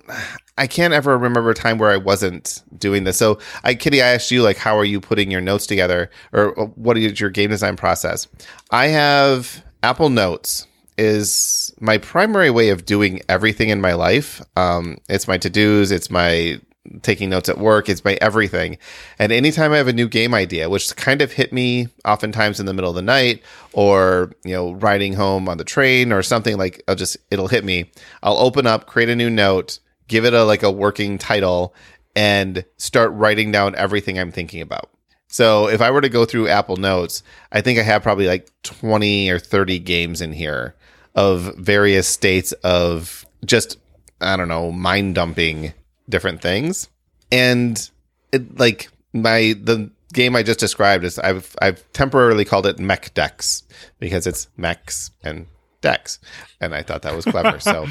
I 0.57 0.67
can't 0.67 0.93
ever 0.93 1.17
remember 1.17 1.49
a 1.49 1.55
time 1.55 1.79
where 1.79 1.89
I 1.89 1.97
wasn't 1.97 2.61
doing 2.77 3.05
this. 3.05 3.17
So, 3.17 3.39
I, 3.63 3.73
Kitty, 3.73 4.03
I 4.03 4.09
asked 4.09 4.29
you 4.29 4.43
like, 4.43 4.57
how 4.57 4.77
are 4.77 4.85
you 4.85 5.01
putting 5.01 5.31
your 5.31 5.41
notes 5.41 5.65
together, 5.65 6.11
or 6.31 6.59
uh, 6.59 6.65
what 6.75 6.97
is 6.97 7.19
your 7.19 7.31
game 7.31 7.49
design 7.49 7.75
process? 7.75 8.27
I 8.69 8.87
have 8.87 9.63
Apple 9.81 10.09
Notes 10.09 10.67
is 10.97 11.73
my 11.79 11.97
primary 11.97 12.51
way 12.51 12.69
of 12.69 12.85
doing 12.85 13.21
everything 13.27 13.69
in 13.69 13.81
my 13.81 13.93
life. 13.93 14.41
Um, 14.55 14.99
it's 15.09 15.27
my 15.27 15.37
to 15.39 15.49
dos, 15.49 15.91
it's 15.91 16.11
my 16.11 16.59
taking 17.01 17.29
notes 17.29 17.49
at 17.49 17.57
work, 17.57 17.87
it's 17.87 18.03
my 18.03 18.17
everything. 18.21 18.77
And 19.17 19.31
anytime 19.31 19.71
I 19.71 19.77
have 19.77 19.87
a 19.87 19.93
new 19.93 20.07
game 20.07 20.33
idea, 20.33 20.69
which 20.69 20.95
kind 20.95 21.21
of 21.21 21.31
hit 21.31 21.53
me 21.53 21.87
oftentimes 22.05 22.59
in 22.59 22.65
the 22.65 22.73
middle 22.73 22.89
of 22.89 22.95
the 22.95 23.01
night 23.01 23.41
or, 23.71 24.33
you 24.43 24.53
know, 24.53 24.73
riding 24.73 25.13
home 25.13 25.47
on 25.47 25.57
the 25.57 25.63
train 25.63 26.11
or 26.11 26.21
something 26.21 26.57
like 26.57 26.83
I'll 26.87 26.95
just 26.95 27.17
it'll 27.31 27.47
hit 27.47 27.63
me. 27.63 27.89
I'll 28.21 28.37
open 28.37 28.67
up, 28.67 28.85
create 28.85 29.09
a 29.09 29.15
new 29.15 29.29
note, 29.29 29.79
give 30.07 30.25
it 30.25 30.33
a 30.33 30.43
like 30.43 30.63
a 30.63 30.71
working 30.71 31.17
title 31.17 31.73
and 32.15 32.65
start 32.77 33.11
writing 33.13 33.51
down 33.51 33.75
everything 33.75 34.19
I'm 34.19 34.31
thinking 34.31 34.61
about. 34.61 34.89
So 35.27 35.67
if 35.67 35.81
I 35.81 35.89
were 35.89 36.01
to 36.01 36.09
go 36.09 36.25
through 36.25 36.49
Apple 36.49 36.77
Notes, 36.77 37.23
I 37.51 37.61
think 37.61 37.79
I 37.79 37.83
have 37.83 38.03
probably 38.03 38.27
like 38.27 38.51
20 38.61 39.31
or 39.31 39.39
30 39.39 39.79
games 39.79 40.21
in 40.21 40.31
here 40.31 40.75
of 41.15 41.55
various 41.57 42.07
states 42.07 42.51
of 42.63 43.25
just 43.45 43.77
I 44.21 44.37
don't 44.37 44.47
know, 44.47 44.71
mind 44.71 45.15
dumping 45.15 45.73
different 46.09 46.41
things. 46.41 46.89
And 47.31 47.89
it 48.31 48.57
like 48.59 48.89
my 49.13 49.55
the 49.61 49.91
game 50.13 50.35
I 50.35 50.43
just 50.43 50.59
described 50.59 51.03
is 51.03 51.19
I've 51.19 51.55
I've 51.61 51.83
temporarily 51.93 52.45
called 52.45 52.65
it 52.65 52.79
Mech 52.79 53.13
Dex 53.13 53.63
because 53.99 54.27
it's 54.27 54.47
mechs 54.57 55.11
and 55.23 55.47
decks. 55.81 56.19
And 56.61 56.75
I 56.75 56.83
thought 56.83 57.01
that 57.03 57.15
was 57.15 57.25
clever. 57.25 57.59
so 57.59 57.87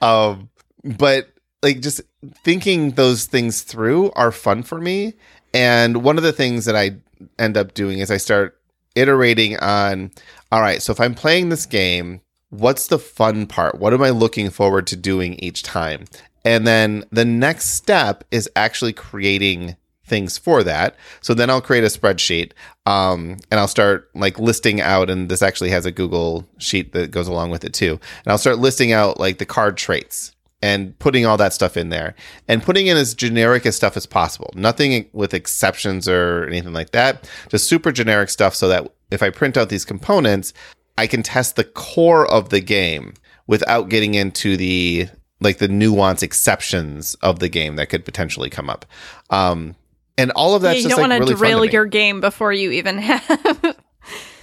um 0.00 0.48
but 0.84 1.28
like 1.62 1.80
just 1.80 2.00
thinking 2.44 2.92
those 2.92 3.26
things 3.26 3.62
through 3.62 4.12
are 4.12 4.32
fun 4.32 4.62
for 4.62 4.80
me. 4.80 5.14
And 5.52 6.02
one 6.02 6.16
of 6.16 6.22
the 6.22 6.32
things 6.32 6.64
that 6.64 6.76
I 6.76 6.96
end 7.38 7.56
up 7.56 7.74
doing 7.74 7.98
is 7.98 8.10
I 8.10 8.16
start 8.16 8.56
iterating 8.94 9.58
on, 9.58 10.10
all 10.50 10.60
right, 10.60 10.80
so 10.80 10.92
if 10.92 11.00
I'm 11.00 11.14
playing 11.14 11.48
this 11.48 11.66
game, 11.66 12.20
what's 12.50 12.88
the 12.88 12.98
fun 12.98 13.46
part? 13.46 13.78
What 13.78 13.94
am 13.94 14.02
I 14.02 14.10
looking 14.10 14.50
forward 14.50 14.86
to 14.88 14.96
doing 14.96 15.34
each 15.34 15.62
time? 15.62 16.04
And 16.44 16.66
then 16.66 17.04
the 17.10 17.24
next 17.24 17.70
step 17.70 18.24
is 18.30 18.50
actually 18.56 18.92
creating 18.92 19.76
things 20.04 20.36
for 20.36 20.62
that. 20.64 20.96
So 21.20 21.34
then 21.34 21.48
I'll 21.48 21.60
create 21.60 21.84
a 21.84 21.86
spreadsheet 21.86 22.52
um, 22.84 23.36
and 23.50 23.60
I'll 23.60 23.68
start 23.68 24.10
like 24.14 24.38
listing 24.38 24.80
out, 24.80 25.08
and 25.08 25.28
this 25.28 25.42
actually 25.42 25.70
has 25.70 25.86
a 25.86 25.92
Google 25.92 26.46
sheet 26.58 26.92
that 26.92 27.10
goes 27.10 27.28
along 27.28 27.50
with 27.50 27.64
it 27.64 27.72
too. 27.72 27.92
And 28.24 28.32
I'll 28.32 28.38
start 28.38 28.58
listing 28.58 28.92
out 28.92 29.20
like 29.20 29.38
the 29.38 29.46
card 29.46 29.76
traits 29.76 30.34
and 30.62 30.98
putting 30.98 31.24
all 31.24 31.36
that 31.38 31.54
stuff 31.54 31.76
in 31.76 31.88
there 31.88 32.14
and 32.48 32.62
putting 32.62 32.88
in 32.88 32.96
as 32.96 33.14
generic 33.14 33.64
as 33.64 33.76
stuff 33.76 33.96
as 33.96 34.04
possible. 34.04 34.50
Nothing 34.54 35.08
with 35.12 35.32
exceptions 35.32 36.08
or 36.08 36.44
anything 36.46 36.74
like 36.74 36.90
that. 36.90 37.30
Just 37.48 37.68
super 37.68 37.92
generic 37.92 38.28
stuff 38.28 38.54
so 38.54 38.68
that 38.68 38.92
if 39.10 39.22
I 39.22 39.30
print 39.30 39.56
out 39.56 39.68
these 39.68 39.84
components, 39.84 40.52
I 40.98 41.06
can 41.06 41.22
test 41.22 41.56
the 41.56 41.64
core 41.64 42.30
of 42.30 42.50
the 42.50 42.60
game 42.60 43.14
without 43.46 43.88
getting 43.88 44.14
into 44.14 44.56
the 44.56 45.08
like 45.40 45.58
the 45.58 45.68
nuance 45.68 46.22
exceptions 46.22 47.14
of 47.16 47.38
the 47.38 47.48
game 47.48 47.76
that 47.76 47.88
could 47.88 48.04
potentially 48.04 48.50
come 48.50 48.68
up. 48.68 48.84
Um, 49.30 49.74
and 50.18 50.30
all 50.32 50.54
of 50.54 50.62
Yeah, 50.62 50.72
you 50.72 50.88
don't 50.88 50.98
like 51.00 51.10
want 51.10 51.12
to 51.12 51.18
really 51.18 51.34
to 51.34 51.38
derail 51.38 51.64
your 51.66 51.86
game 51.86 52.20
before 52.20 52.52
you 52.52 52.70
even 52.72 52.98
have. 52.98 53.76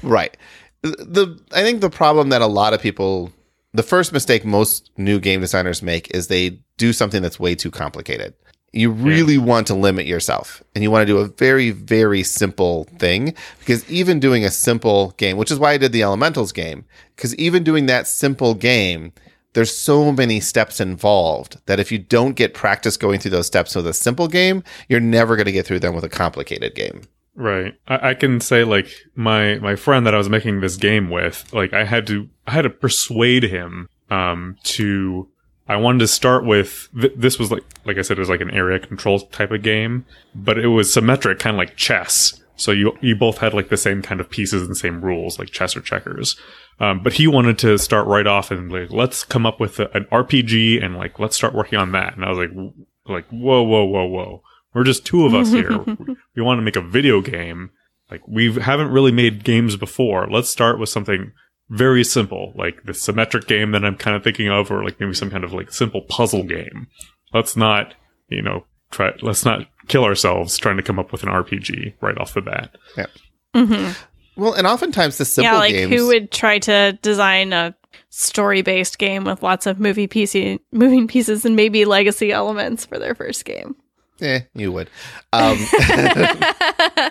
Right. 0.04 0.38
The 0.84 1.40
I 1.52 1.64
think 1.64 1.82
the 1.82 1.90
problem 1.90 2.30
that 2.30 2.42
a 2.42 2.48
lot 2.48 2.74
of 2.74 2.82
people 2.82 3.32
the 3.74 3.84
first 3.84 4.14
mistake 4.14 4.46
most 4.46 4.90
new 4.98 5.20
game 5.20 5.42
designers 5.42 5.82
make 5.82 6.10
is 6.14 6.28
they 6.28 6.60
do 6.78 6.94
something 6.94 7.22
that's 7.22 7.40
way 7.40 7.56
too 7.56 7.72
complicated. 7.72 8.34
You 8.78 8.92
really 8.92 9.38
want 9.38 9.68
to 9.68 9.74
limit 9.74 10.06
yourself 10.06 10.64
and 10.74 10.84
you 10.84 10.92
want 10.92 11.08
to 11.08 11.14
do 11.14 11.18
a 11.18 11.28
very 11.28 11.72
very 11.72 12.24
simple 12.24 12.86
thing 12.98 13.34
because 13.60 13.90
even 13.90 14.20
doing 14.20 14.46
a 14.46 14.52
simple 14.52 15.12
game, 15.18 15.38
which 15.38 15.52
is 15.52 15.60
why 15.60 15.74
I 15.74 15.78
did 15.78 15.92
the 15.92 16.02
Elementals 16.02 16.54
game, 16.54 16.86
because 17.16 17.36
even 17.36 17.64
doing 17.64 17.88
that 17.88 18.08
simple 18.08 18.54
game 18.54 19.14
there's 19.54 19.76
so 19.76 20.12
many 20.12 20.40
steps 20.40 20.80
involved 20.80 21.60
that 21.66 21.80
if 21.80 21.92
you 21.92 21.98
don't 21.98 22.36
get 22.36 22.54
practice 22.54 22.96
going 22.96 23.20
through 23.20 23.32
those 23.32 23.48
steps 23.48 23.76
with 23.76 23.88
a 23.88 23.94
simple 23.94 24.28
game, 24.28 24.64
you're 24.88 25.00
never 25.00 25.36
going 25.36 25.48
to 25.48 25.52
get 25.52 25.66
through 25.66 25.80
them 25.80 25.96
with 25.96 26.04
a 26.04 26.10
complicated 26.10 26.76
game. 26.76 27.02
Right. 27.34 27.74
I, 27.88 28.10
I 28.10 28.14
can 28.14 28.40
say 28.40 28.64
like 28.64 28.88
my 29.16 29.56
my 29.56 29.76
friend 29.76 30.06
that 30.06 30.14
I 30.14 30.18
was 30.18 30.30
making 30.30 30.62
this 30.62 30.76
game 30.76 31.10
with, 31.10 31.52
like 31.54 31.74
I 31.74 31.86
had 31.86 32.06
to 32.08 32.30
I 32.46 32.52
had 32.52 32.64
to 32.64 32.70
persuade 32.70 33.44
him 33.44 33.90
um 34.12 34.58
to 34.64 35.28
I 35.70 35.76
wanted 35.78 36.00
to 36.00 36.08
start 36.08 36.46
with 36.46 36.90
th- 37.00 37.14
this 37.16 37.38
was 37.38 37.52
like 37.52 37.64
like 37.86 37.98
I 37.98 38.02
said 38.02 38.18
it 38.18 38.22
was 38.22 38.30
like 38.30 38.42
an 38.42 38.52
area 38.52 38.80
control 38.80 39.20
type 39.20 39.52
of 39.52 39.64
game, 39.64 40.06
but 40.34 40.58
it 40.58 40.68
was 40.68 40.94
symmetric, 40.94 41.40
kind 41.40 41.56
of 41.56 41.58
like 41.58 41.76
chess. 41.76 42.42
So 42.56 42.72
you 42.72 42.98
you 43.02 43.16
both 43.16 43.38
had 43.40 43.54
like 43.54 43.70
the 43.70 43.78
same 43.78 44.02
kind 44.02 44.20
of 44.20 44.30
pieces 44.30 44.64
and 44.64 44.76
same 44.76 45.04
rules, 45.04 45.38
like 45.38 45.50
chess 45.50 45.76
or 45.76 45.82
checkers. 45.82 46.40
Um, 46.80 47.02
but 47.04 47.14
he 47.14 47.28
wanted 47.28 47.58
to 47.60 47.78
start 47.78 48.08
right 48.08 48.28
off 48.28 48.52
and 48.52 48.72
like 48.72 48.92
let's 48.92 49.24
come 49.24 49.46
up 49.46 49.60
with 49.60 49.80
a, 49.80 49.96
an 49.96 50.06
RPG 50.06 50.84
and 50.84 50.96
like 50.96 51.20
let's 51.20 51.36
start 51.36 51.54
working 51.54 51.80
on 51.80 51.92
that. 51.92 52.16
And 52.16 52.24
I 52.24 52.30
was 52.30 52.38
like 52.38 52.50
w- 52.50 52.74
like 53.06 53.28
whoa 53.30 53.62
whoa 53.62 53.86
whoa 53.86 54.06
whoa, 54.06 54.44
we're 54.74 54.84
just 54.84 55.06
two 55.06 55.26
of 55.26 55.34
us 55.34 55.52
here. 55.52 55.78
we 56.36 56.42
want 56.42 56.60
to 56.60 56.64
make 56.64 56.76
a 56.76 56.82
video 56.82 57.22
game. 57.22 57.72
Like 58.10 58.26
we 58.28 58.54
haven't 58.54 58.92
really 58.92 59.12
made 59.12 59.44
games 59.44 59.76
before. 59.76 60.28
Let's 60.30 60.50
start 60.50 60.80
with 60.80 60.90
something 60.90 61.34
very 61.70 62.04
simple, 62.04 62.54
like 62.56 62.84
the 62.84 62.94
symmetric 62.94 63.48
game 63.48 63.72
that 63.72 63.84
I'm 63.84 63.98
kind 63.98 64.16
of 64.16 64.24
thinking 64.24 64.50
of, 64.50 64.72
or 64.72 64.84
like 64.84 65.00
maybe 65.00 65.14
some 65.14 65.30
kind 65.30 65.44
of 65.44 65.54
like 65.54 65.72
simple 65.72 66.02
puzzle 66.02 66.44
game. 66.44 66.88
Let's 67.34 67.58
not, 67.58 67.94
you 68.30 68.42
know, 68.42 68.66
try. 68.92 69.14
Let's 69.22 69.46
not 69.46 69.68
kill 69.88 70.04
ourselves 70.04 70.58
trying 70.58 70.78
to 70.78 70.84
come 70.84 71.00
up 71.00 71.12
with 71.12 71.24
an 71.24 71.30
RPG 71.30 71.96
right 72.02 72.18
off 72.18 72.34
the 72.34 72.42
bat. 72.42 72.78
Yeah. 72.98 73.08
Mm-hmm. 73.56 74.42
Well, 74.42 74.54
and 74.54 74.68
oftentimes 74.68 75.18
the 75.18 75.26
simple 75.26 75.54
yeah, 75.54 75.60
like 75.60 75.74
games. 75.74 75.94
who 75.94 76.08
would 76.08 76.32
try 76.32 76.60
to 76.60 76.98
design 77.02 77.54
a 77.54 77.76
story-based 78.10 79.00
game 79.00 79.24
with 79.24 79.42
lots 79.44 79.66
of 79.66 79.80
movie 79.80 80.08
PC 80.08 80.60
moving 80.72 81.08
pieces 81.08 81.44
and 81.44 81.56
maybe 81.56 81.86
legacy 81.86 82.32
elements 82.32 82.86
for 82.86 83.00
their 83.00 83.16
first 83.16 83.46
game? 83.46 83.76
Eh, 84.22 84.42
you 84.54 84.72
would. 84.72 84.90
Um, 85.34 85.58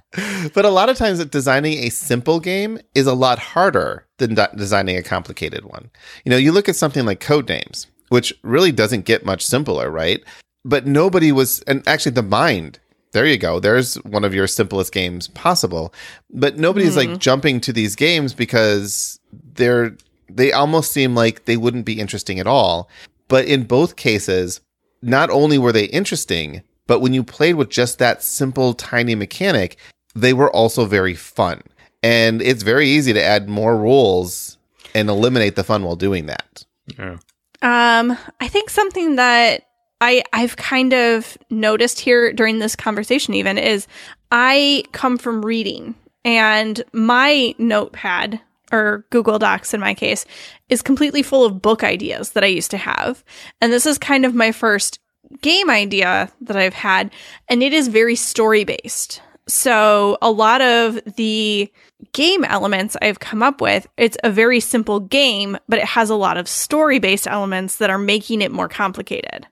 but 0.54 0.64
a 0.64 0.70
lot 0.70 0.88
of 0.88 0.96
times, 0.96 1.24
designing 1.26 1.78
a 1.78 1.90
simple 1.90 2.40
game 2.40 2.78
is 2.94 3.06
a 3.06 3.14
lot 3.14 3.38
harder 3.38 4.06
than 4.18 4.34
de- 4.34 4.50
designing 4.56 4.96
a 4.96 5.02
complicated 5.02 5.64
one. 5.64 5.90
You 6.24 6.30
know, 6.30 6.36
you 6.36 6.52
look 6.52 6.68
at 6.68 6.76
something 6.76 7.04
like 7.04 7.20
Codenames, 7.20 7.86
which 8.08 8.32
really 8.42 8.72
doesn't 8.72 9.04
get 9.04 9.24
much 9.24 9.44
simpler, 9.44 9.90
right? 9.90 10.22
But 10.64 10.86
nobody 10.86 11.32
was, 11.32 11.60
and 11.62 11.86
actually, 11.86 12.12
the 12.12 12.22
mind. 12.22 12.78
There 13.12 13.26
you 13.26 13.38
go. 13.38 13.60
There's 13.60 13.94
one 14.02 14.24
of 14.24 14.34
your 14.34 14.48
simplest 14.48 14.92
games 14.92 15.28
possible. 15.28 15.94
But 16.30 16.58
nobody's 16.58 16.96
like 16.96 17.08
mm-hmm. 17.08 17.18
jumping 17.18 17.60
to 17.60 17.72
these 17.72 17.94
games 17.94 18.34
because 18.34 19.20
they're 19.54 19.96
they 20.28 20.52
almost 20.52 20.90
seem 20.90 21.14
like 21.14 21.44
they 21.44 21.56
wouldn't 21.56 21.84
be 21.84 22.00
interesting 22.00 22.40
at 22.40 22.46
all. 22.46 22.88
But 23.28 23.44
in 23.46 23.64
both 23.64 23.96
cases, 23.96 24.60
not 25.02 25.30
only 25.30 25.58
were 25.58 25.72
they 25.72 25.84
interesting, 25.84 26.62
but 26.86 27.00
when 27.00 27.14
you 27.14 27.22
played 27.22 27.54
with 27.54 27.70
just 27.70 27.98
that 27.98 28.22
simple, 28.22 28.74
tiny 28.74 29.14
mechanic, 29.14 29.76
they 30.14 30.32
were 30.32 30.50
also 30.50 30.84
very 30.84 31.14
fun. 31.14 31.62
And 32.02 32.42
it's 32.42 32.62
very 32.62 32.88
easy 32.88 33.12
to 33.12 33.22
add 33.22 33.48
more 33.48 33.76
rules 33.76 34.58
and 34.94 35.08
eliminate 35.08 35.56
the 35.56 35.64
fun 35.64 35.84
while 35.84 35.96
doing 35.96 36.26
that. 36.26 36.64
Yeah. 36.98 37.18
Um, 37.62 38.16
I 38.40 38.48
think 38.48 38.68
something 38.68 39.16
that 39.16 39.62
I 40.00 40.22
I've 40.32 40.56
kind 40.56 40.92
of 40.92 41.38
noticed 41.50 42.00
here 42.00 42.32
during 42.32 42.58
this 42.58 42.76
conversation 42.76 43.32
even 43.34 43.56
is 43.56 43.86
I 44.30 44.84
come 44.92 45.16
from 45.16 45.44
reading 45.44 45.94
and 46.24 46.82
my 46.92 47.54
notepad 47.58 48.40
or 48.70 49.06
Google 49.10 49.38
Docs 49.38 49.72
in 49.72 49.80
my 49.80 49.94
case 49.94 50.26
is 50.68 50.82
completely 50.82 51.22
full 51.22 51.44
of 51.44 51.62
book 51.62 51.82
ideas 51.84 52.32
that 52.32 52.44
I 52.44 52.48
used 52.48 52.70
to 52.72 52.76
have. 52.76 53.24
And 53.60 53.72
this 53.72 53.86
is 53.86 53.98
kind 53.98 54.26
of 54.26 54.34
my 54.34 54.52
first 54.52 54.98
game 55.40 55.70
idea 55.70 56.30
that 56.42 56.56
I've 56.56 56.74
had 56.74 57.10
and 57.48 57.62
it 57.62 57.72
is 57.72 57.88
very 57.88 58.16
story 58.16 58.64
based. 58.64 59.22
So 59.46 60.16
a 60.22 60.30
lot 60.30 60.62
of 60.62 60.98
the 61.16 61.70
game 62.12 62.44
elements 62.44 62.96
I've 63.02 63.20
come 63.20 63.42
up 63.42 63.60
with, 63.60 63.86
it's 63.96 64.16
a 64.24 64.30
very 64.30 64.60
simple 64.60 65.00
game, 65.00 65.58
but 65.68 65.78
it 65.78 65.84
has 65.84 66.08
a 66.10 66.14
lot 66.14 66.36
of 66.36 66.48
story 66.48 66.98
based 66.98 67.26
elements 67.26 67.76
that 67.76 67.90
are 67.90 67.98
making 67.98 68.40
it 68.40 68.52
more 68.52 68.68
complicated. 68.68 69.46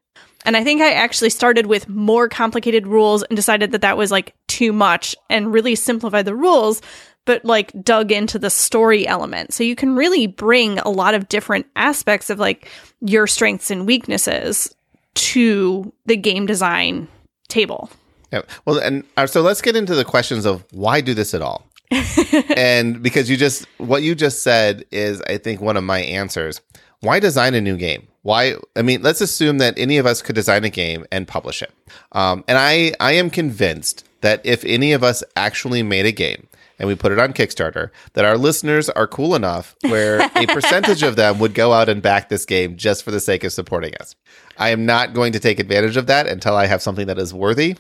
And 0.45 0.57
I 0.57 0.65
think 0.65 0.81
I 0.81 0.93
actually 0.93 1.31
started 1.31 1.67
with 1.67 1.89
more 1.89 2.29
complicated 2.29 2.87
rules 2.87 3.23
and 3.23 3.37
decided 3.37 3.73
that 3.73 3.83
that 3.83 3.97
was 3.97 4.11
like 4.11 4.35
too 4.49 4.73
much 4.73 5.15
and 5.31 5.53
really 5.53 5.75
simplified 5.75 6.25
the 6.25 6.35
rules, 6.35 6.83
but 7.27 7.45
like 7.45 7.73
dug 7.85 8.11
into 8.11 8.39
the 8.39 8.51
story 8.51 9.07
element. 9.07 9.53
So 9.53 9.63
you 9.63 9.77
can 9.77 9.95
really 9.95 10.27
bring 10.27 10.79
a 10.81 10.89
lot 10.89 11.15
of 11.15 11.29
different 11.29 11.67
aspects 11.77 12.31
of 12.31 12.39
like 12.39 12.69
your 13.01 13.27
strengths 13.27 13.71
and 13.71 13.87
weaknesses 13.87 14.75
to 15.15 15.93
the 16.07 16.17
game 16.17 16.47
design 16.47 17.07
table. 17.49 17.91
Yeah. 18.33 18.42
Well, 18.64 18.79
and 18.79 19.05
uh, 19.16 19.27
so 19.27 19.42
let's 19.42 19.61
get 19.61 19.77
into 19.77 19.95
the 19.95 20.05
questions 20.05 20.47
of 20.47 20.64
why 20.73 21.01
do 21.01 21.14
this 21.14 21.35
at 21.35 21.42
all? 21.42 21.66
and 22.57 23.03
because 23.03 23.29
you 23.29 23.37
just 23.37 23.66
what 23.79 24.03
you 24.03 24.14
just 24.14 24.42
said 24.42 24.85
is 24.90 25.21
I 25.23 25.37
think 25.37 25.61
one 25.61 25.77
of 25.77 25.85
my 25.85 26.01
answers. 26.01 26.61
Why 27.01 27.18
design 27.18 27.55
a 27.55 27.61
new 27.61 27.77
game? 27.77 28.07
Why? 28.23 28.55
I 28.77 28.83
mean, 28.83 29.03
let's 29.03 29.21
assume 29.21 29.59
that 29.59 29.77
any 29.77 29.99
of 29.99 30.07
us 30.07 30.23
could 30.23 30.37
design 30.37 30.64
a 30.64 30.71
game 30.71 31.05
and 31.11 31.27
publish 31.27 31.61
it. 31.61 31.73
Um, 32.12 32.45
and 32.47 32.57
I, 32.57 32.92
I 33.01 33.14
am 33.14 33.29
convinced 33.29 34.09
that 34.21 34.40
if 34.45 34.64
any 34.64 34.92
of 34.92 35.03
us 35.03 35.25
actually 35.35 35.83
made 35.83 36.07
a 36.07 36.12
game 36.12 36.47
and 36.79 36.87
we 36.87 36.95
put 36.95 37.11
it 37.11 37.18
on 37.18 37.33
Kickstarter, 37.33 37.90
that 38.12 38.25
our 38.25 38.38
listeners 38.38 38.88
are 38.88 39.09
cool 39.09 39.35
enough 39.35 39.75
where 39.83 40.21
a 40.37 40.47
percentage 40.47 41.03
of 41.03 41.16
them 41.16 41.40
would 41.40 41.55
go 41.55 41.73
out 41.73 41.88
and 41.88 42.01
back 42.01 42.29
this 42.29 42.45
game 42.45 42.77
just 42.77 43.05
for 43.05 43.11
the 43.11 43.21
sake 43.21 43.42
of 43.42 43.53
supporting 43.53 43.95
us. 43.97 44.14
I 44.57 44.71
am 44.71 44.87
not 44.87 45.12
going 45.12 45.33
to 45.33 45.40
take 45.40 45.59
advantage 45.59 45.97
of 45.97 46.07
that 46.07 46.29
until 46.29 46.55
I 46.55 46.66
have 46.66 46.83
something 46.83 47.09
that 47.09 47.18
is 47.18 47.35
worthy. 47.35 47.77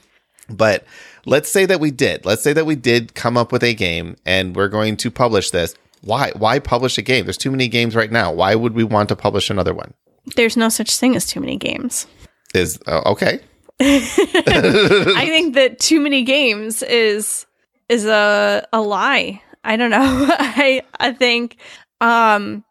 But 0.48 0.84
let's 1.24 1.48
say 1.48 1.66
that 1.66 1.80
we 1.80 1.90
did. 1.90 2.24
Let's 2.24 2.42
say 2.42 2.52
that 2.52 2.66
we 2.66 2.74
did 2.76 3.14
come 3.14 3.36
up 3.36 3.52
with 3.52 3.62
a 3.62 3.74
game 3.74 4.16
and 4.26 4.54
we're 4.56 4.68
going 4.68 4.96
to 4.98 5.10
publish 5.10 5.50
this. 5.50 5.74
Why? 6.02 6.32
Why 6.36 6.58
publish 6.58 6.98
a 6.98 7.02
game? 7.02 7.26
There's 7.26 7.38
too 7.38 7.50
many 7.50 7.68
games 7.68 7.94
right 7.94 8.10
now. 8.10 8.32
Why 8.32 8.54
would 8.54 8.74
we 8.74 8.84
want 8.84 9.08
to 9.10 9.16
publish 9.16 9.50
another 9.50 9.72
one? 9.72 9.94
There's 10.36 10.56
no 10.56 10.68
such 10.68 10.96
thing 10.96 11.16
as 11.16 11.26
too 11.26 11.40
many 11.40 11.56
games. 11.56 12.06
Is 12.54 12.78
uh, 12.86 13.02
okay. 13.06 13.40
I 13.80 15.24
think 15.26 15.54
that 15.54 15.78
too 15.78 16.00
many 16.00 16.22
games 16.22 16.82
is 16.82 17.46
is 17.88 18.04
a 18.06 18.66
a 18.72 18.80
lie. 18.80 19.42
I 19.64 19.76
don't 19.76 19.90
know. 19.90 19.98
I 20.38 20.82
I 20.98 21.12
think 21.12 21.56
um 22.00 22.64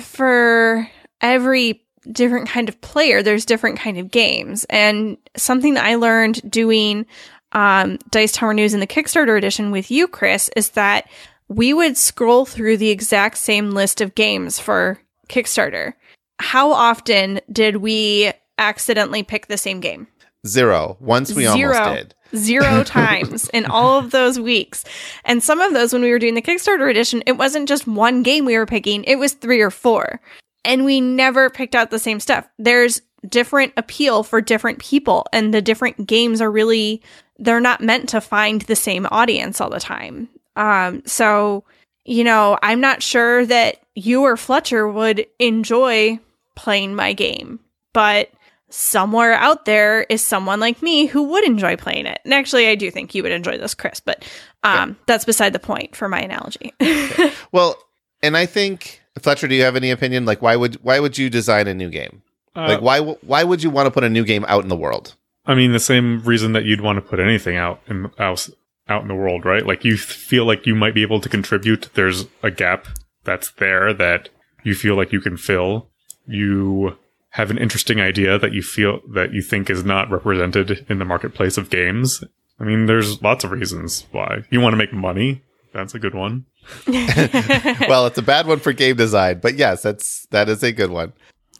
for 0.00 0.88
every 1.20 1.82
different 2.12 2.48
kind 2.48 2.68
of 2.68 2.80
player 2.80 3.22
there's 3.22 3.44
different 3.44 3.78
kind 3.78 3.98
of 3.98 4.10
games 4.10 4.64
and 4.70 5.16
something 5.36 5.74
that 5.74 5.84
I 5.84 5.96
learned 5.96 6.48
doing 6.50 7.06
um 7.52 7.98
Dice 8.10 8.32
Tower 8.32 8.54
News 8.54 8.74
in 8.74 8.80
the 8.80 8.86
Kickstarter 8.86 9.36
edition 9.36 9.70
with 9.70 9.90
you 9.90 10.08
Chris 10.08 10.50
is 10.56 10.70
that 10.70 11.08
we 11.48 11.72
would 11.72 11.96
scroll 11.96 12.44
through 12.44 12.76
the 12.76 12.90
exact 12.90 13.38
same 13.38 13.70
list 13.70 14.00
of 14.00 14.14
games 14.14 14.58
for 14.58 15.00
Kickstarter. 15.28 15.94
How 16.38 16.70
often 16.72 17.40
did 17.50 17.76
we 17.76 18.32
accidentally 18.58 19.22
pick 19.22 19.46
the 19.46 19.56
same 19.56 19.80
game? 19.80 20.06
Zero. 20.46 20.96
Once 21.00 21.32
we 21.32 21.46
Zero. 21.46 21.76
almost 21.76 21.96
did. 21.96 22.14
Zero 22.36 22.84
times 22.84 23.48
in 23.48 23.64
all 23.66 23.98
of 23.98 24.10
those 24.10 24.38
weeks. 24.38 24.84
And 25.24 25.42
some 25.42 25.60
of 25.60 25.72
those, 25.72 25.92
when 25.92 26.02
we 26.02 26.10
were 26.10 26.18
doing 26.18 26.34
the 26.34 26.42
Kickstarter 26.42 26.88
edition, 26.88 27.22
it 27.26 27.32
wasn't 27.32 27.68
just 27.68 27.86
one 27.86 28.22
game 28.22 28.44
we 28.44 28.56
were 28.56 28.66
picking, 28.66 29.04
it 29.04 29.16
was 29.16 29.32
three 29.32 29.60
or 29.60 29.70
four. 29.70 30.20
And 30.64 30.84
we 30.84 31.00
never 31.00 31.50
picked 31.50 31.74
out 31.74 31.90
the 31.90 31.98
same 31.98 32.20
stuff. 32.20 32.48
There's 32.58 33.00
different 33.26 33.72
appeal 33.76 34.22
for 34.22 34.40
different 34.40 34.78
people, 34.78 35.26
and 35.32 35.52
the 35.52 35.62
different 35.62 36.06
games 36.06 36.40
are 36.40 36.50
really, 36.50 37.02
they're 37.38 37.60
not 37.60 37.80
meant 37.80 38.08
to 38.10 38.20
find 38.20 38.62
the 38.62 38.76
same 38.76 39.06
audience 39.10 39.60
all 39.60 39.70
the 39.70 39.80
time. 39.80 40.28
Um, 40.56 41.02
so, 41.06 41.64
you 42.04 42.24
know, 42.24 42.58
I'm 42.62 42.80
not 42.80 43.02
sure 43.02 43.46
that 43.46 43.80
you 43.94 44.22
or 44.22 44.36
Fletcher 44.36 44.88
would 44.88 45.26
enjoy 45.38 46.18
playing 46.54 46.94
my 46.94 47.12
game, 47.12 47.60
but 47.92 48.30
somewhere 48.70 49.34
out 49.34 49.64
there 49.64 50.02
is 50.02 50.22
someone 50.22 50.60
like 50.60 50.82
me 50.82 51.06
who 51.06 51.22
would 51.24 51.44
enjoy 51.44 51.76
playing 51.76 52.06
it. 52.06 52.20
And 52.24 52.34
actually, 52.34 52.68
I 52.68 52.74
do 52.74 52.90
think 52.90 53.14
you 53.14 53.22
would 53.22 53.32
enjoy 53.32 53.56
this, 53.58 53.74
Chris, 53.74 54.00
but 54.00 54.24
um, 54.62 54.96
that's 55.06 55.24
beside 55.24 55.52
the 55.52 55.58
point 55.58 55.96
for 55.96 56.08
my 56.08 56.20
analogy. 56.20 56.72
Well, 57.52 57.78
and 58.22 58.36
I 58.36 58.44
think 58.46 59.00
Fletcher, 59.18 59.48
do 59.48 59.54
you 59.54 59.62
have 59.62 59.76
any 59.76 59.90
opinion? 59.90 60.24
Like, 60.24 60.42
why 60.42 60.56
would 60.56 60.76
why 60.76 61.00
would 61.00 61.18
you 61.18 61.30
design 61.30 61.66
a 61.66 61.74
new 61.74 61.90
game? 61.90 62.22
Uh, 62.56 62.68
like, 62.68 62.80
why 62.80 63.00
why 63.00 63.44
would 63.44 63.62
you 63.62 63.70
want 63.70 63.86
to 63.86 63.90
put 63.90 64.04
a 64.04 64.08
new 64.08 64.24
game 64.24 64.44
out 64.48 64.62
in 64.62 64.68
the 64.68 64.76
world? 64.76 65.14
I 65.46 65.54
mean, 65.54 65.72
the 65.72 65.80
same 65.80 66.22
reason 66.22 66.52
that 66.52 66.64
you'd 66.64 66.82
want 66.82 66.96
to 66.96 67.02
put 67.02 67.20
anything 67.20 67.56
out 67.56 67.80
in 67.88 68.10
out, 68.18 68.48
out 68.88 69.02
in 69.02 69.08
the 69.08 69.14
world, 69.14 69.44
right? 69.44 69.66
Like 69.66 69.84
you 69.84 69.96
feel 69.96 70.44
like 70.44 70.66
you 70.66 70.74
might 70.74 70.94
be 70.94 71.02
able 71.02 71.20
to 71.20 71.28
contribute. 71.28 71.88
There's 71.94 72.26
a 72.42 72.50
gap 72.50 72.86
that's 73.24 73.50
there 73.52 73.92
that 73.94 74.28
you 74.62 74.74
feel 74.74 74.96
like 74.96 75.12
you 75.12 75.20
can 75.20 75.36
fill. 75.36 75.88
You 76.26 76.98
have 77.30 77.50
an 77.50 77.58
interesting 77.58 78.00
idea 78.00 78.38
that 78.38 78.52
you 78.52 78.62
feel 78.62 79.00
that 79.14 79.32
you 79.32 79.42
think 79.42 79.70
is 79.70 79.84
not 79.84 80.10
represented 80.10 80.84
in 80.88 80.98
the 80.98 81.04
marketplace 81.04 81.56
of 81.56 81.70
games. 81.70 82.22
I 82.60 82.64
mean, 82.64 82.86
there's 82.86 83.22
lots 83.22 83.44
of 83.44 83.50
reasons 83.50 84.04
why 84.10 84.44
you 84.50 84.60
want 84.60 84.72
to 84.72 84.78
make 84.78 84.92
money. 84.92 85.42
That's 85.78 85.94
a 85.94 85.98
good 85.98 86.14
one. 86.14 86.44
well, 86.86 88.06
it's 88.06 88.18
a 88.18 88.22
bad 88.22 88.46
one 88.46 88.58
for 88.58 88.72
game 88.72 88.96
design, 88.96 89.38
but 89.40 89.56
yes, 89.56 89.82
that's 89.82 90.26
that 90.30 90.48
is 90.48 90.62
a 90.62 90.72
good 90.72 90.90
one. 90.90 91.12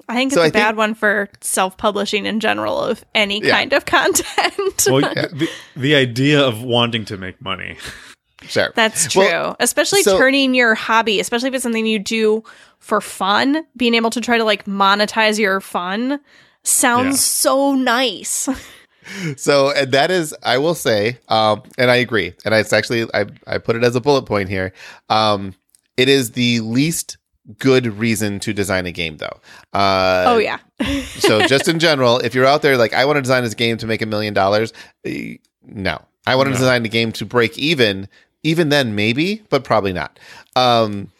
I 0.09 0.15
think 0.15 0.29
it's 0.33 0.35
So 0.37 0.41
a 0.43 0.45
I 0.45 0.51
think- 0.51 0.55
bad 0.65 0.77
one 0.77 0.95
for 0.95 1.29
self-publishing 1.41 2.27
in 2.27 2.41
general 2.41 2.79
of 2.81 3.05
any 3.15 3.43
Yeah. 3.43 3.51
kind 3.57 3.73
of 3.73 3.85
content. 3.87 4.87
Well, 4.89 5.01
the, 5.03 5.49
the 5.77 5.95
idea 5.95 6.41
of 6.41 6.63
wanting 6.63 7.05
to 7.07 7.17
make 7.17 7.41
money. 7.43 7.77
Sure. 8.43 8.73
That's 8.75 9.09
true. 9.13 9.23
Well, 9.23 9.57
especially 9.61 10.03
so- 10.03 10.17
turning 10.19 10.55
your 10.55 10.75
hobby, 10.75 11.21
especially 11.21 11.49
if 11.49 11.55
it's 11.55 11.63
something 11.63 11.87
you 11.87 11.99
do 11.99 12.43
for 12.79 13.01
fun, 13.01 13.65
being 13.77 13.95
able 13.95 14.11
to 14.11 14.21
try 14.21 14.39
to 14.39 14.45
like 14.45 14.65
monetize 14.65 15.39
your 15.39 15.61
fun 15.61 16.21
sounds 16.65 17.07
Yeah. 17.07 17.13
so 17.17 17.75
nice. 17.75 18.49
So, 19.37 19.71
and 19.71 19.93
that 19.93 20.11
is, 20.11 20.35
I 20.43 20.59
will 20.59 20.75
say, 20.75 21.19
um, 21.29 21.63
and 21.77 21.91
I 21.91 21.97
agree, 21.97 22.35
and 22.45 22.55
it's 22.55 22.73
actually, 22.73 23.07
I, 23.15 23.27
I 23.47 23.59
put 23.59 23.77
it 23.77 23.85
as 23.85 23.97
a 23.97 24.01
bullet 24.01 24.23
point 24.27 24.49
here. 24.49 24.73
Um, 25.09 25.55
it 25.97 26.09
is 26.09 26.33
the 26.33 26.61
least 26.61 27.17
good 27.59 27.87
reason 27.87 28.39
to 28.41 28.53
design 28.53 28.87
a 28.87 28.93
game, 28.93 29.17
though. 29.17 29.41
Uh, 29.73 30.25
oh 30.27 30.39
yeah. 30.39 30.59
so, 31.05 31.47
just 31.47 31.69
in 31.69 31.79
general, 31.79 32.19
if 32.19 32.35
you're 32.35 32.47
out 32.47 32.63
there 32.63 32.77
like, 32.77 32.93
I 32.93 33.05
want 33.05 33.17
to 33.17 33.23
design 33.23 33.43
this 33.45 33.55
game 33.55 33.77
to 33.79 33.87
make 33.87 34.03
a 34.03 34.07
million 34.07 34.35
dollars, 34.35 34.73
eh, 35.05 35.37
no, 35.65 36.01
I 36.27 36.37
want 36.37 36.47
to 36.49 36.53
No. 36.53 36.59
design 36.59 36.85
a 36.85 36.89
game 36.89 37.13
to 37.13 37.25
break 37.27 37.59
even. 37.59 38.09
Even 38.45 38.69
then, 38.69 38.95
maybe, 38.95 39.43
but 39.51 39.65
probably 39.65 39.93
not. 39.93 40.19
Um, 40.55 41.11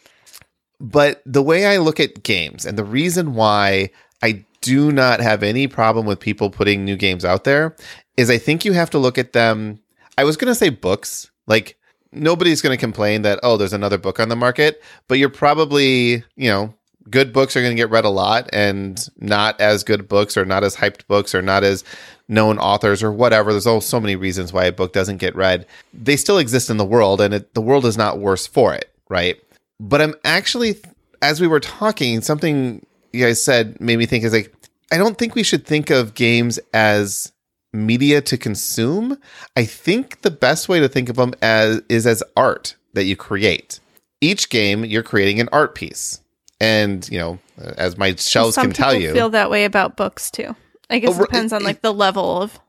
but 0.79 1.21
the 1.25 1.41
way 1.43 1.65
I 1.65 1.77
look 1.77 1.99
at 1.99 2.23
games 2.23 2.65
and 2.65 2.77
the 2.77 2.83
reason 2.83 3.33
why 3.35 3.89
I 4.23 4.45
do 4.61 4.91
not 4.91 5.19
have 5.19 5.43
any 5.43 5.67
problem 5.67 6.05
with 6.05 6.19
people 6.19 6.49
putting 6.49 6.83
new 6.85 6.95
games 6.95 7.23
out 7.23 7.43
there 7.43 7.75
is 8.17 8.29
I 8.29 8.37
think 8.37 8.65
you 8.65 8.73
have 8.73 8.89
to 8.91 8.97
look 8.97 9.17
at 9.17 9.33
them. 9.33 9.79
I 10.17 10.23
was 10.23 10.37
going 10.37 10.51
to 10.51 10.55
say 10.55 10.69
books. 10.69 11.31
Like 11.47 11.77
nobody's 12.11 12.61
going 12.61 12.75
to 12.75 12.79
complain 12.79 13.21
that, 13.23 13.39
oh, 13.43 13.57
there's 13.57 13.73
another 13.73 13.97
book 13.97 14.19
on 14.19 14.29
the 14.29 14.35
market, 14.35 14.81
but 15.07 15.17
you're 15.17 15.29
probably, 15.29 16.23
you 16.35 16.49
know, 16.49 16.73
good 17.09 17.33
books 17.33 17.55
are 17.55 17.61
going 17.61 17.75
to 17.75 17.81
get 17.81 17.89
read 17.89 18.05
a 18.05 18.09
lot 18.09 18.49
and 18.53 19.09
not 19.19 19.59
as 19.59 19.83
good 19.83 20.07
books 20.07 20.37
or 20.37 20.45
not 20.45 20.63
as 20.63 20.75
hyped 20.75 21.07
books 21.07 21.33
or 21.33 21.41
not 21.41 21.63
as 21.63 21.83
known 22.27 22.59
authors 22.59 23.01
or 23.01 23.11
whatever. 23.11 23.51
There's 23.51 23.65
all 23.65 23.81
so 23.81 23.99
many 23.99 24.15
reasons 24.15 24.53
why 24.53 24.65
a 24.65 24.71
book 24.71 24.93
doesn't 24.93 25.17
get 25.17 25.35
read. 25.35 25.65
They 25.93 26.17
still 26.17 26.37
exist 26.37 26.69
in 26.69 26.77
the 26.77 26.85
world 26.85 27.21
and 27.21 27.33
it, 27.33 27.53
the 27.53 27.61
world 27.61 27.85
is 27.85 27.97
not 27.97 28.19
worse 28.19 28.45
for 28.45 28.73
it, 28.73 28.93
right? 29.09 29.37
But 29.79 30.01
I'm 30.01 30.15
actually, 30.23 30.75
as 31.21 31.41
we 31.41 31.47
were 31.47 31.59
talking, 31.59 32.21
something 32.21 32.85
you 33.13 33.25
guys 33.25 33.43
said 33.43 33.79
made 33.81 33.97
me 33.97 34.05
think 34.05 34.23
is 34.23 34.33
like, 34.33 34.53
I 34.91 34.97
don't 34.97 35.17
think 35.17 35.35
we 35.35 35.43
should 35.43 35.65
think 35.65 35.89
of 35.89 36.13
games 36.13 36.59
as 36.73 37.31
media 37.73 38.21
to 38.21 38.37
consume. 38.37 39.17
I 39.55 39.65
think 39.65 40.21
the 40.21 40.31
best 40.31 40.67
way 40.69 40.79
to 40.79 40.89
think 40.89 41.09
of 41.09 41.15
them 41.15 41.33
as 41.41 41.81
is 41.89 42.07
as 42.07 42.23
art 42.35 42.75
that 42.93 43.05
you 43.05 43.15
create. 43.15 43.79
Each 44.21 44.49
game, 44.49 44.83
you're 44.83 45.03
creating 45.03 45.39
an 45.39 45.49
art 45.51 45.75
piece. 45.75 46.21
And, 46.59 47.07
you 47.09 47.19
know, 47.19 47.39
as 47.77 47.97
my 47.97 48.15
shelves 48.15 48.55
can 48.55 48.71
tell 48.71 48.93
you. 48.93 49.13
feel 49.13 49.29
that 49.29 49.49
way 49.49 49.63
about 49.65 49.95
books 49.95 50.29
too. 50.29 50.55
I 50.89 50.99
guess 50.99 51.17
Oh, 51.17 51.21
it 51.23 51.25
depends 51.27 51.53
on 51.53 51.63
like 51.63 51.81
the 51.81 51.93
level 51.93 52.41
of 52.41 52.59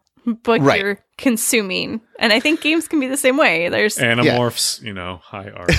book 0.43 0.61
Right. 0.63 0.81
you're 0.81 0.99
consuming. 1.21 2.01
And 2.19 2.33
I 2.33 2.41
think 2.41 2.61
games 2.63 2.89
can 2.89 2.99
be 2.99 3.07
the 3.07 3.17
same 3.17 3.37
way. 3.37 3.69
There's 3.69 3.97
Animorphs, 3.99 4.83
you 4.83 4.93
know, 4.93 5.21
high 5.23 5.51
art. 5.51 5.71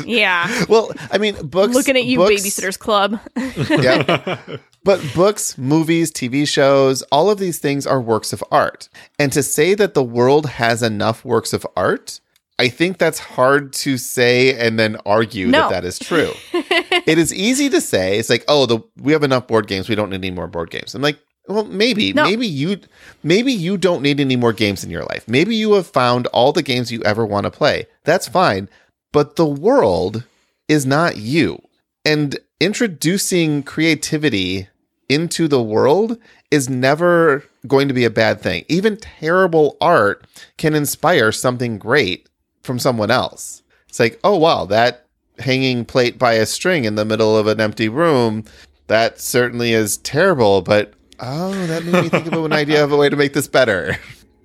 yeah. 0.06 0.64
well, 0.68 0.92
I 1.10 1.18
mean, 1.18 1.34
books. 1.46 1.74
Looking 1.74 1.96
at 1.96 2.04
you, 2.04 2.18
books- 2.18 2.42
Babysitters 2.42 2.78
Club. 2.78 3.18
yeah. 3.36 4.36
But 4.84 5.04
books, 5.14 5.58
movies, 5.58 6.10
TV 6.12 6.46
shows, 6.46 7.02
all 7.10 7.30
of 7.30 7.38
these 7.38 7.58
things 7.58 7.86
are 7.86 8.00
works 8.00 8.32
of 8.32 8.44
art. 8.50 8.88
And 9.18 9.32
to 9.32 9.42
say 9.42 9.74
that 9.74 9.94
the 9.94 10.04
world 10.04 10.46
has 10.46 10.82
enough 10.82 11.24
works 11.24 11.52
of 11.52 11.66
art, 11.76 12.20
I 12.58 12.68
think 12.68 12.98
that's 12.98 13.18
hard 13.18 13.72
to 13.84 13.96
say 13.98 14.54
and 14.54 14.78
then 14.78 14.96
argue 15.06 15.46
No. 15.48 15.68
that 15.68 15.82
that 15.82 15.84
is 15.84 15.98
true. 15.98 16.32
it 16.52 17.18
is 17.18 17.32
easy 17.34 17.68
to 17.70 17.80
say, 17.80 18.18
it's 18.18 18.28
like, 18.30 18.44
oh, 18.48 18.66
the 18.66 18.80
we 18.98 19.12
have 19.12 19.22
enough 19.22 19.46
board 19.46 19.66
games, 19.66 19.88
we 19.88 19.94
don't 19.94 20.10
need 20.10 20.16
any 20.16 20.30
more 20.30 20.46
board 20.46 20.70
games. 20.70 20.94
I'm 20.94 21.00
like, 21.02 21.18
well, 21.50 21.64
maybe, 21.64 22.12
No. 22.12 22.24
maybe 22.24 22.46
you, 22.46 22.80
maybe 23.22 23.52
you 23.52 23.76
don't 23.76 24.02
need 24.02 24.20
any 24.20 24.36
more 24.36 24.52
games 24.52 24.84
in 24.84 24.90
your 24.90 25.04
life. 25.04 25.26
Maybe 25.28 25.56
you 25.56 25.72
have 25.74 25.86
found 25.86 26.26
all 26.28 26.52
the 26.52 26.62
games 26.62 26.90
you 26.92 27.02
ever 27.02 27.26
want 27.26 27.44
to 27.44 27.50
play. 27.50 27.86
That's 28.04 28.28
fine. 28.28 28.68
But 29.12 29.36
the 29.36 29.46
world 29.46 30.24
is 30.68 30.86
not 30.86 31.16
you. 31.16 31.60
And 32.04 32.38
introducing 32.60 33.62
creativity 33.62 34.68
into 35.08 35.48
the 35.48 35.62
world 35.62 36.16
is 36.50 36.70
never 36.70 37.44
going 37.66 37.88
to 37.88 37.94
be 37.94 38.04
a 38.04 38.10
bad 38.10 38.40
thing. 38.40 38.64
Even 38.68 38.96
terrible 38.96 39.76
art 39.80 40.24
can 40.56 40.74
inspire 40.74 41.32
something 41.32 41.78
great 41.78 42.28
from 42.62 42.78
someone 42.78 43.10
else. 43.10 43.62
It's 43.88 43.98
like, 44.00 44.20
oh, 44.22 44.36
wow, 44.36 44.64
that 44.66 45.06
hanging 45.40 45.84
plate 45.84 46.18
by 46.18 46.34
a 46.34 46.46
string 46.46 46.84
in 46.84 46.94
the 46.94 47.04
middle 47.04 47.36
of 47.36 47.46
an 47.46 47.60
empty 47.60 47.88
room, 47.88 48.44
that 48.86 49.20
certainly 49.20 49.72
is 49.72 49.96
terrible, 49.98 50.62
but 50.62 50.92
oh, 51.20 51.52
that 51.66 51.84
made 51.84 52.02
me 52.04 52.08
think 52.08 52.26
of 52.26 52.44
an 52.44 52.52
idea 52.52 52.82
of 52.84 52.92
a 52.92 52.96
way 52.96 53.08
to 53.08 53.16
make 53.16 53.32
this 53.32 53.48
better. 53.48 53.96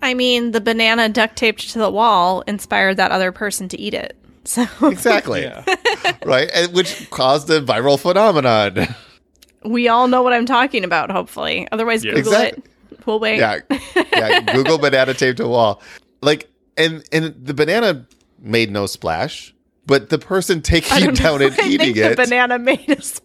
I 0.02 0.14
mean, 0.14 0.52
the 0.52 0.62
banana 0.62 1.10
duct 1.10 1.36
taped 1.36 1.70
to 1.72 1.80
the 1.80 1.90
wall 1.90 2.42
inspired 2.42 2.98
that 2.98 3.12
other 3.12 3.32
person 3.32 3.68
to 3.70 3.80
eat 3.80 3.94
it. 3.94 4.16
So 4.44 4.66
exactly. 4.84 5.42
yeah. 5.42 5.64
Right? 6.26 6.50
And 6.54 6.72
which 6.74 7.10
caused 7.10 7.50
a 7.50 7.62
viral 7.62 8.00
phenomenon. 8.00 8.88
we 9.64 9.88
all 9.88 10.08
know 10.08 10.22
what 10.22 10.34
I'm 10.34 10.46
talking 10.46 10.84
about, 10.84 11.10
hopefully. 11.12 11.68
Otherwise, 11.72 12.04
Yeah. 12.06 12.14
Google 12.14 12.34
Exact- 12.34 12.58
it. 12.60 12.66
We'll 13.08 13.20
wait. 13.20 13.38
yeah, 13.40 13.60
yeah. 14.14 14.42
Google 14.54 14.78
banana 14.78 15.14
taped 15.14 15.38
to 15.38 15.48
wall. 15.48 15.82
Like, 16.22 16.50
and 16.78 17.04
and 17.12 17.34
the 17.44 17.54
banana 17.54 18.06
made 18.40 18.72
no 18.72 18.86
splash, 18.88 19.54
but 19.86 20.10
the 20.10 20.18
person 20.20 20.62
taking 20.62 20.98
it 21.10 21.16
down 21.16 21.40
know. 21.40 21.46
and 21.46 21.54
I 21.54 21.56
think 21.56 21.72
eating 21.74 21.94
the 21.96 22.12
it. 22.12 22.16
banana 22.18 22.58
made 22.60 22.90
a 22.90 22.98
s- 22.98 23.22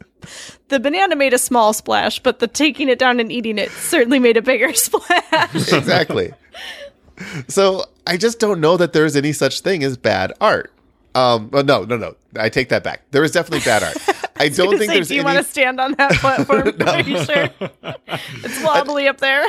the 0.68 0.80
banana 0.80 1.16
made 1.16 1.32
a 1.34 1.38
small 1.38 1.72
splash, 1.72 2.18
but 2.20 2.38
the 2.38 2.46
taking 2.46 2.88
it 2.88 2.98
down 2.98 3.20
and 3.20 3.30
eating 3.32 3.58
it 3.58 3.70
certainly 3.70 4.18
made 4.18 4.36
a 4.36 4.42
bigger 4.42 4.72
splash. 4.74 5.54
exactly. 5.72 6.32
So 7.48 7.84
I 8.06 8.16
just 8.16 8.38
don't 8.40 8.60
know 8.60 8.76
that 8.76 8.92
there's 8.92 9.14
any 9.16 9.32
such 9.32 9.60
thing 9.60 9.84
as 9.84 9.96
bad 9.96 10.32
art. 10.40 10.72
Um, 11.14 11.50
well, 11.50 11.64
no, 11.64 11.82
no, 11.84 11.96
no. 11.96 12.14
I 12.36 12.48
take 12.48 12.68
that 12.68 12.84
back. 12.84 13.02
There 13.10 13.24
is 13.24 13.32
definitely 13.32 13.64
bad 13.64 13.82
art. 13.82 13.96
I 14.36 14.48
don't 14.48 14.78
think 14.78 14.90
say, 14.90 14.94
there's 14.94 15.08
do 15.08 15.14
you 15.16 15.20
any. 15.20 15.34
want 15.34 15.38
to 15.38 15.44
stand 15.50 15.80
on 15.80 15.92
that 15.94 16.12
platform? 16.14 16.72
Are 16.86 17.00
you 17.00 17.22
sure? 17.24 17.48
It's 18.44 18.62
wobbly 18.62 19.06
up 19.08 19.18
there. 19.18 19.44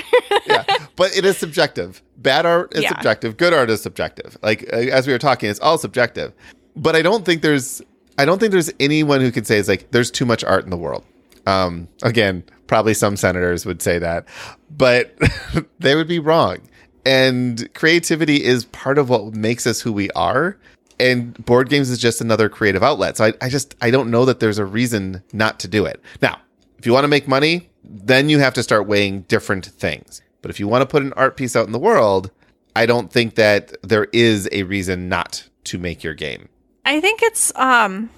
yeah, 0.48 0.64
but 0.96 1.16
it 1.16 1.24
is 1.24 1.38
subjective. 1.38 2.02
Bad 2.18 2.46
art 2.46 2.74
is 2.76 2.84
Yeah. 2.84 2.90
subjective. 2.90 3.38
Good 3.38 3.54
art 3.54 3.70
is 3.70 3.82
subjective. 3.82 4.38
Like 4.42 4.64
uh, 4.74 4.78
as 4.78 5.06
we 5.08 5.14
were 5.14 5.20
talking, 5.20 5.50
it's 5.50 5.60
all 5.62 5.78
subjective. 5.78 6.34
But 6.76 6.96
I 6.96 7.02
don't 7.04 7.24
think 7.26 7.42
there's. 7.42 7.82
I 8.18 8.26
don't 8.26 8.40
think 8.40 8.52
there's 8.52 8.72
anyone 8.80 9.22
who 9.22 9.32
could 9.32 9.48
say 9.48 9.58
it's 9.58 9.68
like 9.68 9.92
there's 9.92 10.12
too 10.12 10.26
much 10.26 10.44
art 10.44 10.64
in 10.64 10.70
the 10.70 10.78
world. 10.78 11.04
Um, 11.48 11.88
again, 12.04 12.44
probably 12.68 12.94
some 12.94 13.18
senators 13.18 13.66
would 13.66 13.82
say 13.82 14.00
that, 14.00 14.28
but 14.70 15.18
they 15.80 15.96
would 15.96 16.08
be 16.08 16.20
wrong. 16.20 16.60
And 17.06 17.72
creativity 17.74 18.44
is 18.44 18.66
part 18.66 18.98
of 18.98 19.10
what 19.10 19.34
makes 19.34 19.66
us 19.66 19.82
who 19.82 19.92
we 19.92 20.12
are. 20.12 20.58
And 21.00 21.34
board 21.46 21.70
games 21.70 21.90
is 21.90 21.98
just 21.98 22.22
another 22.22 22.48
creative 22.48 22.84
outlet. 22.84 23.18
So 23.18 23.26
I, 23.26 23.34
I 23.42 23.50
just 23.50 23.76
I 23.82 23.90
don't 23.90 24.12
know 24.12 24.26
that 24.26 24.40
there's 24.40 24.60
a 24.60 24.66
reason 24.66 25.24
not 25.34 25.60
to 25.62 25.68
do 25.68 25.86
it. 25.86 26.00
Now, 26.22 26.40
if 26.78 26.86
you 26.86 26.94
want 26.94 27.06
to 27.06 27.10
make 27.10 27.28
money, 27.28 27.70
then 27.84 28.30
you 28.30 28.40
have 28.40 28.54
to 28.54 28.64
start 28.64 28.88
weighing 28.88 29.22
different 29.22 29.66
things. 29.66 30.22
But 30.42 30.52
if 30.52 30.60
you 30.60 30.68
want 30.68 30.84
to 30.84 30.86
put 30.86 31.04
an 31.04 31.14
art 31.14 31.38
piece 31.38 31.56
out 31.56 31.66
in 31.66 31.72
the 31.72 31.80
world, 31.80 32.30
I 32.76 32.86
don't 32.86 33.12
think 33.12 33.36
that 33.36 33.74
there 33.82 34.08
is 34.14 34.48
a 34.52 34.64
reason 34.64 35.10
not 35.10 35.48
to 35.66 35.78
make 35.78 36.04
your 36.04 36.14
game. 36.14 36.50
I 36.86 37.02
think 37.02 37.22
it's 37.22 37.52
um 37.56 38.10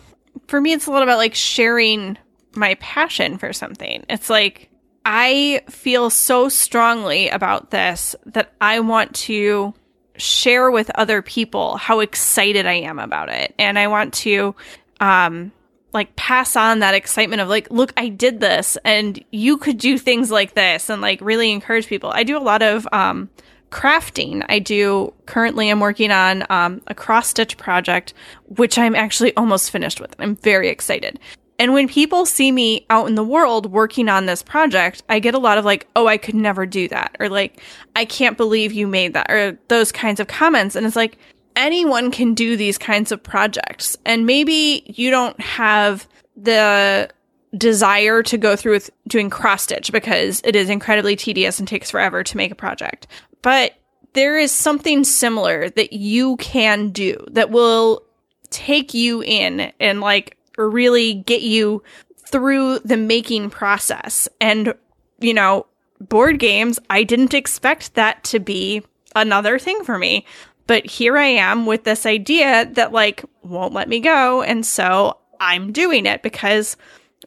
for 0.47 0.59
me 0.59 0.73
it's 0.73 0.87
a 0.87 0.91
lot 0.91 1.03
about 1.03 1.17
like 1.17 1.35
sharing 1.35 2.17
my 2.55 2.75
passion 2.75 3.37
for 3.37 3.53
something. 3.53 4.05
It's 4.09 4.29
like 4.29 4.69
I 5.05 5.61
feel 5.69 6.09
so 6.09 6.49
strongly 6.49 7.29
about 7.29 7.71
this 7.71 8.15
that 8.25 8.53
I 8.61 8.79
want 8.79 9.13
to 9.15 9.73
share 10.15 10.71
with 10.71 10.91
other 10.95 11.21
people 11.21 11.77
how 11.77 11.99
excited 11.99 12.65
I 12.65 12.73
am 12.73 12.99
about 12.99 13.29
it. 13.29 13.53
And 13.57 13.77
I 13.77 13.87
want 13.87 14.13
to 14.15 14.55
um 14.99 15.51
like 15.91 16.15
pass 16.15 16.55
on 16.55 16.79
that 16.79 16.95
excitement 16.95 17.41
of 17.41 17.49
like 17.49 17.69
look 17.69 17.93
I 17.97 18.09
did 18.09 18.39
this 18.39 18.77
and 18.83 19.23
you 19.31 19.57
could 19.57 19.77
do 19.77 19.97
things 19.97 20.31
like 20.31 20.53
this 20.53 20.89
and 20.89 21.01
like 21.01 21.19
really 21.21 21.51
encourage 21.51 21.87
people. 21.87 22.11
I 22.13 22.23
do 22.23 22.37
a 22.37 22.39
lot 22.39 22.61
of 22.61 22.87
um 22.91 23.29
crafting. 23.73 24.45
I 24.47 24.59
do 24.59 25.13
currently 25.25 25.69
I'm 25.69 25.79
working 25.79 26.11
on 26.11 26.45
um, 26.49 26.81
a 26.87 26.93
cross 26.93 27.27
stitch 27.27 27.57
project 27.57 28.13
which 28.45 28.77
I'm 28.77 28.95
actually 28.95 29.35
almost 29.35 29.71
finished 29.71 29.99
with. 29.99 30.15
I'm 30.19 30.35
very 30.37 30.69
excited. 30.69 31.19
And 31.57 31.73
when 31.73 31.87
people 31.87 32.25
see 32.25 32.51
me 32.51 32.85
out 32.89 33.07
in 33.07 33.15
the 33.15 33.23
world 33.23 33.71
working 33.71 34.09
on 34.09 34.25
this 34.25 34.43
project, 34.43 35.01
I 35.09 35.19
get 35.19 35.33
a 35.33 35.39
lot 35.39 35.57
of 35.57 35.65
like, 35.65 35.87
"Oh, 35.95 36.07
I 36.07 36.17
could 36.17 36.35
never 36.35 36.65
do 36.65 36.87
that." 36.89 37.15
Or 37.19 37.29
like, 37.29 37.61
"I 37.95 38.05
can't 38.05 38.37
believe 38.37 38.73
you 38.73 38.87
made 38.87 39.13
that." 39.13 39.31
Or 39.31 39.57
those 39.69 39.91
kinds 39.91 40.19
of 40.19 40.27
comments 40.27 40.75
and 40.75 40.85
it's 40.85 40.95
like 40.95 41.17
anyone 41.55 42.11
can 42.11 42.33
do 42.33 42.55
these 42.55 42.77
kinds 42.77 43.11
of 43.11 43.23
projects. 43.23 43.97
And 44.05 44.25
maybe 44.25 44.83
you 44.85 45.09
don't 45.09 45.39
have 45.39 46.07
the 46.35 47.09
desire 47.57 48.23
to 48.23 48.37
go 48.37 48.55
through 48.55 48.73
with 48.73 48.89
doing 49.07 49.29
cross 49.29 49.63
stitch 49.63 49.91
because 49.91 50.41
it 50.43 50.55
is 50.55 50.69
incredibly 50.69 51.15
tedious 51.15 51.59
and 51.59 51.67
takes 51.67 51.91
forever 51.91 52.23
to 52.23 52.37
make 52.37 52.51
a 52.51 52.55
project. 52.55 53.07
But 53.43 53.73
there 54.13 54.39
is 54.39 54.51
something 54.51 55.03
similar 55.03 55.69
that 55.69 55.93
you 55.93 56.37
can 56.37 56.89
do 56.89 57.23
that 57.31 57.51
will 57.51 58.03
take 58.49 58.93
you 58.93 59.21
in 59.23 59.71
and 59.79 60.01
like 60.01 60.37
really 60.57 61.13
get 61.13 61.41
you 61.41 61.83
through 62.27 62.79
the 62.79 62.97
making 62.97 63.49
process. 63.51 64.27
And, 64.41 64.73
you 65.19 65.33
know, 65.33 65.67
board 65.99 66.39
games, 66.39 66.79
I 66.89 67.03
didn't 67.03 67.33
expect 67.33 67.93
that 67.93 68.23
to 68.25 68.39
be 68.39 68.83
another 69.15 69.59
thing 69.59 69.83
for 69.83 69.97
me. 69.97 70.25
But 70.65 70.85
here 70.85 71.17
I 71.17 71.25
am 71.25 71.65
with 71.65 71.83
this 71.83 72.05
idea 72.05 72.65
that, 72.73 72.93
like, 72.93 73.25
won't 73.43 73.73
let 73.73 73.89
me 73.89 73.99
go. 73.99 74.41
And 74.41 74.65
so 74.65 75.17
I'm 75.39 75.73
doing 75.73 76.05
it 76.05 76.23
because 76.23 76.77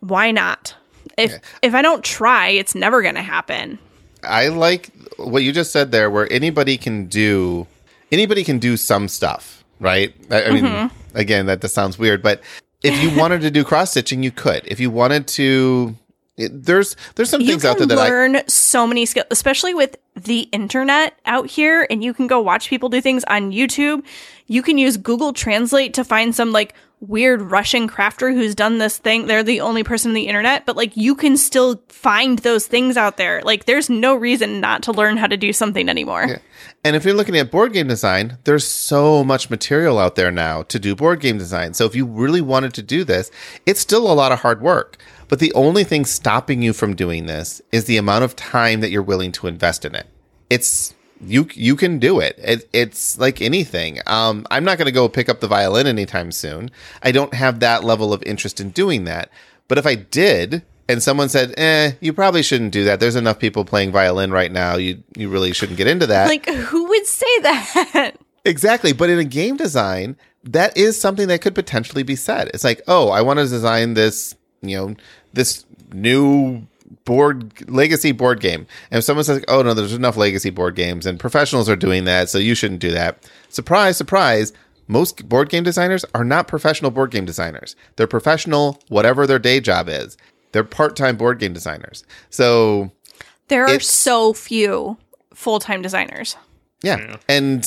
why 0.01 0.31
not? 0.31 0.75
If 1.19 1.39
if 1.63 1.75
I 1.75 1.83
don't 1.83 2.03
try, 2.03 2.49
it's 2.49 2.75
never 2.75 3.03
going 3.03 3.15
to 3.15 3.23
happen. 3.23 3.79
I 4.23 4.49
like 4.49 4.91
what 5.17 5.43
you 5.43 5.53
just 5.53 5.73
said 5.73 5.93
there, 5.93 6.11
where 6.11 6.31
anybody 6.33 6.77
can 6.77 7.07
do 7.07 7.67
anybody 8.13 8.45
can 8.45 8.59
do 8.59 8.77
some 8.77 9.09
stuff, 9.09 9.65
right? 9.81 10.15
I, 10.31 10.45
I 10.45 10.51
mean, 10.51 10.65
Mm-hmm. 10.65 11.17
again, 11.17 11.47
that, 11.47 11.61
that 11.61 11.69
sounds 11.69 11.99
weird, 11.99 12.23
but 12.23 12.41
if 12.83 13.03
you 13.03 13.17
wanted 13.19 13.41
to 13.43 13.51
do 13.51 13.65
cross 13.65 13.91
stitching, 13.91 14.23
you 14.23 14.31
could. 14.31 14.63
If 14.67 14.79
you 14.81 14.91
wanted 14.91 15.27
to, 15.29 15.97
it, 16.37 16.65
there's 16.65 16.97
there's 17.15 17.31
some 17.31 17.41
You 17.41 17.49
things 17.49 17.65
out 17.65 17.79
there 17.79 17.87
that 17.87 17.99
I 17.99 18.09
learn 18.09 18.43
so 18.47 18.87
many 18.87 19.07
skills, 19.07 19.27
especially 19.31 19.75
with 19.75 19.97
the 20.15 20.41
internet 20.53 21.19
out 21.27 21.47
here, 21.49 21.87
and 21.91 22.05
you 22.05 22.13
can 22.15 22.27
go 22.27 22.41
watch 22.41 22.69
people 22.69 22.89
do 22.89 23.01
things 23.01 23.25
on 23.25 23.53
YouTube. 23.53 24.05
You 24.47 24.63
can 24.63 24.79
use 24.79 24.97
Google 24.97 25.33
Translate 25.33 25.95
to 25.95 26.05
find 26.05 26.35
some 26.35 26.53
like 26.53 26.75
weird 27.01 27.43
Russian 27.43 27.89
crafter 27.89 28.33
who's 28.33 28.55
done 28.55 28.79
this 28.79 28.99
thing. 28.99 29.27
They're 29.27 29.43
the 29.43 29.61
only 29.61 29.85
person 29.85 30.11
on 30.11 30.15
the 30.15 30.29
internet, 30.29 30.65
but 30.65 30.77
like 30.77 30.97
you 30.97 31.15
can 31.15 31.37
still 31.37 31.83
find 31.89 32.39
those 32.41 32.67
things 32.67 32.97
out 32.97 33.17
there. 33.17 33.43
Like 33.43 33.67
there's 33.67 33.91
no 33.91 34.15
reason 34.15 34.61
not 34.61 34.83
to 34.85 34.93
learn 34.93 35.17
how 35.17 35.27
to 35.27 35.37
do 35.37 35.53
something 35.53 35.89
anymore. 35.89 36.41
And 36.85 36.97
if 36.97 37.05
you're 37.05 37.15
looking 37.15 37.37
at 37.37 37.51
board 37.51 37.73
game 37.73 37.89
design, 37.89 38.39
there's 38.45 38.67
so 38.67 39.23
much 39.23 39.51
material 39.51 39.99
out 39.99 40.15
there 40.15 40.31
now 40.31 40.63
to 40.65 40.79
do 40.79 40.97
board 40.97 41.21
game 41.21 41.37
design. 41.37 41.75
So 41.75 41.85
if 41.85 41.95
you 41.95 42.07
really 42.07 42.41
wanted 42.41 42.75
to 42.75 42.83
do 42.83 43.05
this, 43.05 43.31
it's 43.67 43.81
still 43.81 44.11
a 44.11 44.15
lot 44.15 44.33
of 44.33 44.41
hard 44.41 44.63
work. 44.63 44.97
But 45.29 45.39
the 45.39 45.53
only 45.55 45.85
thing 45.85 46.05
stopping 46.05 46.63
you 46.63 46.73
from 46.73 46.95
doing 46.95 47.27
this 47.27 47.61
is 47.73 47.85
the 47.85 47.97
amount 47.97 48.25
of 48.25 48.37
time 48.37 48.81
that 48.81 48.91
you're 48.91 49.03
willing 49.03 49.33
to 49.33 49.49
invest 49.49 49.85
in 49.85 49.95
it. 49.95 50.07
It's 50.49 50.95
you 51.21 51.49
you 51.53 51.77
can 51.77 51.99
do 51.99 52.21
it. 52.21 52.39
it 52.39 52.69
it's 52.73 53.19
like 53.19 53.41
anything. 53.41 54.01
Um, 54.07 54.47
I'm 54.51 54.65
not 54.65 54.79
going 54.79 54.87
to 54.87 54.93
go 54.93 55.09
pick 55.09 55.29
up 55.29 55.41
the 55.41 55.49
violin 55.49 55.87
anytime 55.87 56.33
soon. 56.33 56.71
I 57.03 57.13
don't 57.13 57.35
have 57.35 57.61
that 57.61 57.85
level 57.85 58.13
of 58.13 58.23
interest 58.25 58.61
in 58.61 58.71
doing 58.71 59.05
that. 59.05 59.31
But 59.69 59.79
if 59.79 59.87
I 59.87 59.95
did, 59.97 60.63
and 60.89 61.03
someone 61.03 61.29
said, 61.29 61.55
"Eh, 61.59 61.93
you 62.01 62.13
probably 62.13 62.43
shouldn't 62.43 62.73
do 62.73 62.85
that. 62.85 63.01
There's 63.01 63.17
enough 63.17 63.39
people 63.39 63.65
playing 63.65 63.93
violin 63.93 64.31
right 64.31 64.53
now. 64.53 64.77
You 64.77 65.03
you 65.17 65.29
really 65.29 65.53
shouldn't 65.53 65.79
get 65.79 65.87
into 65.87 66.07
that." 66.07 66.29
Like 66.29 66.49
who 66.49 66.89
would 66.89 67.07
say 67.07 67.41
that? 67.41 68.17
Exactly. 68.47 68.93
But 68.93 69.11
in 69.11 69.19
a 69.19 69.25
game 69.25 69.57
design, 69.57 70.17
that 70.45 70.77
is 70.77 70.99
something 70.99 71.27
that 71.29 71.41
could 71.41 71.55
potentially 71.55 72.05
be 72.05 72.15
said. 72.15 72.49
It's 72.55 72.63
like, 72.63 72.81
oh, 72.87 73.09
I 73.09 73.21
want 73.21 73.41
to 73.41 73.49
design 73.49 73.95
this, 73.95 74.37
you 74.63 74.77
know, 74.77 74.95
this 75.33 75.65
new 75.93 76.67
board 77.07 77.69
legacy 77.71 78.13
board 78.13 78.41
game. 78.41 78.67
And 78.91 78.99
if 78.99 79.05
someone 79.05 79.25
says, 79.25 79.43
oh, 79.49 79.63
no, 79.63 79.73
there's 79.73 79.95
enough 79.95 80.19
legacy 80.19 80.51
board 80.51 80.75
games 80.75 81.07
and 81.07 81.19
professionals 81.19 81.71
are 81.71 81.77
doing 81.77 82.05
that, 82.05 82.29
so 82.29 82.37
you 82.37 82.55
shouldn't 82.55 82.81
do 82.81 82.91
that. 82.91 83.25
Surprise, 83.49 83.97
surprise. 83.97 84.53
Most 84.89 85.27
board 85.29 85.49
game 85.49 85.65
designers 85.65 86.05
are 86.15 86.25
not 86.25 86.47
professional 86.47 86.91
board 86.91 87.11
game 87.11 87.25
designers. 87.25 87.75
They're 87.97 88.07
professional, 88.07 88.83
whatever 88.89 89.27
their 89.27 89.39
day 89.39 89.61
job 89.61 89.89
is. 89.89 90.19
They're 90.53 90.65
part 90.65 90.95
time 90.95 91.17
board 91.17 91.39
game 91.39 91.55
designers. 91.55 92.05
So 92.29 92.93
there 93.49 93.65
are 93.67 93.81
so 93.81 94.33
few 94.33 94.99
full-time 95.35 95.83
designers. 95.83 96.37
Yeah. 96.83 97.17
And 97.29 97.67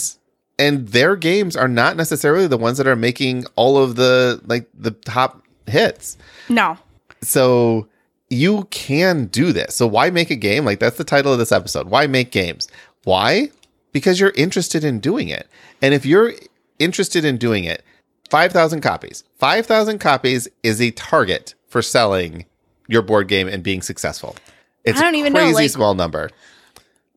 and 0.57 0.89
their 0.89 1.15
games 1.15 1.55
are 1.55 1.67
not 1.67 1.95
necessarily 1.95 2.47
the 2.47 2.57
ones 2.57 2.77
that 2.77 2.87
are 2.87 2.95
making 2.95 3.45
all 3.55 3.77
of 3.77 3.95
the 3.95 4.41
like 4.45 4.69
the 4.73 4.91
top 4.91 5.45
hits. 5.65 6.17
No. 6.49 6.77
So 7.21 7.87
you 8.30 8.65
can 8.69 9.25
do 9.25 9.51
this. 9.51 9.75
So 9.75 9.88
why 9.88 10.09
make 10.09 10.30
a 10.30 10.36
game? 10.36 10.65
Like 10.65 10.80
that's 10.80 10.97
the 10.97 11.03
title 11.03 11.34
of 11.34 11.39
this 11.39 11.51
episode. 11.51 11.88
Why 11.89 12.07
make 12.07 12.32
games? 12.32 12.67
Why? 13.03 13.49
Because 13.91 14.19
you're 14.19 14.34
interested 14.36 14.84
in 14.84 14.99
doing 14.99 15.30
it. 15.30 15.47
And 15.82 15.93
if 15.93 16.05
you're 16.05 16.34
interested 16.77 17.25
in 17.25 17.38
doing 17.38 17.63
it, 17.63 17.84
5,000 18.30 18.82
copies. 18.82 19.23
5,000 19.39 19.97
copies 19.99 20.47
is 20.61 20.80
a 20.80 20.91
target 20.91 21.55
for 21.67 21.82
selling 21.82 22.45
your 22.88 23.01
board 23.01 23.27
game 23.27 23.47
and 23.47 23.63
being 23.63 23.82
successful. 23.82 24.36
It's 24.84 24.99
I 24.99 25.03
don't 25.03 25.15
a 25.15 25.17
even 25.17 25.34
know, 25.34 25.39
crazy 25.39 25.53
like- 25.55 25.69
small 25.71 25.95
number. 25.95 26.30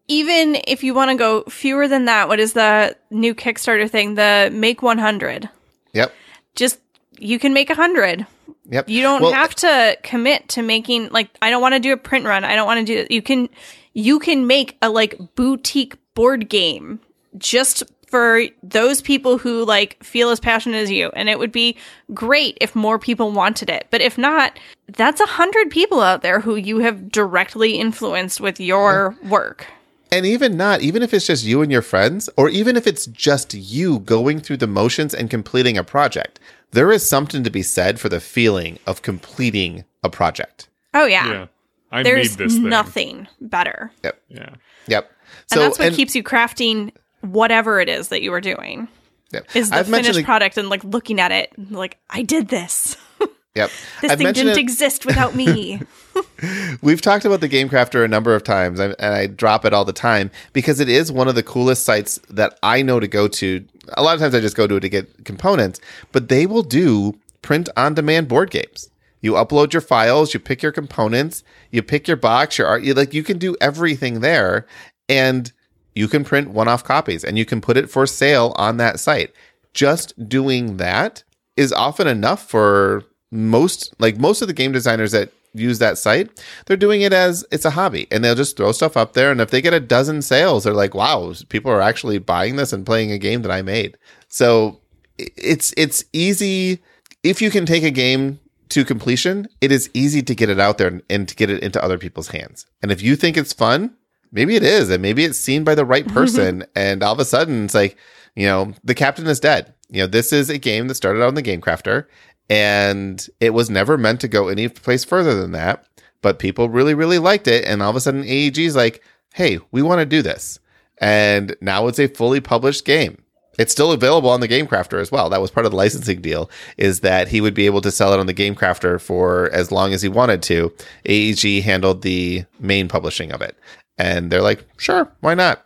Even 0.08 0.58
if 0.66 0.82
you 0.82 0.94
want 0.94 1.10
to 1.10 1.16
go 1.16 1.42
fewer 1.44 1.86
than 1.88 2.06
that, 2.06 2.28
what 2.28 2.40
is 2.40 2.54
the 2.54 2.96
new 3.10 3.34
Kickstarter 3.34 3.88
thing? 3.88 4.14
The 4.14 4.50
make 4.52 4.82
100. 4.82 5.48
Yep. 5.92 6.12
Just 6.54 6.78
you 7.18 7.38
can 7.38 7.54
make 7.54 7.68
100. 7.68 8.26
Yep. 8.66 8.88
You 8.88 9.02
don't 9.02 9.22
Well, 9.22 9.32
have 9.32 9.54
to 9.56 9.98
commit 10.02 10.48
to 10.50 10.62
making 10.62 11.08
like 11.10 11.30
I 11.42 11.50
don't 11.50 11.62
want 11.62 11.74
to 11.74 11.80
do 11.80 11.92
a 11.92 11.96
print 11.96 12.26
run. 12.26 12.44
I 12.44 12.54
don't 12.54 12.66
want 12.66 12.86
to 12.86 13.06
do 13.06 13.14
you 13.14 13.22
can 13.22 13.48
you 13.92 14.18
can 14.18 14.46
make 14.46 14.76
a 14.82 14.88
like 14.88 15.18
boutique 15.34 15.96
board 16.14 16.48
game 16.48 17.00
just 17.38 17.82
for 18.08 18.42
those 18.62 19.00
people 19.00 19.38
who 19.38 19.64
like 19.64 20.02
feel 20.04 20.28
as 20.30 20.38
passionate 20.38 20.76
as 20.76 20.90
you 20.90 21.10
and 21.14 21.30
it 21.30 21.38
would 21.38 21.50
be 21.50 21.76
great 22.12 22.58
if 22.60 22.76
more 22.76 22.98
people 22.98 23.32
wanted 23.32 23.70
it. 23.70 23.86
But 23.90 24.02
if 24.02 24.18
not, 24.18 24.58
that's 24.88 25.20
a 25.20 25.26
hundred 25.26 25.70
people 25.70 26.00
out 26.00 26.22
there 26.22 26.40
who 26.40 26.56
you 26.56 26.80
have 26.80 27.10
directly 27.10 27.78
influenced 27.78 28.40
with 28.40 28.60
your 28.60 29.16
work. 29.24 29.66
And 30.12 30.26
even 30.26 30.58
not, 30.58 30.82
even 30.82 31.02
if 31.02 31.14
it's 31.14 31.26
just 31.26 31.42
you 31.42 31.62
and 31.62 31.72
your 31.72 31.80
friends, 31.80 32.28
or 32.36 32.50
even 32.50 32.76
if 32.76 32.86
it's 32.86 33.06
just 33.06 33.54
you 33.54 34.00
going 34.00 34.40
through 34.40 34.58
the 34.58 34.66
motions 34.66 35.14
and 35.14 35.30
completing 35.30 35.78
a 35.78 35.84
project, 35.84 36.38
there 36.72 36.90
is 36.90 37.08
something 37.08 37.44
to 37.44 37.50
be 37.50 37.62
said 37.62 38.00
for 38.00 38.08
the 38.08 38.20
feeling 38.20 38.78
of 38.86 39.02
completing 39.02 39.84
a 40.02 40.10
project. 40.10 40.68
Oh 40.94 41.06
yeah. 41.06 41.30
Yeah. 41.30 41.46
I 41.90 42.02
There's 42.02 42.30
made 42.38 42.46
this 42.46 42.54
thing. 42.54 42.68
nothing 42.68 43.28
better. 43.40 43.92
Yep. 44.02 44.22
Yeah. 44.28 44.54
Yep. 44.88 45.10
And 45.52 45.60
that's 45.60 45.78
what 45.78 45.92
keeps 45.92 46.14
you 46.16 46.22
crafting 46.22 46.92
whatever 47.20 47.80
it 47.80 47.88
is 47.88 48.08
that 48.08 48.22
you 48.22 48.32
are 48.32 48.40
doing. 48.40 48.88
yep. 49.30 49.46
Is 49.54 49.70
the 49.70 49.76
I've 49.76 49.86
finished 49.88 50.14
the- 50.14 50.24
product 50.24 50.56
and 50.58 50.68
like 50.68 50.82
looking 50.84 51.20
at 51.20 51.30
it 51.32 51.52
like 51.70 51.98
I 52.10 52.22
did 52.22 52.48
this. 52.48 52.96
Yep. 53.54 53.70
This 54.00 54.10
I've 54.12 54.16
thing 54.16 54.32
didn't 54.32 54.52
it- 54.52 54.56
exist 54.56 55.04
without 55.04 55.34
me. 55.34 55.82
We've 56.82 57.02
talked 57.02 57.26
about 57.26 57.40
the 57.42 57.48
Game 57.48 57.68
Crafter 57.68 58.02
a 58.02 58.08
number 58.08 58.34
of 58.34 58.44
times, 58.44 58.80
and 58.80 58.96
and 58.98 59.14
I 59.14 59.26
drop 59.26 59.66
it 59.66 59.74
all 59.74 59.84
the 59.84 59.92
time 59.92 60.30
because 60.54 60.80
it 60.80 60.88
is 60.88 61.12
one 61.12 61.28
of 61.28 61.34
the 61.34 61.42
coolest 61.42 61.84
sites 61.84 62.18
that 62.30 62.58
I 62.62 62.80
know 62.80 62.98
to 62.98 63.06
go 63.06 63.28
to. 63.28 63.62
A 63.94 64.02
lot 64.02 64.14
of 64.14 64.20
times 64.20 64.34
I 64.34 64.40
just 64.40 64.56
go 64.56 64.66
to 64.66 64.76
it 64.76 64.80
to 64.80 64.88
get 64.88 65.24
components, 65.24 65.80
but 66.12 66.28
they 66.28 66.46
will 66.46 66.62
do 66.62 67.18
print 67.42 67.68
on 67.76 67.94
demand 67.94 68.28
board 68.28 68.50
games. 68.50 68.88
You 69.20 69.32
upload 69.32 69.72
your 69.72 69.82
files, 69.82 70.34
you 70.34 70.40
pick 70.40 70.62
your 70.62 70.72
components, 70.72 71.44
you 71.70 71.82
pick 71.82 72.08
your 72.08 72.16
box, 72.16 72.58
your 72.58 72.66
art. 72.66 72.82
You 72.82 72.94
like 72.94 73.14
you 73.14 73.22
can 73.22 73.38
do 73.38 73.56
everything 73.60 74.20
there, 74.20 74.66
and 75.08 75.52
you 75.94 76.08
can 76.08 76.24
print 76.24 76.50
one-off 76.50 76.84
copies, 76.84 77.22
and 77.24 77.38
you 77.38 77.44
can 77.44 77.60
put 77.60 77.76
it 77.76 77.90
for 77.90 78.06
sale 78.06 78.52
on 78.56 78.78
that 78.78 78.98
site. 78.98 79.32
Just 79.74 80.28
doing 80.28 80.76
that 80.78 81.22
is 81.56 81.72
often 81.72 82.06
enough 82.06 82.48
for 82.48 83.04
most 83.30 83.94
like 83.98 84.18
most 84.18 84.42
of 84.42 84.48
the 84.48 84.54
game 84.54 84.72
designers 84.72 85.12
that 85.12 85.32
use 85.54 85.78
that 85.78 85.98
site 85.98 86.42
they're 86.66 86.76
doing 86.76 87.02
it 87.02 87.12
as 87.12 87.44
it's 87.50 87.64
a 87.64 87.70
hobby 87.70 88.06
and 88.10 88.24
they'll 88.24 88.34
just 88.34 88.56
throw 88.56 88.72
stuff 88.72 88.96
up 88.96 89.12
there 89.12 89.30
and 89.30 89.40
if 89.40 89.50
they 89.50 89.60
get 89.60 89.74
a 89.74 89.80
dozen 89.80 90.22
sales 90.22 90.64
they're 90.64 90.72
like 90.72 90.94
wow 90.94 91.32
people 91.48 91.70
are 91.70 91.80
actually 91.80 92.18
buying 92.18 92.56
this 92.56 92.72
and 92.72 92.86
playing 92.86 93.12
a 93.12 93.18
game 93.18 93.42
that 93.42 93.50
i 93.50 93.62
made. 93.62 93.96
So 94.28 94.80
it's 95.18 95.72
it's 95.76 96.04
easy 96.12 96.82
if 97.22 97.42
you 97.42 97.50
can 97.50 97.66
take 97.66 97.84
a 97.84 97.90
game 97.90 98.40
to 98.70 98.84
completion 98.84 99.46
it 99.60 99.70
is 99.70 99.90
easy 99.92 100.22
to 100.22 100.34
get 100.34 100.48
it 100.48 100.58
out 100.58 100.78
there 100.78 101.00
and, 101.10 101.28
to 101.28 101.36
get 101.36 101.50
it 101.50 101.62
into 101.62 101.82
other 101.82 101.98
people's 101.98 102.28
hands. 102.28 102.66
And 102.82 102.90
if 102.90 103.02
you 103.02 103.16
think 103.16 103.36
it's 103.36 103.52
fun 103.52 103.94
maybe 104.30 104.56
it 104.56 104.62
is 104.62 104.90
and 104.90 105.02
maybe 105.02 105.24
it's 105.24 105.38
seen 105.38 105.62
by 105.64 105.74
the 105.74 105.84
right 105.84 106.08
person 106.18 106.64
and 106.74 107.02
all 107.02 107.12
of 107.12 107.20
a 107.20 107.24
sudden 107.24 107.66
it's 107.66 107.74
like 107.74 107.96
you 108.34 108.46
know 108.46 108.72
the 108.82 108.94
captain 108.94 109.26
is 109.26 109.40
dead. 109.40 109.74
You 109.90 110.02
know 110.02 110.06
this 110.06 110.32
is 110.32 110.48
a 110.48 110.58
game 110.58 110.88
that 110.88 110.94
started 110.94 111.22
out 111.22 111.28
in 111.28 111.34
the 111.34 111.42
game 111.42 111.60
crafter 111.60 112.06
and 112.48 113.28
it 113.40 113.50
was 113.50 113.70
never 113.70 113.96
meant 113.96 114.20
to 114.20 114.28
go 114.28 114.48
any 114.48 114.68
place 114.68 115.04
further 115.04 115.34
than 115.34 115.52
that. 115.52 115.86
But 116.20 116.38
people 116.38 116.68
really 116.68 116.94
really 116.94 117.18
liked 117.18 117.48
it. 117.48 117.64
And 117.64 117.82
all 117.82 117.90
of 117.90 117.96
a 117.96 118.00
sudden 118.00 118.22
aeg 118.24 118.58
is 118.58 118.76
like 118.76 119.02
hey 119.34 119.58
we 119.70 119.82
want 119.82 120.00
to 120.00 120.06
do 120.06 120.22
this. 120.22 120.58
And 120.98 121.56
now 121.60 121.88
it's 121.88 121.98
a 121.98 122.06
fully 122.06 122.40
published 122.40 122.84
game. 122.84 123.22
It's 123.58 123.72
still 123.72 123.92
available 123.92 124.30
on 124.30 124.40
the 124.40 124.48
game 124.48 124.66
crafter 124.66 125.00
as 125.00 125.12
well. 125.12 125.28
That 125.28 125.40
was 125.40 125.50
part 125.50 125.66
of 125.66 125.72
the 125.72 125.76
licensing 125.76 126.22
deal 126.22 126.50
is 126.78 127.00
that 127.00 127.28
he 127.28 127.40
would 127.40 127.54
be 127.54 127.66
able 127.66 127.82
to 127.82 127.90
sell 127.90 128.12
it 128.14 128.20
on 128.20 128.26
the 128.26 128.32
game 128.32 128.54
crafter 128.54 129.00
for 129.00 129.50
as 129.52 129.70
long 129.70 129.92
as 129.92 130.00
he 130.00 130.08
wanted 130.08 130.42
to. 130.44 130.72
Aeg 131.04 131.62
handled 131.62 132.02
the 132.02 132.44
main 132.60 132.88
publishing 132.88 133.30
of 133.30 133.42
it. 133.42 133.56
And 133.98 134.30
they're 134.30 134.42
like 134.42 134.64
sure 134.78 135.10
why 135.20 135.34
not 135.34 135.64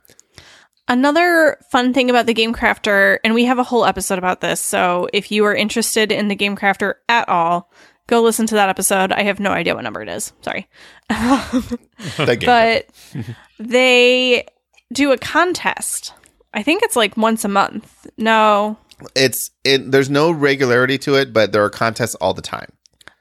Another 0.89 1.59
fun 1.70 1.93
thing 1.93 2.11
about 2.11 2.26
the 2.26 2.34
Game 2.34 2.55
Crafter, 2.55 3.18
and 3.24 3.34
we 3.34 3.45
have 3.47 3.59
a 3.59 3.64
whole 3.64 3.84
episode 3.84 4.18
about 4.18 4.41
this, 4.41 4.61
so 4.61 5.09
if 5.12 5.32
you 5.32 5.45
are 5.45 5.55
interested 5.55 6.12
in 6.12 6.28
the 6.28 6.37
Game 6.37 6.57
Crafter 6.57 6.95
at 7.09 7.28
all, 7.28 7.72
go 8.07 8.22
listen 8.22 8.47
to 8.47 8.55
that 8.55 8.68
episode. 8.68 9.11
I 9.11 9.22
have 9.24 9.41
no 9.41 9.51
idea 9.51 9.74
what 9.74 9.82
number 9.82 10.01
it 10.03 10.09
is. 10.09 10.32
Sorry. 10.43 10.68
But 12.16 12.87
they 13.59 14.47
do 14.93 15.12
a 15.12 15.18
contest. 15.18 16.12
I 16.55 16.62
think 16.62 16.82
it's 16.82 16.97
like 16.97 17.16
once 17.16 17.45
a 17.45 17.49
month. 17.49 18.07
No. 18.16 18.78
it's 19.14 19.51
it 19.64 19.91
there's 19.91 20.09
no 20.09 20.30
regularity 20.30 20.97
to 20.99 21.16
it 21.16 21.32
but 21.32 21.53
there 21.53 21.62
are 21.62 21.68
contests 21.68 22.14
all 22.14 22.32
the 22.32 22.41
time 22.41 22.72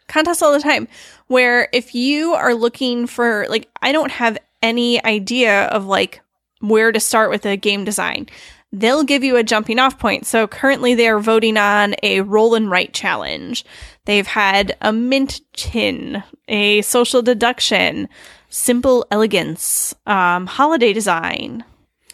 contests 0.07 0.41
all 0.41 0.53
the 0.53 0.59
time 0.61 0.87
where 1.27 1.67
if 1.73 1.93
you 1.93 2.33
are 2.33 2.53
looking 2.53 3.07
for 3.07 3.45
like 3.49 3.67
I 3.81 3.91
don't 3.91 4.11
have 4.11 4.37
any 4.61 5.03
idea 5.03 5.65
of 5.65 5.85
like 5.85 6.21
where 6.67 6.91
to 6.91 6.99
start 6.99 7.29
with 7.29 7.45
a 7.45 7.57
game 7.57 7.83
design. 7.83 8.27
They'll 8.71 9.03
give 9.03 9.23
you 9.23 9.37
a 9.37 9.43
jumping 9.43 9.79
off 9.79 9.97
point. 9.99 10.25
So 10.25 10.47
currently 10.47 10.95
they 10.95 11.07
are 11.07 11.19
voting 11.19 11.57
on 11.57 11.95
a 12.03 12.21
roll 12.21 12.55
and 12.55 12.69
write 12.69 12.93
challenge. 12.93 13.63
They've 14.05 14.27
had 14.27 14.75
a 14.81 14.91
mint 14.91 15.41
tin, 15.53 16.23
a 16.47 16.81
social 16.81 17.21
deduction, 17.21 18.09
simple 18.49 19.05
elegance, 19.11 19.95
um, 20.05 20.45
holiday 20.47 20.91
design. 20.91 21.63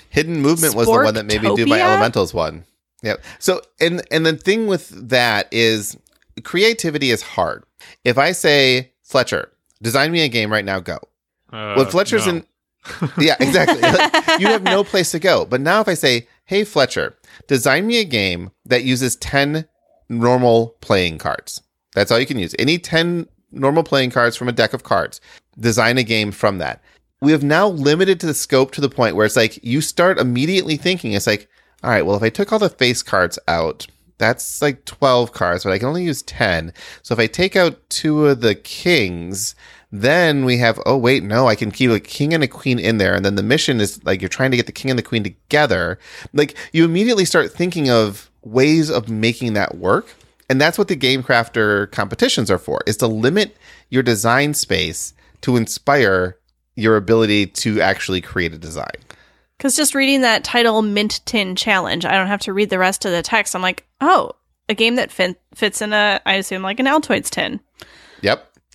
Hidden 0.09 0.41
movement 0.41 0.75
was 0.75 0.87
the 0.87 0.91
one 0.91 1.13
that 1.15 1.25
made 1.25 1.41
me 1.41 1.55
do 1.55 1.65
my 1.65 1.81
elementals 1.81 2.33
one. 2.33 2.65
Yep. 3.01 3.23
So 3.39 3.61
and 3.79 4.03
and 4.11 4.25
the 4.25 4.35
thing 4.35 4.67
with 4.67 4.89
that 5.09 5.47
is 5.51 5.97
creativity 6.43 7.11
is 7.11 7.21
hard. 7.21 7.63
If 8.03 8.17
I 8.17 8.31
say 8.33 8.91
Fletcher, 9.01 9.51
design 9.81 10.11
me 10.11 10.21
a 10.21 10.27
game 10.27 10.51
right 10.51 10.65
now, 10.65 10.79
go. 10.79 10.99
Uh, 11.51 11.73
Well, 11.77 11.85
Fletcher's 11.85 12.27
no. 12.27 12.33
in. 12.33 12.45
Yeah, 13.17 13.35
exactly. 13.39 13.81
You 14.39 14.47
have 14.47 14.63
no 14.63 14.83
place 14.83 15.11
to 15.11 15.19
go. 15.19 15.45
But 15.45 15.61
now, 15.61 15.81
if 15.81 15.87
I 15.87 15.93
say, 15.93 16.27
"Hey, 16.45 16.63
Fletcher, 16.63 17.15
design 17.47 17.85
me 17.85 17.99
a 17.99 18.05
game 18.05 18.51
that 18.65 18.83
uses 18.83 19.15
ten 19.15 19.67
normal 20.09 20.75
playing 20.81 21.17
cards," 21.17 21.61
that's 21.93 22.11
all 22.11 22.19
you 22.19 22.25
can 22.25 22.39
use. 22.39 22.55
Any 22.57 22.77
ten 22.77 23.27
normal 23.51 23.83
playing 23.83 24.11
cards 24.11 24.35
from 24.35 24.47
a 24.47 24.53
deck 24.53 24.73
of 24.73 24.83
cards. 24.83 25.21
Design 25.59 25.97
a 25.97 26.03
game 26.03 26.31
from 26.31 26.57
that. 26.59 26.81
We 27.21 27.31
have 27.33 27.43
now 27.43 27.67
limited 27.67 28.19
to 28.21 28.25
the 28.25 28.33
scope 28.33 28.71
to 28.71 28.81
the 28.81 28.89
point 28.89 29.15
where 29.15 29.25
it's 29.25 29.35
like 29.35 29.63
you 29.63 29.81
start 29.81 30.17
immediately 30.17 30.77
thinking 30.77 31.11
it's 31.11 31.27
like, 31.27 31.49
all 31.83 31.89
right, 31.89 32.05
well, 32.05 32.15
if 32.15 32.23
I 32.23 32.29
took 32.29 32.51
all 32.51 32.59
the 32.59 32.69
face 32.69 33.03
cards 33.03 33.37
out, 33.47 33.85
that's 34.17 34.61
like 34.61 34.85
12 34.85 35.31
cards, 35.33 35.63
but 35.63 35.73
I 35.73 35.79
can 35.79 35.87
only 35.87 36.03
use 36.03 36.21
10. 36.23 36.73
So 37.03 37.13
if 37.13 37.19
I 37.19 37.27
take 37.27 37.55
out 37.55 37.89
two 37.89 38.27
of 38.27 38.41
the 38.41 38.55
kings, 38.55 39.55
then 39.91 40.45
we 40.45 40.57
have, 40.57 40.79
oh, 40.85 40.97
wait, 40.97 41.23
no, 41.23 41.47
I 41.47 41.55
can 41.55 41.71
keep 41.71 41.91
a 41.91 41.99
king 41.99 42.33
and 42.33 42.43
a 42.43 42.47
queen 42.47 42.79
in 42.79 42.97
there. 42.97 43.13
And 43.13 43.25
then 43.25 43.35
the 43.35 43.43
mission 43.43 43.81
is 43.81 44.03
like 44.05 44.21
you're 44.21 44.29
trying 44.29 44.51
to 44.51 44.57
get 44.57 44.65
the 44.65 44.71
king 44.71 44.89
and 44.89 44.97
the 44.97 45.03
queen 45.03 45.23
together. 45.23 45.99
Like 46.33 46.55
you 46.71 46.85
immediately 46.85 47.25
start 47.25 47.51
thinking 47.51 47.89
of 47.89 48.31
ways 48.43 48.89
of 48.89 49.09
making 49.09 49.53
that 49.53 49.77
work. 49.77 50.15
And 50.49 50.59
that's 50.59 50.77
what 50.77 50.87
the 50.87 50.95
Game 50.95 51.23
Crafter 51.23 51.89
competitions 51.91 52.51
are 52.51 52.57
for, 52.57 52.81
is 52.85 52.97
to 52.97 53.07
limit 53.07 53.55
your 53.89 54.03
design 54.03 54.53
space 54.53 55.13
to 55.41 55.55
inspire 55.55 56.37
your 56.75 56.95
ability 56.97 57.47
to 57.47 57.81
actually 57.81 58.21
create 58.21 58.53
a 58.53 58.57
design. 58.57 58.95
Because 59.57 59.75
just 59.75 59.93
reading 59.93 60.21
that 60.21 60.43
title 60.43 60.81
Mint 60.81 61.21
Tin 61.25 61.55
Challenge, 61.55 62.03
I 62.05 62.13
don't 62.13 62.27
have 62.27 62.41
to 62.41 62.53
read 62.53 62.69
the 62.69 62.79
rest 62.79 63.05
of 63.05 63.11
the 63.11 63.21
text. 63.21 63.55
I'm 63.55 63.61
like, 63.61 63.85
oh, 64.01 64.31
a 64.67 64.73
game 64.73 64.95
that 64.95 65.11
fit, 65.11 65.39
fits 65.53 65.81
in 65.81 65.93
a, 65.93 66.19
I 66.25 66.33
assume, 66.33 66.63
like 66.63 66.79
an 66.79 66.85
Altoids 66.85 67.29
tin. 67.29 67.59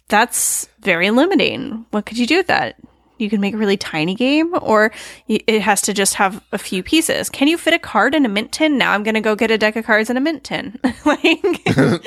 That's 0.08 0.68
very 0.80 1.10
limiting. 1.10 1.86
What 1.90 2.06
could 2.06 2.18
you 2.18 2.26
do 2.26 2.36
with 2.36 2.46
that? 2.46 2.76
You 3.18 3.30
can 3.30 3.40
make 3.40 3.54
a 3.54 3.56
really 3.56 3.78
tiny 3.78 4.14
game, 4.14 4.54
or 4.60 4.92
it 5.26 5.62
has 5.62 5.80
to 5.82 5.94
just 5.94 6.14
have 6.14 6.44
a 6.52 6.58
few 6.58 6.82
pieces. 6.82 7.30
Can 7.30 7.48
you 7.48 7.56
fit 7.56 7.72
a 7.72 7.78
card 7.78 8.14
in 8.14 8.26
a 8.26 8.28
mint 8.28 8.52
tin? 8.52 8.76
Now 8.76 8.92
I'm 8.92 9.02
going 9.02 9.14
to 9.14 9.22
go 9.22 9.34
get 9.34 9.50
a 9.50 9.56
deck 9.56 9.74
of 9.76 9.86
cards 9.86 10.10
in 10.10 10.18
a 10.18 10.20
mint 10.20 10.44
tin. 10.44 10.78
like, 11.06 11.42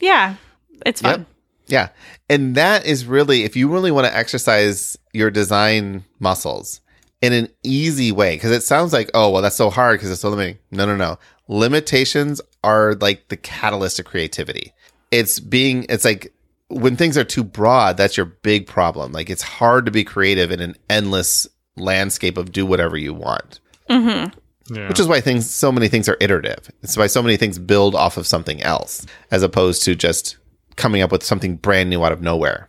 yeah, 0.00 0.34
it's 0.84 1.00
fun. 1.00 1.20
Yep. 1.20 1.28
Yeah. 1.66 1.88
And 2.28 2.54
that 2.56 2.84
is 2.84 3.06
really, 3.06 3.44
if 3.44 3.56
you 3.56 3.72
really 3.72 3.90
want 3.90 4.06
to 4.06 4.16
exercise 4.16 4.98
your 5.12 5.30
design 5.30 6.04
muscles 6.18 6.80
in 7.22 7.32
an 7.32 7.48
easy 7.62 8.10
way, 8.10 8.34
because 8.36 8.50
it 8.50 8.62
sounds 8.62 8.92
like, 8.92 9.10
oh, 9.14 9.30
well, 9.30 9.40
that's 9.40 9.56
so 9.56 9.70
hard 9.70 9.98
because 9.98 10.10
it's 10.10 10.20
so 10.20 10.30
limiting. 10.30 10.58
No, 10.72 10.84
no, 10.84 10.96
no. 10.96 11.18
Limitations 11.46 12.40
are 12.62 12.94
like 12.96 13.28
the 13.28 13.36
catalyst 13.36 13.98
of 13.98 14.04
creativity. 14.04 14.72
It's 15.10 15.38
being, 15.38 15.86
it's 15.88 16.04
like 16.04 16.32
when 16.74 16.96
things 16.96 17.16
are 17.16 17.24
too 17.24 17.44
broad, 17.44 17.96
that's 17.96 18.16
your 18.16 18.26
big 18.26 18.66
problem. 18.66 19.12
Like 19.12 19.30
it's 19.30 19.42
hard 19.42 19.86
to 19.86 19.92
be 19.92 20.04
creative 20.04 20.50
in 20.50 20.60
an 20.60 20.76
endless 20.90 21.46
landscape 21.76 22.36
of 22.36 22.52
do 22.52 22.66
whatever 22.66 22.96
you 22.96 23.14
want. 23.14 23.60
hmm 23.88 24.26
Yeah. 24.70 24.88
Which 24.88 25.00
is 25.00 25.06
why 25.06 25.20
things, 25.20 25.48
so 25.48 25.70
many 25.70 25.88
things 25.88 26.08
are 26.08 26.16
iterative. 26.20 26.70
It's 26.82 26.96
why 26.96 27.06
so 27.06 27.22
many 27.22 27.36
things 27.36 27.58
build 27.58 27.94
off 27.94 28.16
of 28.16 28.26
something 28.26 28.62
else, 28.62 29.06
as 29.30 29.42
opposed 29.42 29.82
to 29.84 29.94
just 29.94 30.36
coming 30.76 31.02
up 31.02 31.12
with 31.12 31.22
something 31.22 31.56
brand 31.56 31.90
new 31.90 32.04
out 32.04 32.12
of 32.12 32.22
nowhere. 32.22 32.68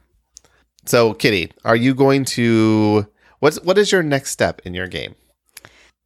So, 0.85 1.13
Kitty, 1.13 1.51
are 1.63 1.75
you 1.75 1.95
going 1.95 2.25
to 2.25 3.07
what's 3.39 3.61
what 3.63 3.77
is 3.77 3.91
your 3.91 4.03
next 4.03 4.31
step 4.31 4.61
in 4.65 4.73
your 4.73 4.87
game? 4.87 5.15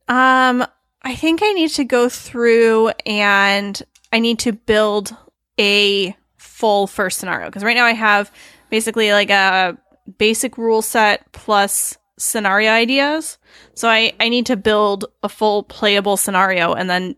Um, 0.08 0.66
I 1.02 1.16
think 1.16 1.42
I 1.44 1.52
need 1.54 1.72
to 1.72 1.84
go 1.84 2.10
through 2.10 2.90
and 3.06 3.82
I 4.12 4.20
need 4.20 4.40
to 4.40 4.54
build 4.54 5.16
a 5.60 6.16
full 6.60 6.88
first 6.88 7.20
scenario 7.20 7.48
because 7.48 7.64
right 7.64 7.76
now 7.76 7.86
I 7.86 7.94
have 7.94 8.32
basically 8.70 9.12
like 9.14 9.30
a 9.30 9.78
basic 10.18 10.58
rule 10.58 10.82
set 10.82 11.32
plus 11.32 11.98
scenario 12.18 12.72
ideas. 12.72 13.38
So 13.74 13.88
I 13.88 14.12
I 14.20 14.28
need 14.28 14.46
to 14.48 14.58
build 14.58 15.06
a 15.24 15.30
full 15.30 15.64
playable 15.64 16.18
scenario 16.18 16.74
and 16.74 16.90
then 16.90 17.16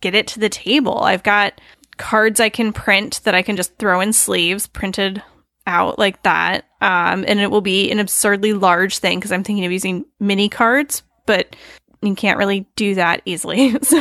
get 0.00 0.14
it 0.14 0.28
to 0.28 0.40
the 0.40 0.48
table. 0.48 1.00
I've 1.00 1.24
got 1.24 1.60
cards 1.96 2.38
I 2.38 2.48
can 2.48 2.72
print 2.72 3.20
that 3.24 3.34
I 3.34 3.42
can 3.42 3.56
just 3.56 3.76
throw 3.78 4.00
in 4.00 4.12
sleeves 4.12 4.68
printed 4.68 5.22
out 5.66 5.98
like 5.98 6.22
that. 6.22 6.64
Um, 6.80 7.24
and 7.26 7.40
it 7.40 7.50
will 7.50 7.60
be 7.60 7.90
an 7.90 7.98
absurdly 7.98 8.52
large 8.52 8.98
thing 8.98 9.18
because 9.18 9.32
I'm 9.32 9.42
thinking 9.42 9.64
of 9.66 9.72
using 9.72 10.04
mini 10.20 10.48
cards, 10.48 11.02
but 11.26 11.56
you 12.00 12.14
can't 12.14 12.38
really 12.38 12.66
do 12.76 12.94
that 12.94 13.22
easily. 13.24 13.76
so, 13.82 14.00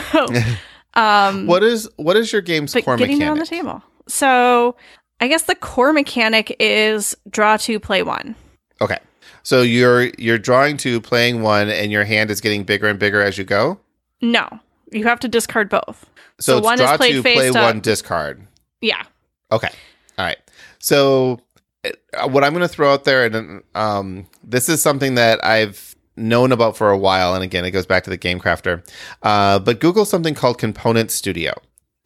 um, 0.93 1.47
What 1.47 1.63
is 1.63 1.89
what 1.97 2.15
is 2.15 2.31
your 2.31 2.43
game's 2.43 2.73
core 2.73 2.95
getting 2.95 3.17
mechanic? 3.17 3.21
it 3.27 3.31
on 3.31 3.39
the 3.39 3.45
table. 3.45 3.83
So, 4.07 4.75
I 5.19 5.27
guess 5.27 5.43
the 5.43 5.55
core 5.55 5.93
mechanic 5.93 6.55
is 6.59 7.15
draw 7.29 7.57
two, 7.57 7.79
play 7.79 8.03
one. 8.03 8.35
Okay. 8.81 8.99
So 9.43 9.61
you're 9.61 10.09
you're 10.17 10.37
drawing 10.37 10.77
to 10.77 10.99
playing 10.99 11.41
one 11.41 11.69
and 11.69 11.91
your 11.91 12.03
hand 12.03 12.29
is 12.31 12.41
getting 12.41 12.63
bigger 12.63 12.87
and 12.87 12.99
bigger 12.99 13.21
as 13.21 13.37
you 13.37 13.43
go? 13.45 13.79
No, 14.21 14.47
you 14.91 15.05
have 15.05 15.19
to 15.21 15.27
discard 15.27 15.69
both. 15.69 16.05
So, 16.39 16.57
So 16.57 16.63
one 16.63 16.81
is 16.81 16.91
played 16.97 17.23
face 17.23 17.35
play 17.37 17.49
up. 17.49 17.55
one 17.55 17.79
discard. 17.79 18.45
Yeah. 18.81 19.03
Okay. 19.51 19.69
All 20.17 20.25
right. 20.25 20.37
So 20.79 21.39
uh, 21.85 22.27
what 22.27 22.43
I'm 22.43 22.53
going 22.53 22.61
to 22.61 22.67
throw 22.67 22.91
out 22.91 23.05
there, 23.05 23.25
and 23.25 23.63
um, 23.73 24.27
this 24.43 24.69
is 24.69 24.81
something 24.81 25.15
that 25.15 25.43
I've 25.45 25.95
known 26.15 26.51
about 26.51 26.75
for 26.75 26.89
a 26.89 26.97
while, 26.97 27.33
and 27.33 27.43
again, 27.43 27.63
it 27.63 27.71
goes 27.71 27.85
back 27.85 28.03
to 28.03 28.09
the 28.09 28.17
Game 28.17 28.39
Crafter. 28.39 28.87
Uh, 29.23 29.59
but 29.59 29.79
Google 29.79 30.05
something 30.05 30.33
called 30.33 30.57
Component 30.57 31.09
Studio. 31.11 31.53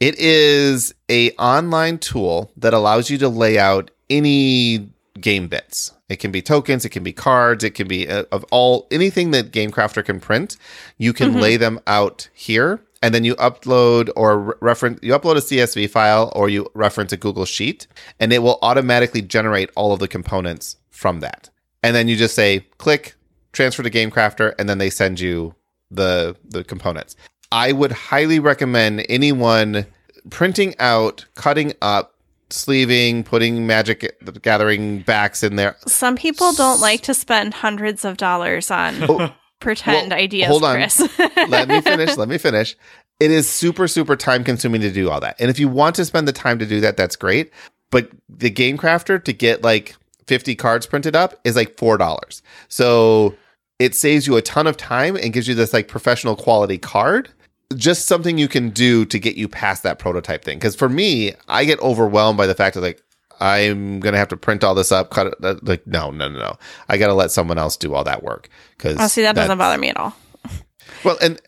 It 0.01 0.17
is 0.17 0.95
a 1.09 1.29
online 1.33 1.99
tool 1.99 2.51
that 2.57 2.73
allows 2.73 3.11
you 3.11 3.19
to 3.19 3.29
lay 3.29 3.59
out 3.59 3.91
any 4.09 4.89
game 5.19 5.47
bits. 5.47 5.91
It 6.09 6.15
can 6.15 6.31
be 6.31 6.41
tokens, 6.41 6.83
it 6.83 6.89
can 6.89 7.03
be 7.03 7.13
cards, 7.13 7.63
it 7.63 7.75
can 7.75 7.87
be 7.87 8.09
uh, 8.09 8.23
of 8.31 8.43
all 8.49 8.87
anything 8.89 9.29
that 9.29 9.51
Game 9.51 9.69
Crafter 9.69 10.03
can 10.03 10.19
print. 10.19 10.57
You 10.97 11.13
can 11.13 11.39
lay 11.39 11.55
them 11.55 11.79
out 11.85 12.29
here, 12.33 12.81
and 13.03 13.13
then 13.13 13.23
you 13.23 13.35
upload 13.35 14.09
or 14.15 14.39
re- 14.39 14.53
reference. 14.59 14.99
You 15.03 15.13
upload 15.13 15.37
a 15.37 15.41
CSV 15.41 15.91
file, 15.91 16.33
or 16.35 16.49
you 16.49 16.67
reference 16.73 17.13
a 17.13 17.17
Google 17.17 17.45
Sheet, 17.45 17.85
and 18.19 18.33
it 18.33 18.39
will 18.39 18.57
automatically 18.63 19.21
generate 19.21 19.69
all 19.75 19.93
of 19.93 19.99
the 19.99 20.07
components 20.07 20.77
from 20.89 21.19
that. 21.19 21.51
And 21.83 21.95
then 21.95 22.07
you 22.07 22.15
just 22.15 22.33
say 22.33 22.65
click, 22.79 23.13
transfer 23.53 23.83
to 23.83 23.89
Game 23.91 24.09
Crafter, 24.09 24.55
and 24.57 24.67
then 24.67 24.79
they 24.79 24.89
send 24.89 25.19
you 25.19 25.53
the 25.91 26.35
the 26.43 26.63
components. 26.63 27.15
I 27.51 27.71
would 27.71 27.91
highly 27.91 28.39
recommend 28.39 29.05
anyone 29.09 29.85
printing 30.29 30.75
out, 30.79 31.25
cutting 31.35 31.73
up, 31.81 32.15
sleeving, 32.49 33.23
putting 33.23 33.65
Magic 33.67 34.17
the 34.21 34.31
Gathering 34.33 35.01
backs 35.01 35.43
in 35.43 35.55
there. 35.55 35.75
Some 35.87 36.15
people 36.15 36.53
don't 36.53 36.79
like 36.79 37.01
to 37.01 37.13
spend 37.13 37.53
hundreds 37.53 38.05
of 38.05 38.17
dollars 38.17 38.71
on 38.71 38.95
Oh, 39.03 39.33
pretend 39.59 40.11
well, 40.11 40.19
ideas, 40.19 40.47
hold 40.49 40.63
on. 40.63 40.75
Chris. 40.75 40.99
let 41.49 41.67
me 41.67 41.81
finish. 41.81 42.17
Let 42.17 42.27
me 42.29 42.37
finish. 42.39 42.75
It 43.19 43.31
is 43.31 43.47
super, 43.49 43.87
super 43.87 44.15
time 44.15 44.43
consuming 44.43 44.81
to 44.81 44.91
do 44.91 45.09
all 45.09 45.19
that. 45.19 45.35
And 45.39 45.49
if 45.49 45.59
you 45.59 45.67
want 45.67 45.95
to 45.97 46.05
spend 46.05 46.27
the 46.27 46.33
time 46.33 46.57
to 46.59 46.65
do 46.65 46.81
that, 46.81 46.97
that's 46.97 47.15
great. 47.15 47.51
But 47.91 48.09
the 48.29 48.49
Game 48.49 48.77
Crafter 48.77 49.23
to 49.23 49.33
get 49.33 49.61
like 49.61 49.95
50 50.27 50.55
cards 50.55 50.85
printed 50.85 51.15
up 51.15 51.39
is 51.43 51.55
like 51.55 51.77
$4. 51.77 52.41
So 52.67 53.35
it 53.79 53.93
saves 53.95 54.25
you 54.25 54.37
a 54.37 54.41
ton 54.41 54.65
of 54.65 54.77
time 54.77 55.15
and 55.15 55.33
gives 55.33 55.47
you 55.47 55.53
this 55.55 55.73
like 55.73 55.87
professional 55.87 56.35
quality 56.35 56.77
card. 56.77 57.29
Just 57.75 58.05
something 58.05 58.37
you 58.37 58.47
can 58.47 58.69
do 58.69 59.05
to 59.05 59.19
get 59.19 59.35
you 59.35 59.47
past 59.47 59.83
that 59.83 59.99
prototype 59.99 60.43
thing. 60.43 60.57
Because 60.57 60.75
for 60.75 60.89
me, 60.89 61.33
I 61.47 61.65
get 61.65 61.79
overwhelmed 61.81 62.37
by 62.37 62.47
the 62.47 62.55
fact 62.55 62.75
that 62.75 62.81
like, 62.81 63.01
I'm 63.39 63.99
gonna 63.99 64.17
have 64.17 64.27
to 64.29 64.37
print 64.37 64.63
all 64.63 64.75
this 64.75 64.91
up, 64.91 65.09
cut 65.09 65.27
it. 65.27 65.35
uh, 65.43 65.55
Like, 65.63 65.85
no, 65.87 66.11
no, 66.11 66.29
no, 66.29 66.37
no. 66.39 66.57
I 66.87 66.97
gotta 66.97 67.13
let 67.13 67.31
someone 67.31 67.57
else 67.57 67.75
do 67.77 67.93
all 67.93 68.03
that 68.03 68.21
work. 68.23 68.49
Because 68.77 68.97
oh, 68.99 69.07
see, 69.07 69.23
that 69.23 69.35
doesn't 69.35 69.57
bother 69.57 69.79
me 69.79 69.89
at 69.89 69.97
all. 69.97 70.15
well, 71.03 71.17
and 71.21 71.39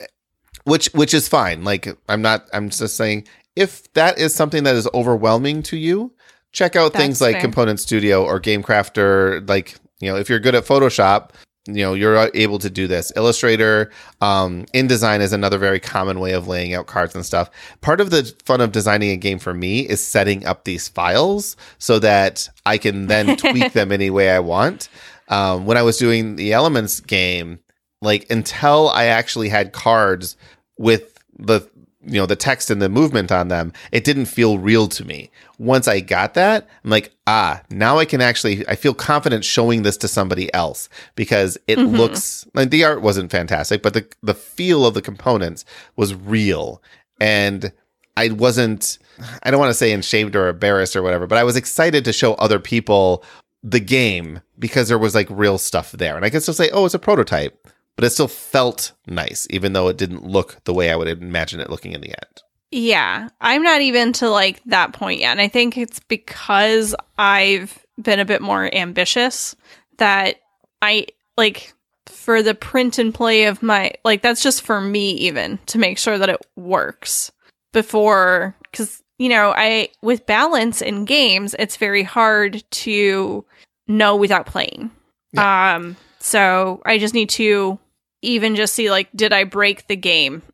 which 0.64 0.88
which 0.94 1.14
is 1.14 1.28
fine. 1.28 1.64
Like 1.64 1.88
I'm 2.10 2.22
not. 2.22 2.48
I'm 2.54 2.70
just 2.70 2.96
saying 2.96 3.28
if 3.56 3.92
that 3.94 4.18
is 4.18 4.34
something 4.34 4.64
that 4.64 4.76
is 4.76 4.88
overwhelming 4.94 5.62
to 5.64 5.78
you, 5.78 6.14
check 6.52 6.76
out 6.76 6.94
things 6.94 7.22
like 7.22 7.34
fair. 7.34 7.42
Component 7.42 7.80
Studio 7.80 8.24
or 8.26 8.40
Game 8.40 8.64
Crafter. 8.64 9.48
Like 9.48 9.76
you 10.00 10.10
know, 10.10 10.18
if 10.18 10.30
you're 10.30 10.40
good 10.40 10.56
at 10.56 10.64
Photoshop, 10.66 11.30
you 11.66 11.84
know 11.84 11.94
you're 11.94 12.30
able 12.34 12.60
to 12.60 12.70
do 12.70 12.88
this. 12.88 13.12
Illustrator 13.16 13.92
um, 14.22 14.66
indesign 14.74 15.22
is 15.22 15.34
another 15.34 15.58
very 15.58 15.80
common 15.80 16.20
way 16.20 16.34
of 16.34 16.48
laying 16.48 16.74
out 16.74 16.88
cards 16.88 17.16
and 17.16 17.26
stuff. 17.26 17.50
Part 17.82 18.02
of 18.02 18.10
the 18.10 18.34
fun 18.44 18.62
of 18.62 18.72
designing 18.72 19.12
a 19.12 19.18
game 19.18 19.40
for 19.40 19.54
me 19.54 19.82
is 19.82 20.06
setting 20.06 20.46
up 20.46 20.66
these 20.66 20.88
files 20.88 21.56
so 21.78 22.00
that 22.00 22.50
i 22.66 22.78
can 22.78 23.08
then 23.08 23.38
tweak 23.38 23.74
them 23.74 23.92
any 23.92 24.10
way 24.10 24.32
i 24.32 24.40
want. 24.40 24.90
Um, 25.30 25.66
when 25.66 25.78
i 25.78 25.82
was 25.82 25.98
doing 25.98 26.36
the 26.36 26.52
elements 26.52 27.00
game 27.00 27.60
like 28.02 28.30
until 28.30 28.90
i 28.90 29.06
actually 29.06 29.48
had 29.48 29.72
cards 29.72 30.36
with 30.78 31.18
the 31.40 31.62
you 32.06 32.20
know 32.20 32.26
the 32.26 32.36
text 32.36 32.70
and 32.70 32.82
the 32.82 32.90
movement 32.90 33.32
on 33.32 33.48
them 33.48 33.72
it 33.92 34.04
didn't 34.04 34.26
feel 34.26 34.58
real 34.58 34.88
to 34.88 35.06
me. 35.06 35.30
Once 35.60 35.88
i 35.88 36.00
got 36.00 36.34
that 36.34 36.68
i'm 36.84 36.90
like 36.90 37.14
ah 37.28 37.62
now 37.70 37.98
i 37.98 38.06
can 38.06 38.22
actually 38.22 38.68
i 38.68 38.76
feel 38.76 38.94
confident 38.94 39.46
showing 39.46 39.84
this 39.84 39.96
to 39.98 40.08
somebody 40.08 40.54
else 40.54 40.90
because 41.16 41.58
it 41.68 41.78
looks 41.78 42.46
like 42.54 42.70
the 42.70 42.84
art 42.84 43.02
wasn't 43.02 43.32
fantastic 43.32 43.82
but 43.82 43.94
the 43.94 44.06
the 44.22 44.34
feel 44.34 44.86
of 44.86 44.94
the 44.94 45.02
components 45.02 45.64
was 45.96 46.14
real. 46.16 46.82
And 47.20 47.72
i 48.18 48.30
wasn't 48.30 48.98
i 49.44 49.52
don't 49.52 49.60
want 49.60 49.70
to 49.70 49.74
say 49.74 49.94
ashamed 49.94 50.36
or 50.36 50.50
embarrassed 50.50 50.96
or 50.96 51.02
whatever 51.04 51.28
but 51.28 51.38
i 51.38 51.44
was 51.44 51.56
excited 51.56 52.04
to 52.06 52.14
show 52.14 52.34
other 52.36 52.60
people 52.60 53.24
the 53.64 53.80
game 53.80 54.42
because 54.60 54.90
there 54.90 55.00
was 55.00 55.16
like 55.16 55.28
real 55.30 55.58
stuff 55.58 55.94
there. 55.94 56.16
And 56.16 56.26
i 56.26 56.30
could 56.30 56.42
still 56.42 56.54
say 56.54 56.70
oh 56.72 56.86
it's 56.86 56.94
a 56.94 57.00
prototype 57.00 57.68
but 57.96 58.06
it 58.06 58.10
still 58.12 58.28
felt 58.28 58.94
nice, 59.08 59.48
even 59.50 59.74
though 59.74 59.88
it 59.88 59.98
didn't 59.98 60.26
look 60.26 60.64
the 60.64 60.74
way 60.74 60.92
I 60.92 60.96
would 60.96 61.08
imagine 61.08 61.60
it 61.60 61.70
looking 61.70 61.94
in 61.94 62.02
the 62.02 62.10
end. 62.10 62.42
Yeah, 62.72 63.30
I'm 63.40 63.62
not 63.62 63.82
even 63.82 64.14
to 64.14 64.30
like 64.30 64.60
that 64.66 64.94
point 64.94 65.20
yet. 65.20 65.32
And 65.32 65.42
I 65.42 65.48
think 65.48 65.78
it's 65.78 66.00
because 66.00 66.96
I've 67.20 67.78
been 68.02 68.20
a 68.20 68.26
bit 68.26 68.42
more 68.42 68.74
ambitious 68.74 69.56
that 69.98 70.38
I 70.82 71.06
like 71.38 71.74
for 72.08 72.42
the 72.42 72.56
print 72.56 72.98
and 72.98 73.14
play 73.14 73.46
of 73.46 73.62
my 73.62 73.94
like 74.04 74.22
that's 74.22 74.42
just 74.42 74.64
for 74.64 74.82
me 74.82 75.12
even 75.12 75.60
to 75.68 75.78
make 75.78 75.98
sure 75.98 76.18
that 76.18 76.30
it 76.30 76.42
works 76.56 77.32
before 77.72 78.56
cuz 78.74 79.02
you 79.20 79.30
know, 79.30 79.54
I 79.56 79.90
with 80.02 80.26
balance 80.26 80.82
in 80.82 81.06
games, 81.06 81.56
it's 81.60 81.78
very 81.78 82.04
hard 82.04 82.64
to 82.72 83.46
know 83.88 84.16
without 84.16 84.48
playing. 84.48 84.90
Um 85.38 85.96
so 86.20 86.82
I 86.86 86.98
just 86.98 87.14
need 87.14 87.30
to 87.32 87.78
even 88.24 88.56
just 88.56 88.74
see 88.74 88.90
like 88.90 89.10
did 89.16 89.34
I 89.34 89.44
break 89.44 89.88
the 89.88 89.96
game? 89.96 90.42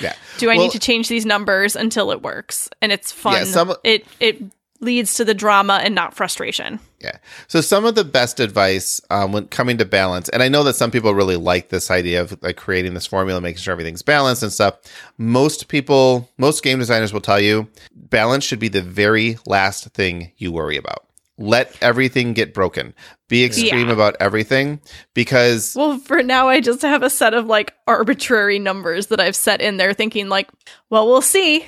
Yeah. 0.00 0.14
Do 0.38 0.48
I 0.50 0.54
Well- 0.56 0.64
need 0.64 0.72
to 0.72 0.78
change 0.78 1.08
these 1.08 1.26
numbers 1.26 1.76
until 1.76 2.10
it 2.12 2.22
works 2.22 2.70
and 2.80 2.90
it's 2.90 3.12
fun? 3.12 3.34
Yeah, 3.34 3.44
some- 3.44 3.74
it 3.84 4.06
it 4.20 4.40
leads 4.80 5.14
to 5.14 5.24
the 5.24 5.34
drama 5.34 5.80
and 5.84 5.94
not 5.94 6.14
frustration. 6.14 6.80
Yeah. 7.00 7.18
So 7.46 7.60
some 7.60 7.84
of 7.84 7.94
the 7.94 8.02
best 8.04 8.40
advice 8.40 9.00
um, 9.10 9.30
when 9.32 9.46
coming 9.48 9.76
to 9.78 9.84
balance, 9.84 10.28
and 10.30 10.42
I 10.42 10.48
know 10.48 10.64
that 10.64 10.74
some 10.74 10.90
people 10.90 11.14
really 11.14 11.36
like 11.36 11.68
this 11.68 11.90
idea 11.90 12.20
of 12.22 12.36
like 12.42 12.56
creating 12.56 12.94
this 12.94 13.06
formula, 13.06 13.40
making 13.40 13.58
sure 13.60 13.72
everything's 13.72 14.02
balanced 14.02 14.42
and 14.42 14.52
stuff. 14.52 14.78
Most 15.18 15.68
people, 15.68 16.28
most 16.38 16.64
game 16.64 16.78
designers 16.78 17.12
will 17.12 17.20
tell 17.20 17.38
you 17.38 17.68
balance 17.94 18.44
should 18.44 18.58
be 18.60 18.68
the 18.68 18.82
very 18.82 19.38
last 19.46 19.84
thing 19.90 20.32
you 20.38 20.50
worry 20.50 20.76
about. 20.78 21.06
Let 21.42 21.76
everything 21.82 22.34
get 22.34 22.54
broken. 22.54 22.94
Be 23.28 23.44
extreme 23.44 23.88
Yeah. 23.88 23.92
about 23.92 24.14
everything 24.20 24.80
because 25.12 25.74
Well, 25.76 25.98
for 25.98 26.22
now 26.22 26.48
I 26.48 26.60
just 26.60 26.82
have 26.82 27.02
a 27.02 27.10
set 27.10 27.34
of 27.34 27.46
like 27.46 27.74
arbitrary 27.88 28.58
numbers 28.60 29.08
that 29.08 29.18
I've 29.20 29.34
set 29.34 29.60
in 29.60 29.76
there 29.76 29.92
thinking 29.92 30.28
like, 30.28 30.48
well, 30.88 31.06
we'll 31.06 31.20
see. 31.20 31.64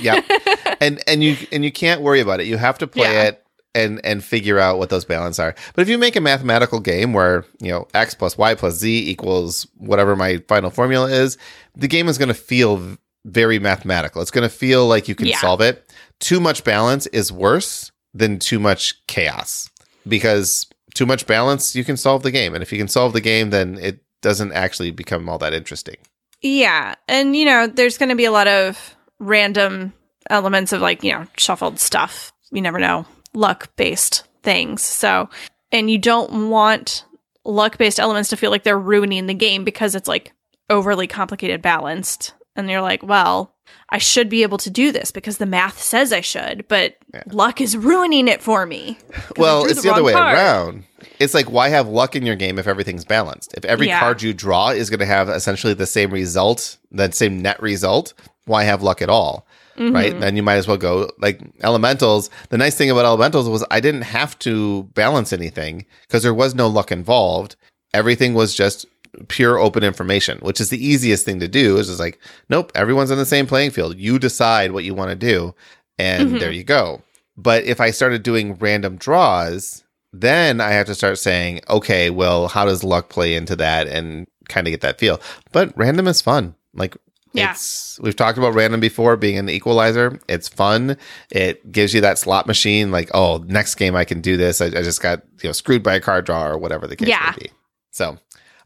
yeah 0.00 0.20
and 0.80 1.00
and 1.06 1.22
you 1.22 1.36
and 1.52 1.64
you 1.64 1.70
can't 1.70 2.00
worry 2.00 2.20
about 2.20 2.40
it 2.40 2.46
you 2.46 2.56
have 2.56 2.78
to 2.78 2.86
play 2.88 3.12
Yeah. 3.12 3.22
it 3.28 3.44
and 3.74 4.00
and 4.04 4.22
figure 4.24 4.58
out 4.58 4.78
what 4.78 4.88
those 4.90 5.04
balance 5.04 5.38
are 5.38 5.54
but 5.74 5.82
if 5.82 5.88
you 5.88 5.96
make 5.98 6.16
a 6.16 6.20
mathematical 6.20 6.80
game 6.80 7.12
where 7.12 7.44
you 7.60 7.70
know 7.70 7.86
x 7.94 8.14
plus 8.14 8.36
y 8.38 8.54
plus 8.54 8.74
z 8.74 9.08
equals 9.10 9.66
whatever 9.76 10.16
my 10.16 10.38
final 10.48 10.70
formula 10.70 11.08
is 11.08 11.38
the 11.76 11.88
game 11.88 12.08
is 12.08 12.18
going 12.18 12.28
to 12.28 12.34
feel 12.34 12.96
very 13.24 13.58
mathematical 13.58 14.22
it's 14.22 14.30
going 14.30 14.48
to 14.48 14.54
feel 14.54 14.86
like 14.86 15.08
you 15.08 15.14
can 15.14 15.26
Yeah. 15.26 15.38
solve 15.40 15.60
it 15.60 15.88
too 16.20 16.40
much 16.40 16.62
balance 16.64 17.06
is 17.08 17.30
worse 17.32 17.90
than 18.14 18.38
too 18.38 18.58
much 18.58 19.04
chaos 19.06 19.68
because 20.08 20.66
too 20.94 21.04
much 21.06 21.26
balance 21.26 21.74
you 21.74 21.84
can 21.84 21.96
solve 21.96 22.22
the 22.22 22.30
game 22.30 22.54
and 22.54 22.62
if 22.62 22.72
you 22.72 22.78
can 22.78 22.88
solve 22.88 23.12
the 23.12 23.20
game 23.20 23.50
then 23.50 23.76
it 23.78 24.00
doesn't 24.22 24.52
actually 24.52 24.90
become 24.90 25.28
all 25.28 25.38
that 25.38 25.52
interesting 25.52 25.96
Yeah. 26.44 26.94
And, 27.08 27.34
you 27.34 27.46
know, 27.46 27.66
there's 27.66 27.96
going 27.96 28.10
to 28.10 28.14
be 28.14 28.26
a 28.26 28.30
lot 28.30 28.46
of 28.46 28.94
random 29.18 29.94
elements 30.28 30.74
of 30.74 30.82
like, 30.82 31.02
you 31.02 31.10
know, 31.10 31.26
shuffled 31.38 31.80
stuff. 31.80 32.32
You 32.52 32.60
never 32.60 32.78
know, 32.78 33.06
luck 33.32 33.74
based 33.76 34.24
things. 34.42 34.82
So, 34.82 35.30
and 35.72 35.90
you 35.90 35.96
don't 35.96 36.50
want 36.50 37.06
luck 37.46 37.78
based 37.78 37.98
elements 37.98 38.28
to 38.28 38.36
feel 38.36 38.50
like 38.50 38.62
they're 38.62 38.78
ruining 38.78 39.24
the 39.26 39.32
game 39.32 39.64
because 39.64 39.94
it's 39.94 40.06
like 40.06 40.34
overly 40.68 41.06
complicated 41.06 41.62
balanced. 41.62 42.34
And 42.56 42.68
you're 42.68 42.82
like, 42.82 43.02
well, 43.02 43.53
I 43.90 43.98
should 43.98 44.28
be 44.28 44.42
able 44.42 44.58
to 44.58 44.70
do 44.70 44.90
this 44.92 45.10
because 45.10 45.38
the 45.38 45.46
math 45.46 45.80
says 45.80 46.12
I 46.12 46.20
should, 46.20 46.66
but 46.68 46.96
luck 47.26 47.60
is 47.60 47.76
ruining 47.76 48.28
it 48.28 48.42
for 48.42 48.66
me. 48.66 48.98
Well, 49.36 49.64
it's 49.64 49.82
the, 49.82 49.90
other 49.92 50.02
way 50.04 50.12
card. 50.12 50.34
around. 50.34 50.84
It's 51.18 51.34
like 51.34 51.50
why 51.50 51.68
have 51.68 51.88
luck 51.88 52.14
in 52.16 52.24
your 52.24 52.36
game 52.36 52.58
if 52.58 52.66
everything's 52.66 53.04
balanced? 53.04 53.54
If 53.54 53.64
every 53.64 53.88
Yeah. 53.88 53.98
card 54.00 54.22
you 54.22 54.32
draw 54.32 54.68
is 54.70 54.90
going 54.90 55.00
to 55.00 55.06
have 55.06 55.28
essentially 55.28 55.74
the 55.74 55.86
same 55.86 56.10
result, 56.10 56.76
that 56.92 57.14
same 57.14 57.40
net 57.42 57.60
result, 57.60 58.14
why 58.46 58.64
have 58.64 58.82
luck 58.82 59.02
at 59.02 59.08
all? 59.08 59.46
Mm-hmm. 59.76 59.94
Right? 59.94 60.20
Then 60.20 60.36
you 60.36 60.42
might 60.42 60.54
as 60.56 60.68
well 60.68 60.76
go 60.76 61.10
like 61.18 61.40
elementals. 61.62 62.30
The 62.50 62.58
nice 62.58 62.76
thing 62.76 62.90
about 62.90 63.04
elementals 63.04 63.48
was 63.48 63.64
I 63.70 63.80
didn't 63.80 64.02
have 64.02 64.38
to 64.40 64.84
balance 64.94 65.32
anything 65.32 65.84
because 66.02 66.22
there 66.22 66.34
was 66.34 66.54
no 66.54 66.68
luck 66.68 66.92
involved. 66.92 67.56
Everything 67.92 68.34
was 68.34 68.54
just 68.54 68.86
pure 69.28 69.58
open 69.58 69.82
information, 69.84 70.38
which 70.38 70.60
is 70.60 70.70
the 70.70 70.84
easiest 70.84 71.24
thing 71.24 71.40
to 71.40 71.48
do. 71.48 71.76
Is 71.78 71.88
just 71.88 72.00
like, 72.00 72.18
nope, 72.48 72.72
everyone's 72.74 73.10
on 73.10 73.18
the 73.18 73.26
same 73.26 73.46
playing 73.46 73.70
field. 73.70 73.96
You 73.98 74.18
decide 74.18 74.72
what 74.72 74.84
you 74.84 74.94
want 74.94 75.10
to 75.10 75.16
do, 75.16 75.54
and 75.98 76.30
Mhm. 76.32 76.40
there 76.40 76.52
you 76.52 76.64
go. 76.64 77.02
But 77.36 77.64
if 77.64 77.80
I 77.80 77.90
started 77.90 78.22
doing 78.22 78.54
random 78.54 78.96
draws, 78.96 79.82
then 80.12 80.60
I 80.60 80.70
have 80.70 80.86
to 80.86 80.94
start 80.94 81.18
saying, 81.18 81.60
okay, 81.68 82.08
well, 82.10 82.46
how 82.48 82.64
does 82.64 82.84
luck 82.84 83.08
play 83.08 83.34
into 83.34 83.56
that 83.56 83.88
and 83.88 84.26
kind 84.48 84.66
of 84.66 84.70
get 84.70 84.80
that 84.82 84.98
feel? 85.00 85.20
But 85.52 85.72
random 85.76 86.06
is 86.06 86.20
fun. 86.20 86.54
Like, 86.72 86.96
Yeah. 87.32 87.50
it's 87.50 87.98
we've 88.00 88.14
talked 88.14 88.38
about 88.38 88.54
random 88.54 88.78
before 88.78 89.16
being 89.16 89.38
an 89.38 89.48
equalizer. 89.48 90.20
It's 90.28 90.46
fun. 90.48 90.96
It 91.32 91.72
gives 91.72 91.92
you 91.92 92.00
that 92.02 92.16
slot 92.18 92.46
machine. 92.46 92.92
Like, 92.92 93.10
oh, 93.12 93.38
next 93.48 93.74
game 93.74 93.96
I 93.96 94.04
can 94.04 94.20
do 94.20 94.36
this. 94.36 94.60
I, 94.60 94.66
I 94.66 94.82
just 94.82 95.02
got 95.02 95.22
you 95.42 95.48
know 95.48 95.52
screwed 95.52 95.82
by 95.82 95.94
a 95.96 96.00
card 96.00 96.26
draw 96.26 96.46
or 96.46 96.58
whatever 96.58 96.86
the 96.86 96.94
case 96.94 97.08
Yeah. 97.08 97.32
may 97.36 97.44
be. 97.46 97.50
So, 97.90 98.18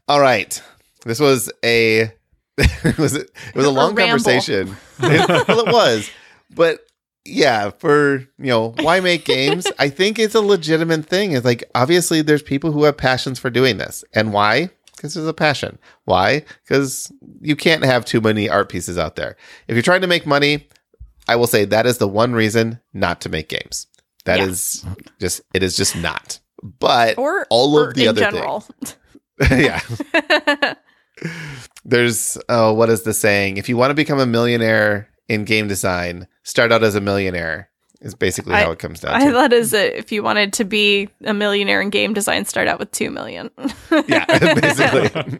all 0.09 0.19
right, 0.19 0.61
this 1.05 1.19
was 1.19 1.49
a 1.63 2.11
it 2.57 2.97
was 2.97 3.15
it 3.15 3.29
was 3.55 3.65
a 3.65 3.69
A 3.69 3.71
long 3.71 3.95
ramble. 3.95 4.23
conversation. 4.23 4.75
well, 4.99 5.59
it 5.67 5.71
was, 5.73 6.09
but 6.53 6.81
yeah, 7.25 7.69
for 7.69 8.17
you 8.37 8.47
know, 8.47 8.73
why 8.81 8.99
make 8.99 9.23
games? 9.23 9.67
I 9.79 9.87
think 9.89 10.19
it's 10.19 10.35
a 10.35 10.41
legitimate 10.41 11.05
thing. 11.05 11.31
It's 11.33 11.45
like 11.45 11.63
obviously 11.75 12.21
there's 12.21 12.41
people 12.41 12.71
who 12.71 12.83
have 12.83 12.97
passions 12.97 13.39
for 13.39 13.49
doing 13.49 13.77
this, 13.77 14.03
and 14.13 14.33
why? 14.33 14.71
Because 14.95 15.13
there's 15.13 15.27
a 15.27 15.33
passion. 15.33 15.77
Why? 16.03 16.43
Because 16.65 17.09
you 17.39 17.55
can't 17.55 17.85
have 17.85 18.03
too 18.03 18.19
many 18.19 18.49
art 18.49 18.67
pieces 18.67 18.97
out 18.97 19.15
there. 19.15 19.37
If 19.69 19.75
you're 19.75 19.81
trying 19.83 20.01
to 20.01 20.07
make 20.07 20.25
money, 20.25 20.67
I 21.29 21.37
will 21.37 21.47
say 21.47 21.63
that 21.65 21.85
is 21.85 21.99
the 21.99 22.07
one 22.07 22.33
reason 22.33 22.81
not 22.93 23.21
to 23.21 23.29
make 23.29 23.47
games. 23.47 23.87
That 24.25 24.39
Yeah. 24.39 24.47
is 24.47 24.85
just 25.21 25.41
it 25.53 25.63
is 25.63 25.77
just 25.77 25.95
not. 25.95 26.39
But 26.61 27.17
Or 27.17 27.47
all 27.49 27.79
of 27.79 27.93
the 27.93 28.03
in 28.03 28.09
other 28.09 28.19
general. 28.19 28.65
yeah. 29.51 29.79
There's 31.85 32.37
oh, 32.49 32.73
what 32.73 32.89
is 32.89 33.03
the 33.03 33.13
saying? 33.13 33.57
If 33.57 33.69
you 33.69 33.77
want 33.77 33.91
to 33.91 33.95
become 33.95 34.19
a 34.19 34.25
millionaire 34.25 35.09
in 35.27 35.45
game 35.45 35.67
design, 35.67 36.27
start 36.43 36.71
out 36.71 36.83
as 36.83 36.95
a 36.95 37.01
millionaire. 37.01 37.69
Is 38.01 38.15
basically 38.15 38.53
I- 38.53 38.63
how 38.63 38.71
it 38.71 38.79
comes 38.79 39.01
down 39.01 39.13
I 39.15 39.25
to. 39.25 39.31
thought 39.31 39.51
is 39.51 39.71
that 39.71 39.97
if 39.97 40.11
you 40.11 40.23
wanted 40.23 40.53
to 40.53 40.63
be 40.63 41.09
a 41.25 41.33
millionaire 41.33 41.81
in 41.81 41.89
game 41.89 42.13
design, 42.13 42.45
start 42.45 42.67
out 42.69 42.79
with 42.79 42.91
two 42.91 43.11
million. 43.11 43.49
yeah, 44.07 44.25
basically. 44.55 45.39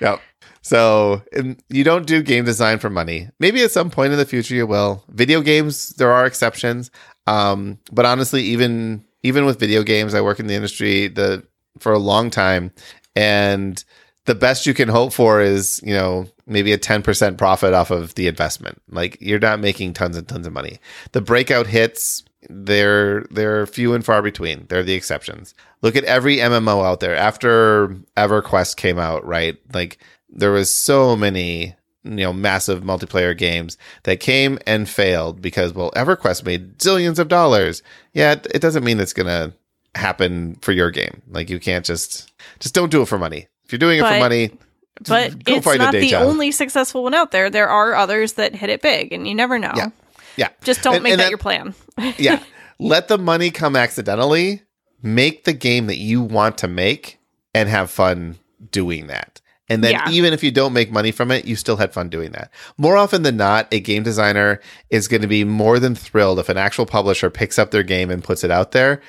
yep. 0.00 0.20
So 0.60 1.22
you 1.70 1.84
don't 1.84 2.06
do 2.06 2.22
game 2.22 2.44
design 2.44 2.78
for 2.80 2.90
money. 2.90 3.30
Maybe 3.38 3.62
at 3.62 3.70
some 3.70 3.88
point 3.88 4.12
in 4.12 4.18
the 4.18 4.26
future 4.26 4.54
you 4.54 4.66
will. 4.66 5.04
Video 5.08 5.40
games, 5.40 5.90
there 5.90 6.10
are 6.12 6.26
exceptions. 6.26 6.90
Um, 7.26 7.78
but 7.92 8.04
honestly, 8.04 8.42
even 8.42 9.04
even 9.22 9.46
with 9.46 9.58
video 9.58 9.82
games, 9.84 10.12
I 10.14 10.20
work 10.20 10.38
in 10.38 10.48
the 10.48 10.54
industry 10.54 11.08
the 11.08 11.44
for 11.78 11.92
a 11.92 11.98
long 11.98 12.30
time, 12.30 12.72
and 13.14 13.82
the 14.26 14.34
best 14.34 14.66
you 14.66 14.74
can 14.74 14.88
hope 14.88 15.12
for 15.12 15.40
is 15.40 15.80
you 15.84 15.94
know 15.94 16.26
maybe 16.46 16.72
a 16.72 16.78
10% 16.78 17.36
profit 17.38 17.74
off 17.74 17.90
of 17.90 18.14
the 18.14 18.28
investment. 18.28 18.80
Like 18.88 19.18
you're 19.20 19.38
not 19.38 19.60
making 19.60 19.94
tons 19.94 20.16
and 20.16 20.28
tons 20.28 20.46
of 20.46 20.52
money. 20.52 20.78
The 21.12 21.20
breakout 21.20 21.66
hits 21.66 22.22
they're 22.48 23.22
they're 23.30 23.66
few 23.66 23.94
and 23.94 24.04
far 24.04 24.22
between. 24.22 24.66
They're 24.68 24.82
the 24.82 24.94
exceptions. 24.94 25.54
Look 25.82 25.96
at 25.96 26.04
every 26.04 26.36
mmo 26.36 26.84
out 26.84 27.00
there. 27.00 27.16
After 27.16 27.88
everquest 28.16 28.76
came 28.76 28.98
out 28.98 29.24
right? 29.26 29.56
Like 29.72 29.98
there 30.28 30.52
was 30.52 30.70
so 30.70 31.16
many 31.16 31.74
you 32.04 32.10
know 32.16 32.32
massive 32.32 32.82
multiplayer 32.82 33.36
games 33.36 33.76
that 34.04 34.20
came 34.20 34.58
and 34.66 34.88
failed 34.88 35.42
because 35.42 35.74
well 35.74 35.90
everquest 35.96 36.44
made 36.44 36.78
zillions 36.78 37.18
of 37.18 37.28
dollars. 37.28 37.82
Yeah 38.12 38.32
it, 38.32 38.60
doesn't 38.60 38.84
mean 38.84 39.00
it's 39.00 39.12
gonna 39.12 39.52
happen 39.96 40.56
for 40.62 40.72
your 40.72 40.90
game. 40.90 41.22
Like 41.28 41.50
you 41.50 41.58
can't 41.60 41.84
just 41.84 42.32
just 42.60 42.74
don't 42.74 42.90
do 42.90 43.02
it 43.02 43.06
for 43.06 43.18
money. 43.18 43.46
If 43.64 43.72
you're 43.72 43.78
doing 43.78 43.98
it 43.98 44.02
for 44.02 44.18
money, 44.18 44.50
But 45.06 45.42
go 45.44 45.56
it's 45.56 45.64
find 45.64 45.80
a 45.80 45.84
not 45.86 45.92
the 45.92 46.08
job. 46.08 46.22
only 46.22 46.52
successful 46.52 47.02
one 47.02 47.14
out 47.14 47.30
there. 47.32 47.50
There 47.50 47.68
are 47.68 47.94
others 47.94 48.34
that 48.34 48.54
hit 48.54 48.70
it 48.70 48.80
big, 48.82 49.12
and 49.12 49.26
you 49.26 49.34
never 49.34 49.58
know. 49.58 49.72
Yeah. 49.76 49.88
yeah, 50.36 50.48
Just 50.62 50.82
don't 50.82 50.94
And- 50.96 51.02
make 51.02 51.12
and 51.12 51.20
that, 51.20 51.24
that- 51.24 51.30
your 51.30 51.38
plan. 51.38 51.74
yeah. 52.18 52.42
Let 52.78 53.08
the 53.08 53.18
money 53.18 53.50
come 53.50 53.74
accidentally. 53.74 54.62
Make 55.02 55.44
the 55.44 55.52
game 55.52 55.86
that 55.88 55.96
you 55.98 56.22
want 56.22 56.58
to 56.58 56.68
make 56.68 57.18
and 57.54 57.68
have 57.68 57.90
fun 57.90 58.36
doing 58.70 59.06
that. 59.08 59.40
And 59.68 59.82
then 59.82 59.92
Yeah. 59.92 60.10
even 60.10 60.32
if 60.32 60.44
you 60.44 60.50
don't 60.52 60.72
make 60.72 60.92
money 60.92 61.10
from 61.10 61.30
it, 61.32 61.44
you 61.44 61.56
still 61.56 61.76
had 61.76 61.92
fun 61.92 62.08
doing 62.08 62.30
that. 62.32 62.50
More 62.78 62.96
often 62.96 63.22
than 63.22 63.36
not, 63.36 63.66
a 63.72 63.80
game 63.80 64.02
designer 64.04 64.60
is 64.90 65.08
going 65.08 65.22
to 65.22 65.28
be 65.28 65.42
more 65.44 65.78
than 65.80 65.94
thrilled 65.94 66.38
if 66.38 66.48
an 66.48 66.56
actual 66.56 66.86
publisher 66.86 67.30
picks 67.30 67.58
up 67.58 67.70
their 67.72 67.82
game 67.82 68.10
and 68.10 68.22
puts 68.22 68.44
it 68.44 68.50
out 68.50 68.70
there. 68.72 69.00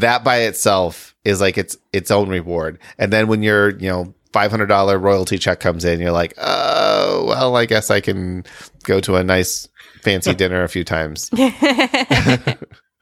That 0.00 0.24
by 0.24 0.38
itself 0.42 1.14
is 1.24 1.40
like 1.40 1.56
its 1.58 1.76
its 1.92 2.10
own 2.10 2.28
reward. 2.28 2.78
And 2.98 3.12
then 3.12 3.26
when 3.28 3.42
your, 3.42 3.70
you 3.78 3.88
know, 3.88 4.14
$500 4.32 5.00
royalty 5.00 5.38
check 5.38 5.60
comes 5.60 5.84
in, 5.84 6.00
you're 6.00 6.10
like, 6.12 6.34
"Oh, 6.38 7.24
well, 7.28 7.56
I 7.56 7.66
guess 7.66 7.90
I 7.90 8.00
can 8.00 8.44
go 8.82 9.00
to 9.00 9.16
a 9.16 9.24
nice 9.24 9.68
fancy 10.02 10.34
dinner 10.40 10.62
a 10.64 10.68
few 10.68 10.84
times." 10.84 11.30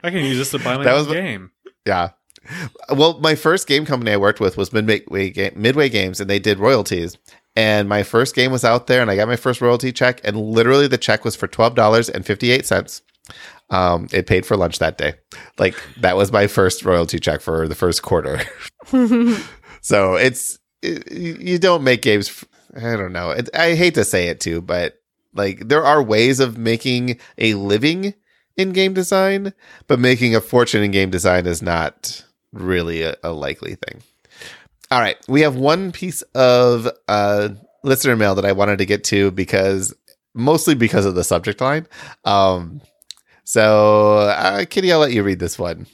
I 0.04 0.10
can 0.10 0.24
use 0.24 0.38
this 0.38 0.50
to 0.50 0.58
buy 0.58 0.76
my 0.76 0.84
That 0.84 0.94
own 0.94 1.06
was- 1.06 1.14
game. 1.16 1.50
Yeah. 1.86 2.10
Well, 2.90 3.20
my 3.20 3.34
first 3.36 3.68
game 3.68 3.86
company 3.86 4.10
I 4.12 4.16
worked 4.16 4.40
with 4.40 4.56
was 4.56 4.72
Midway, 4.72 5.52
Midway 5.54 5.88
Games, 5.88 6.20
and 6.20 6.28
they 6.28 6.40
did 6.40 6.58
royalties. 6.58 7.16
And 7.54 7.88
my 7.88 8.02
first 8.02 8.34
game 8.34 8.50
was 8.50 8.64
out 8.64 8.86
there, 8.88 9.00
and 9.00 9.10
I 9.10 9.16
got 9.16 9.28
my 9.28 9.36
first 9.36 9.60
royalty 9.60 9.92
check, 9.92 10.20
and 10.24 10.36
literally 10.36 10.88
the 10.88 10.98
check 10.98 11.24
was 11.24 11.36
for 11.36 11.46
twelve 11.46 11.74
dollars 11.76 12.08
and 12.08 12.26
fifty 12.26 12.50
eight 12.50 12.66
cents. 12.66 13.02
Um, 13.72 14.06
it 14.12 14.26
paid 14.26 14.44
for 14.44 14.56
lunch 14.56 14.78
that 14.78 14.98
day. 14.98 15.14
Like 15.58 15.74
that 16.00 16.16
was 16.16 16.30
my 16.30 16.46
first 16.46 16.84
royalty 16.84 17.18
check 17.18 17.40
for 17.40 17.66
the 17.66 17.74
first 17.74 18.02
quarter. 18.02 18.42
so 19.80 20.14
it's 20.14 20.58
it, 20.82 21.10
you 21.10 21.58
don't 21.58 21.82
make 21.82 22.02
games. 22.02 22.28
f- 22.28 22.44
I 22.76 22.96
don't 22.96 23.12
know. 23.12 23.30
It, 23.30 23.48
I 23.54 23.74
hate 23.74 23.94
to 23.94 24.04
say 24.04 24.28
it 24.28 24.40
too, 24.40 24.60
but 24.60 25.00
like 25.34 25.68
there 25.68 25.84
are 25.84 26.02
ways 26.02 26.38
of 26.38 26.58
making 26.58 27.18
a 27.38 27.54
living 27.54 28.12
in 28.58 28.72
game 28.72 28.92
design, 28.92 29.54
but 29.86 29.98
making 29.98 30.36
a 30.36 30.40
fortune 30.42 30.82
in 30.82 30.90
game 30.90 31.10
design 31.10 31.46
is 31.46 31.62
not 31.62 32.22
really 32.52 33.02
a, 33.02 33.16
a 33.22 33.32
likely 33.32 33.76
thing. 33.76 34.02
All 34.90 35.00
right, 35.00 35.16
we 35.26 35.40
have 35.40 35.56
one 35.56 35.92
piece 35.92 36.20
of 36.34 36.86
uh, 37.08 37.48
listener 37.82 38.16
mail 38.16 38.34
that 38.34 38.44
I 38.44 38.52
wanted 38.52 38.76
to 38.78 38.84
get 38.84 39.04
to 39.04 39.30
because 39.30 39.94
mostly 40.34 40.74
because 40.74 41.06
of 41.06 41.14
the 41.14 41.24
subject 41.24 41.62
line. 41.62 41.86
Um, 42.26 42.82
so, 43.44 44.18
uh, 44.18 44.64
Kitty, 44.68 44.92
I'll 44.92 44.98
let 45.00 45.12
you 45.12 45.22
read 45.22 45.38
this 45.38 45.58
one. 45.58 45.86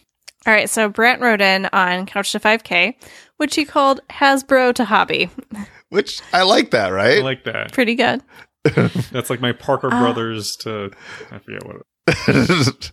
All 0.47 0.53
right, 0.53 0.71
so 0.71 0.89
Brent 0.89 1.21
wrote 1.21 1.41
in 1.41 1.67
on 1.73 2.07
Couch 2.07 2.33
to 2.33 2.41
5K, 2.41 2.95
which 3.37 3.55
he 3.55 3.65
called 3.65 4.01
Hasbro 4.11 4.75
to 4.75 4.85
Hobby. 4.85 5.31
Which 5.91 6.21
I 6.35 6.43
like 6.43 6.71
that, 6.73 6.89
right? 6.91 7.17
I 7.19 7.23
like 7.23 7.45
that. 7.45 7.73
Pretty 7.73 7.95
good. 7.95 8.23
That's 9.11 9.31
like 9.31 9.41
my 9.41 9.53
Parker 9.53 9.89
Ah. 9.91 9.99
brothers 10.03 10.55
to 10.59 10.91
I 11.31 11.39
forget 11.39 11.65
what. 11.65 11.83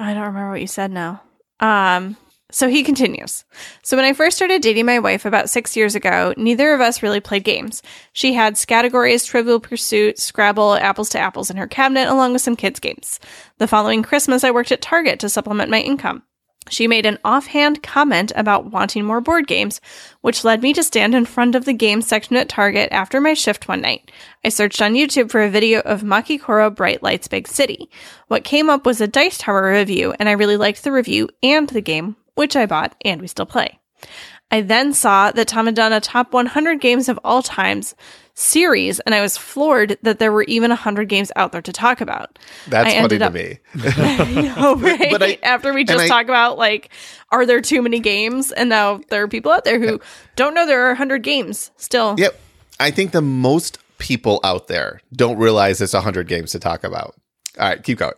I 0.00 0.12
don't 0.12 0.24
remember 0.26 0.50
what 0.50 0.60
you 0.60 0.66
said 0.66 0.90
now. 0.90 1.22
Um, 1.60 2.16
so 2.54 2.68
he 2.68 2.84
continues. 2.84 3.44
So 3.82 3.96
when 3.96 4.06
I 4.06 4.12
first 4.12 4.36
started 4.36 4.62
dating 4.62 4.86
my 4.86 5.00
wife 5.00 5.24
about 5.24 5.50
six 5.50 5.76
years 5.76 5.96
ago, 5.96 6.32
neither 6.36 6.72
of 6.72 6.80
us 6.80 7.02
really 7.02 7.18
played 7.18 7.42
games. 7.42 7.82
She 8.12 8.32
had 8.32 8.56
categories, 8.66 9.24
Trivial 9.24 9.58
Pursuit, 9.58 10.20
Scrabble, 10.20 10.74
Apples 10.74 11.08
to 11.10 11.18
Apples 11.18 11.50
in 11.50 11.56
her 11.56 11.66
cabinet, 11.66 12.08
along 12.08 12.32
with 12.32 12.42
some 12.42 12.54
kids' 12.54 12.78
games. 12.78 13.18
The 13.58 13.66
following 13.66 14.04
Christmas, 14.04 14.44
I 14.44 14.52
worked 14.52 14.70
at 14.70 14.80
Target 14.80 15.18
to 15.20 15.28
supplement 15.28 15.68
my 15.68 15.80
income. 15.80 16.22
She 16.70 16.86
made 16.86 17.06
an 17.06 17.18
offhand 17.24 17.82
comment 17.82 18.32
about 18.36 18.70
wanting 18.70 19.04
more 19.04 19.20
board 19.20 19.48
games, 19.48 19.80
which 20.20 20.44
led 20.44 20.62
me 20.62 20.72
to 20.74 20.82
stand 20.84 21.14
in 21.14 21.26
front 21.26 21.56
of 21.56 21.64
the 21.64 21.74
games 21.74 22.06
section 22.06 22.36
at 22.36 22.48
Target 22.48 22.88
after 22.92 23.20
my 23.20 23.34
shift 23.34 23.66
one 23.66 23.80
night. 23.80 24.12
I 24.44 24.48
searched 24.48 24.80
on 24.80 24.94
YouTube 24.94 25.30
for 25.30 25.42
a 25.42 25.50
video 25.50 25.80
of 25.80 26.04
Machi 26.04 26.38
Koro 26.38 26.70
Bright 26.70 27.02
Lights 27.02 27.26
Big 27.26 27.48
City. 27.48 27.90
What 28.28 28.44
came 28.44 28.70
up 28.70 28.86
was 28.86 29.00
a 29.00 29.08
Dice 29.08 29.38
Tower 29.38 29.72
review, 29.72 30.14
and 30.20 30.28
I 30.28 30.32
really 30.32 30.56
liked 30.56 30.84
the 30.84 30.92
review 30.92 31.28
and 31.42 31.68
the 31.68 31.82
game, 31.82 32.16
which 32.34 32.56
I 32.56 32.66
bought 32.66 32.94
and 33.04 33.20
we 33.20 33.26
still 33.26 33.46
play. 33.46 33.78
I 34.50 34.60
then 34.60 34.92
saw 34.92 35.32
that 35.32 35.48
Tom 35.48 35.66
had 35.66 35.74
done 35.74 35.92
a 35.92 36.00
top 36.00 36.32
100 36.32 36.80
games 36.80 37.08
of 37.08 37.18
all 37.24 37.42
times 37.42 37.94
series, 38.34 39.00
and 39.00 39.14
I 39.14 39.20
was 39.22 39.36
floored 39.36 39.96
that 40.02 40.18
there 40.18 40.30
were 40.32 40.42
even 40.44 40.70
100 40.70 41.08
games 41.08 41.32
out 41.36 41.52
there 41.52 41.62
to 41.62 41.72
talk 41.72 42.00
about. 42.00 42.38
That's 42.68 42.88
I 42.88 43.00
funny 43.00 43.02
ended 43.02 43.18
to 43.20 43.26
up- 43.26 43.32
me. 43.32 43.58
I 43.74 44.42
know, 44.56 44.74
right? 44.76 45.10
But 45.10 45.22
I- 45.22 45.38
After 45.42 45.72
we 45.72 45.84
just 45.84 46.04
I- 46.04 46.08
talk 46.08 46.24
about 46.24 46.58
like, 46.58 46.90
are 47.30 47.46
there 47.46 47.60
too 47.60 47.80
many 47.82 48.00
games? 48.00 48.52
And 48.52 48.68
now 48.68 49.00
there 49.08 49.22
are 49.22 49.28
people 49.28 49.50
out 49.50 49.64
there 49.64 49.80
who 49.80 50.00
don't 50.36 50.54
know 50.54 50.66
there 50.66 50.84
are 50.84 50.88
100 50.90 51.22
games 51.22 51.70
still. 51.76 52.14
Yep. 52.18 52.38
I 52.78 52.90
think 52.90 53.12
the 53.12 53.22
most 53.22 53.78
people 53.98 54.40
out 54.44 54.66
there 54.68 55.00
don't 55.14 55.38
realize 55.38 55.78
there's 55.78 55.94
100 55.94 56.28
games 56.28 56.52
to 56.52 56.58
talk 56.58 56.84
about. 56.84 57.14
All 57.58 57.68
right, 57.68 57.82
keep 57.82 57.98
going. 57.98 58.12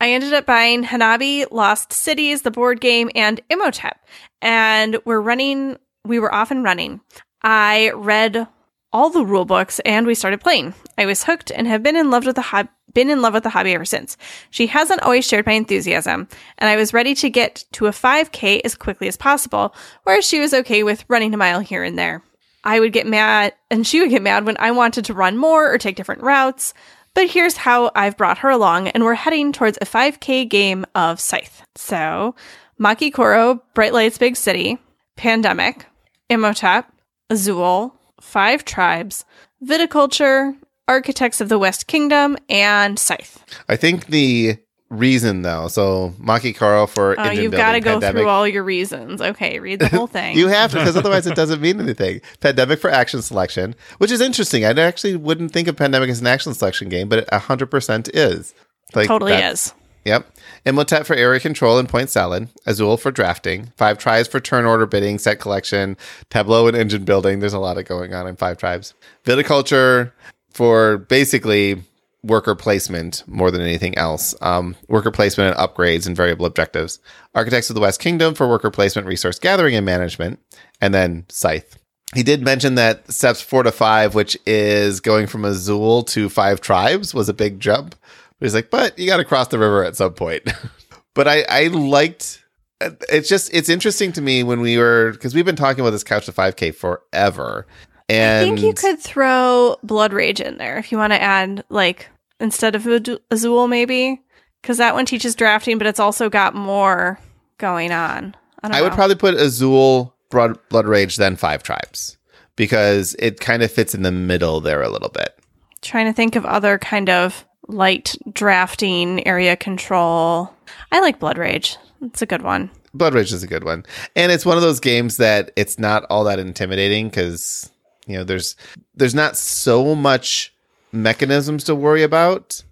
I 0.00 0.10
ended 0.10 0.32
up 0.34 0.46
buying 0.46 0.84
Hanabi, 0.84 1.46
Lost 1.50 1.92
Cities, 1.92 2.42
the 2.42 2.50
board 2.50 2.80
game, 2.80 3.10
and 3.14 3.40
Imhotep. 3.48 4.04
And 4.42 4.98
we're 5.04 5.20
running, 5.20 5.78
we 6.04 6.18
were 6.18 6.34
off 6.34 6.50
and 6.50 6.64
running. 6.64 7.00
I 7.42 7.90
read 7.94 8.46
all 8.92 9.10
the 9.10 9.24
rule 9.24 9.44
books 9.44 9.80
and 9.80 10.06
we 10.06 10.14
started 10.14 10.40
playing. 10.40 10.74
I 10.96 11.06
was 11.06 11.24
hooked 11.24 11.50
and 11.50 11.66
have 11.66 11.82
been 11.82 11.96
in 11.96 12.10
love 12.10 12.26
with 12.26 12.36
the 12.36 12.68
been 12.94 13.10
in 13.10 13.20
love 13.20 13.34
with 13.34 13.42
the 13.42 13.50
hobby 13.50 13.74
ever 13.74 13.84
since. 13.84 14.16
She 14.50 14.68
hasn't 14.68 15.02
always 15.02 15.26
shared 15.26 15.46
my 15.46 15.52
enthusiasm, 15.52 16.28
and 16.58 16.70
I 16.70 16.76
was 16.76 16.94
ready 16.94 17.14
to 17.16 17.28
get 17.28 17.64
to 17.72 17.86
a 17.86 17.90
5K 17.90 18.60
as 18.64 18.76
quickly 18.76 19.08
as 19.08 19.16
possible, 19.16 19.74
whereas 20.04 20.24
she 20.24 20.38
was 20.38 20.54
okay 20.54 20.84
with 20.84 21.04
running 21.08 21.34
a 21.34 21.36
mile 21.36 21.58
here 21.58 21.82
and 21.82 21.98
there. 21.98 22.22
I 22.62 22.80
would 22.80 22.92
get 22.92 23.06
mad, 23.06 23.52
and 23.70 23.86
she 23.86 24.00
would 24.00 24.10
get 24.10 24.22
mad 24.22 24.46
when 24.46 24.56
I 24.58 24.70
wanted 24.70 25.06
to 25.06 25.14
run 25.14 25.36
more 25.36 25.70
or 25.70 25.76
take 25.76 25.96
different 25.96 26.22
routes. 26.22 26.72
But 27.14 27.30
here's 27.30 27.56
how 27.56 27.92
I've 27.94 28.16
brought 28.16 28.38
her 28.38 28.50
along, 28.50 28.88
and 28.88 29.04
we're 29.04 29.14
heading 29.14 29.52
towards 29.52 29.78
a 29.80 29.86
5K 29.86 30.48
game 30.48 30.84
of 30.94 31.20
Scythe. 31.20 31.62
So, 31.76 32.34
Machi 32.76 33.10
Koro, 33.10 33.62
Bright 33.72 33.92
Lights 33.92 34.18
Big 34.18 34.36
City, 34.36 34.78
Pandemic, 35.16 35.86
Imhotep, 36.28 36.90
Azul, 37.30 37.94
Five 38.20 38.64
Tribes, 38.64 39.24
Viticulture, 39.64 40.56
Architects 40.88 41.40
of 41.40 41.48
the 41.48 41.58
West 41.58 41.86
Kingdom, 41.86 42.36
and 42.48 42.98
Scythe. 42.98 43.44
I 43.68 43.76
think 43.76 44.06
the 44.06 44.58
reason 44.90 45.42
though, 45.42 45.68
so 45.68 46.14
Machi 46.18 46.52
Koro 46.52 46.86
for 46.86 47.18
Oh, 47.18 47.30
you've 47.30 47.52
got 47.52 47.72
to 47.72 47.80
go 47.80 47.92
pandemic. 47.94 48.20
through 48.22 48.28
all 48.28 48.46
your 48.46 48.62
reasons. 48.64 49.20
Okay, 49.20 49.58
read 49.58 49.80
the 49.80 49.88
whole 49.88 50.06
thing. 50.08 50.36
You 50.36 50.48
have 50.48 50.70
to, 50.72 50.78
because 50.78 50.96
otherwise 50.96 51.26
it 51.26 51.34
doesn't 51.34 51.60
mean 51.60 51.80
anything. 51.80 52.20
Pandemic 52.40 52.78
for 52.78 52.90
action 52.90 53.22
selection, 53.22 53.74
which 53.98 54.10
is 54.10 54.20
interesting. 54.20 54.64
I 54.64 54.70
actually 54.70 55.16
wouldn't 55.16 55.52
think 55.52 55.68
of 55.68 55.76
Pandemic 55.76 56.10
as 56.10 56.20
an 56.20 56.26
action 56.26 56.54
selection 56.54 56.88
game, 56.88 57.08
but 57.08 57.20
it 57.20 57.28
100% 57.28 58.10
is. 58.14 58.54
Like, 58.94 59.08
totally 59.08 59.32
is. 59.34 59.74
Yep. 60.04 60.26
Imhotep 60.66 61.06
for 61.06 61.16
area 61.16 61.40
control 61.40 61.78
and 61.78 61.88
point 61.88 62.10
salad. 62.10 62.48
Azul 62.66 62.98
for 62.98 63.10
drafting. 63.10 63.72
Five 63.78 63.96
tribes 63.96 64.28
for 64.28 64.38
turn 64.38 64.66
order 64.66 64.84
bidding, 64.84 65.18
set 65.18 65.40
collection, 65.40 65.96
tableau 66.28 66.68
and 66.68 66.76
engine 66.76 67.04
building. 67.06 67.40
There's 67.40 67.54
a 67.54 67.58
lot 67.58 67.78
of 67.78 67.86
going 67.86 68.12
on 68.12 68.26
in 68.26 68.36
five 68.36 68.58
tribes. 68.58 68.92
Viticulture 69.24 70.12
for 70.52 70.98
basically 70.98 71.82
worker 72.24 72.54
placement 72.54 73.22
more 73.26 73.50
than 73.50 73.60
anything 73.60 73.96
else. 73.98 74.34
Um, 74.40 74.74
worker 74.88 75.10
placement 75.10 75.56
and 75.56 75.68
upgrades 75.68 76.06
and 76.06 76.16
variable 76.16 76.46
objectives. 76.46 76.98
Architects 77.34 77.70
of 77.70 77.74
the 77.74 77.80
West 77.80 78.00
Kingdom 78.00 78.34
for 78.34 78.48
worker 78.48 78.70
placement, 78.70 79.06
resource 79.06 79.38
gathering, 79.38 79.74
and 79.74 79.84
management. 79.84 80.40
And 80.80 80.92
then 80.94 81.26
Scythe. 81.28 81.78
He 82.14 82.22
did 82.22 82.42
mention 82.42 82.76
that 82.76 83.10
steps 83.12 83.40
four 83.40 83.62
to 83.62 83.72
five, 83.72 84.14
which 84.14 84.36
is 84.46 85.00
going 85.00 85.26
from 85.26 85.44
Azul 85.44 86.04
to 86.04 86.28
five 86.28 86.60
tribes, 86.60 87.12
was 87.12 87.28
a 87.28 87.34
big 87.34 87.60
jump. 87.60 87.94
But 88.38 88.46
he's 88.46 88.54
like, 88.54 88.70
but 88.70 88.98
you 88.98 89.06
got 89.06 89.18
to 89.18 89.24
cross 89.24 89.48
the 89.48 89.58
river 89.58 89.84
at 89.84 89.96
some 89.96 90.14
point. 90.14 90.48
but 91.14 91.28
I, 91.28 91.44
I 91.48 91.66
liked. 91.68 92.42
It's 92.80 93.28
just 93.28 93.52
it's 93.54 93.68
interesting 93.68 94.12
to 94.12 94.20
me 94.20 94.42
when 94.42 94.60
we 94.60 94.78
were 94.78 95.12
because 95.12 95.34
we've 95.34 95.44
been 95.44 95.56
talking 95.56 95.80
about 95.80 95.90
this 95.90 96.04
couch 96.04 96.26
to 96.26 96.32
5K 96.32 96.74
forever, 96.74 97.66
and 98.08 98.42
I 98.42 98.44
think 98.44 98.60
you 98.60 98.74
could 98.74 99.00
throw 99.00 99.76
Blood 99.82 100.12
Rage 100.12 100.40
in 100.40 100.58
there 100.58 100.76
if 100.76 100.92
you 100.92 100.98
want 100.98 101.12
to 101.12 101.22
add, 101.22 101.64
like, 101.70 102.08
instead 102.40 102.74
of 102.74 102.86
Azul, 103.30 103.68
maybe. 103.68 104.20
Because 104.62 104.78
that 104.78 104.94
one 104.94 105.04
teaches 105.04 105.34
drafting, 105.34 105.76
but 105.76 105.86
it's 105.86 106.00
also 106.00 106.30
got 106.30 106.54
more 106.54 107.18
going 107.58 107.92
on. 107.92 108.34
I, 108.62 108.68
don't 108.68 108.76
I 108.76 108.82
would 108.82 108.92
probably 108.92 109.16
put 109.16 109.34
Azul, 109.34 110.14
Blood, 110.30 110.58
Blood 110.70 110.86
Rage, 110.86 111.16
then 111.16 111.36
Five 111.36 111.62
Tribes 111.62 112.16
because 112.56 113.14
it 113.18 113.40
kind 113.40 113.62
of 113.62 113.70
fits 113.70 113.94
in 113.94 114.02
the 114.02 114.12
middle 114.12 114.60
there 114.60 114.82
a 114.82 114.88
little 114.88 115.08
bit. 115.08 115.38
trying 115.82 116.06
to 116.06 116.12
think 116.12 116.36
of 116.36 116.46
other 116.46 116.78
kind 116.78 117.10
of 117.10 117.44
light 117.68 118.16
drafting, 118.32 119.26
area 119.26 119.56
control. 119.56 120.52
I 120.92 121.00
like 121.00 121.18
Blood 121.18 121.38
Rage. 121.38 121.76
It's 122.02 122.22
a 122.22 122.26
good 122.26 122.42
one. 122.42 122.70
Blood 122.94 123.14
Rage 123.14 123.32
is 123.32 123.42
a 123.42 123.48
good 123.48 123.64
one, 123.64 123.84
and 124.14 124.30
it's 124.30 124.46
one 124.46 124.56
of 124.56 124.62
those 124.62 124.80
games 124.80 125.16
that 125.16 125.50
it's 125.56 125.78
not 125.78 126.04
all 126.10 126.24
that 126.24 126.38
intimidating 126.38 127.08
because 127.08 127.70
you 128.06 128.16
know 128.16 128.24
there's 128.24 128.54
there's 128.94 129.14
not 129.14 129.36
so 129.36 129.94
much 129.96 130.53
mechanisms 130.94 131.64
to 131.64 131.74
worry 131.74 132.02
about. 132.02 132.62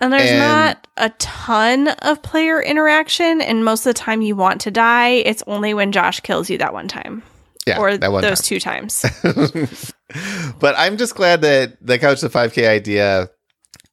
And 0.00 0.12
there's 0.12 0.30
And- 0.30 0.38
not 0.40 0.86
a 0.96 1.10
ton 1.10 1.88
of 1.88 2.22
player 2.22 2.60
interaction, 2.60 3.40
and 3.40 3.64
most 3.64 3.86
of 3.86 3.94
the 3.94 3.98
time 3.98 4.22
you 4.22 4.34
want 4.36 4.60
to 4.62 4.70
die. 4.70 5.10
It's 5.24 5.42
only 5.46 5.72
when 5.74 5.92
Josh 5.92 6.20
kills 6.20 6.50
you 6.50 6.58
that 6.58 6.72
one 6.72 6.88
time, 6.88 7.22
Yeah, 7.66 7.78
or 7.78 7.96
those 7.96 8.40
time. 8.40 8.44
two 8.44 8.60
times. 8.60 9.04
but 10.60 10.74
I'm 10.76 10.96
just 10.96 11.14
glad 11.14 11.42
that 11.42 11.76
the 11.80 11.98
couch 11.98 12.20
to 12.20 12.28
5K 12.28 12.68
idea 12.68 13.30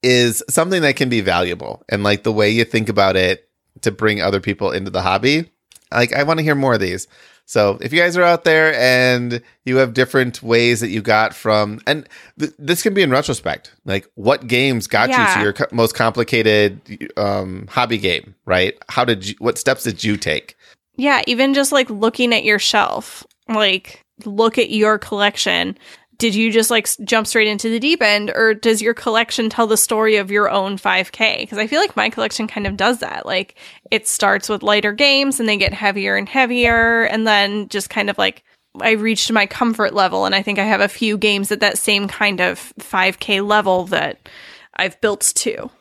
is 0.04 0.44
something 0.50 0.82
that 0.82 0.96
can 0.96 1.10
be 1.10 1.22
valuable 1.22 1.84
and 1.90 2.04
like 2.04 2.24
the 2.24 2.32
way 2.32 2.50
you 2.50 2.64
think 2.66 2.90
about 2.90 3.16
it 3.16 3.48
to 3.82 3.92
bring 3.92 4.22
other 4.22 4.40
people 4.40 4.72
into 4.72 4.90
the 4.92 5.02
hobby. 5.02 5.52
Like 5.92 6.14
I 6.14 6.24
want 6.24 6.40
to 6.40 6.44
hear 6.44 6.56
more 6.56 6.74
of 6.74 6.80
these. 6.80 7.08
So 7.52 7.78
if 7.82 7.92
you 7.92 8.00
guys 8.00 8.16
are 8.16 8.24
out 8.24 8.46
there 8.46 8.74
and 8.76 9.42
you 9.66 9.76
have 9.76 9.94
different 9.94 10.42
ways 10.42 10.80
that 10.80 10.88
you 10.88 11.02
got 11.02 11.36
from, 11.36 11.82
and 11.86 12.08
th- 12.40 12.54
this 12.58 12.82
can 12.82 12.94
be 12.94 13.02
in 13.02 13.12
retrospect, 13.12 13.74
like 13.84 14.10
what 14.16 14.48
games 14.48 14.88
got 14.88 15.10
you 15.10 15.36
to 15.36 15.42
your 15.42 15.52
co- 15.52 15.66
most 15.74 15.94
complicated 15.94 17.12
um, 17.18 17.68
hobby 17.70 17.98
game, 17.98 18.36
right? 18.46 18.82
How 18.88 19.04
did 19.04 19.28
you, 19.28 19.36
what 19.40 19.58
steps 19.58 19.84
did 19.84 20.02
you 20.02 20.16
take? 20.16 20.56
Yeah, 20.96 21.24
even 21.28 21.54
just 21.54 21.74
like 21.74 21.90
looking 21.90 22.34
at 22.34 22.46
your 22.46 22.58
shelf, 22.58 23.26
like 23.50 24.02
look 24.24 24.58
at 24.58 24.70
your 24.70 24.98
collection. 24.98 25.78
Did 26.22 26.36
you 26.36 26.52
just 26.52 26.70
like 26.70 26.88
jump 27.04 27.26
straight 27.26 27.48
into 27.48 27.68
the 27.68 27.80
deep 27.80 28.00
end, 28.00 28.30
or 28.36 28.54
does 28.54 28.80
your 28.80 28.94
collection 28.94 29.50
tell 29.50 29.66
the 29.66 29.76
story 29.76 30.18
of 30.18 30.30
your 30.30 30.52
own 30.52 30.78
5K? 30.78 31.40
Because 31.40 31.58
I 31.58 31.66
feel 31.66 31.82
like 31.82 31.96
my 31.96 32.12
collection 32.12 32.46
kind 32.46 32.68
of 32.68 32.78
does 32.78 33.00
that. 33.00 33.26
Like 33.26 33.56
it 33.90 34.08
starts 34.08 34.48
with 34.48 34.62
lighter 34.62 34.92
games 34.92 35.40
and 35.40 35.50
they 35.50 35.58
get 35.58 35.74
heavier 35.74 36.16
and 36.16 36.30
heavier, 36.30 37.06
and 37.06 37.26
then 37.26 37.70
just 37.70 37.90
kind 37.90 38.08
of 38.08 38.20
like 38.20 38.44
I 38.80 38.92
reached 38.92 39.32
my 39.32 39.48
comfort 39.48 39.96
level, 39.96 40.26
and 40.26 40.36
I 40.36 40.44
think 40.44 40.60
I 40.60 40.64
have 40.64 40.80
a 40.80 40.88
few 40.88 41.18
games 41.18 41.52
at 41.52 41.60
that 41.62 41.80
same 41.80 42.08
kind 42.08 42.40
of 42.40 42.72
5K 42.80 43.44
level 43.44 43.86
that 43.86 44.30
I've 44.76 45.02
built 45.02 45.22
to. 45.38 45.72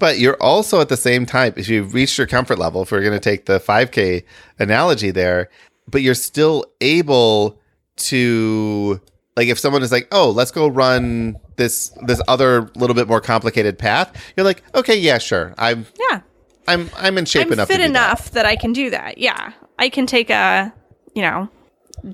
But 0.00 0.18
you're 0.18 0.42
also 0.42 0.80
at 0.80 0.88
the 0.88 0.96
same 0.96 1.26
time, 1.26 1.54
if 1.56 1.68
you've 1.68 1.94
reached 1.94 2.18
your 2.18 2.26
comfort 2.26 2.58
level, 2.58 2.82
if 2.82 2.90
we're 2.90 3.02
going 3.02 3.12
to 3.12 3.20
take 3.20 3.46
the 3.46 3.60
5K 3.60 4.24
analogy 4.58 5.12
there, 5.12 5.48
but 5.88 6.02
you're 6.02 6.16
still 6.16 6.64
able 6.80 7.60
to, 7.98 9.00
like, 9.36 9.48
if 9.48 9.58
someone 9.58 9.82
is 9.82 9.90
like, 9.92 10.08
oh, 10.12 10.30
let's 10.30 10.50
go 10.50 10.68
run 10.68 11.36
this 11.56 11.88
this 12.06 12.20
other 12.28 12.70
little 12.76 12.94
bit 12.94 13.08
more 13.08 13.20
complicated 13.20 13.78
path, 13.78 14.12
you're 14.36 14.44
like, 14.44 14.62
okay, 14.74 14.96
yeah, 14.98 15.18
sure, 15.18 15.54
I'm 15.58 15.86
Yeah. 16.10 16.20
I'm 16.66 16.88
I'm 16.96 17.18
in 17.18 17.24
shape 17.26 17.46
I'm 17.48 17.52
enough. 17.52 17.68
fit 17.68 17.76
to 17.78 17.86
do 17.86 17.92
that. 17.92 18.06
enough 18.06 18.30
that. 18.30 18.46
I 18.46 18.56
can 18.56 18.72
do 18.72 18.88
that. 18.90 19.18
Yeah, 19.18 19.52
I 19.78 19.88
can 19.90 20.06
take 20.06 20.30
a 20.30 20.72
you 21.14 21.20
know 21.22 21.48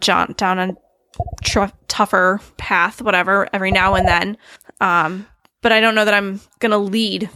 jaunt 0.00 0.36
down 0.36 0.58
a 0.58 0.76
tr- 1.42 1.72
tougher 1.86 2.40
path, 2.56 3.00
whatever, 3.00 3.48
every 3.52 3.70
now 3.70 3.94
and 3.94 4.08
then. 4.08 4.36
Um, 4.80 5.26
but 5.62 5.70
I 5.72 5.80
don't 5.80 5.94
know 5.94 6.04
that 6.04 6.14
I'm 6.14 6.40
gonna 6.58 6.78
lead. 6.78 7.30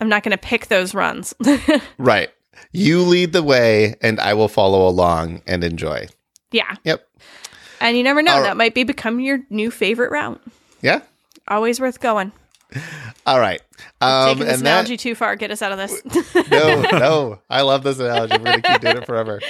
I'm 0.00 0.08
not 0.08 0.22
gonna 0.22 0.38
pick 0.38 0.66
those 0.68 0.94
runs. 0.94 1.34
Right. 1.98 2.30
You 2.72 3.00
lead 3.02 3.32
the 3.32 3.42
way, 3.42 3.96
and 4.00 4.20
I 4.20 4.34
will 4.34 4.48
follow 4.48 4.86
along 4.86 5.42
and 5.48 5.64
enjoy. 5.64 6.06
yeah, 6.52 6.76
Yep. 6.84 7.04
And 7.80 7.96
you 7.96 8.02
never 8.02 8.22
know. 8.22 8.34
All. 8.34 8.42
That 8.42 8.56
might 8.56 8.74
be 8.74 8.84
become 8.84 9.20
your 9.20 9.40
new 9.50 9.70
favorite 9.70 10.10
route. 10.10 10.40
Yeah. 10.80 11.00
Always 11.48 11.80
worth 11.80 12.00
going. 12.00 12.32
All 13.26 13.38
right. 13.38 13.60
Um, 14.00 14.28
Taking 14.28 14.44
this 14.46 14.58
and 14.58 14.66
that, 14.66 14.70
analogy 14.70 14.96
too 14.96 15.14
far, 15.14 15.36
get 15.36 15.50
us 15.50 15.62
out 15.62 15.72
of 15.72 15.78
this. 15.78 16.24
no, 16.50 16.82
no. 16.92 17.40
I 17.48 17.62
love 17.62 17.82
this 17.84 17.98
analogy. 17.98 18.36
We're 18.38 18.44
going 18.44 18.62
to 18.62 18.68
keep 18.72 18.80
doing 18.80 18.96
it 18.98 19.06
forever. 19.06 19.40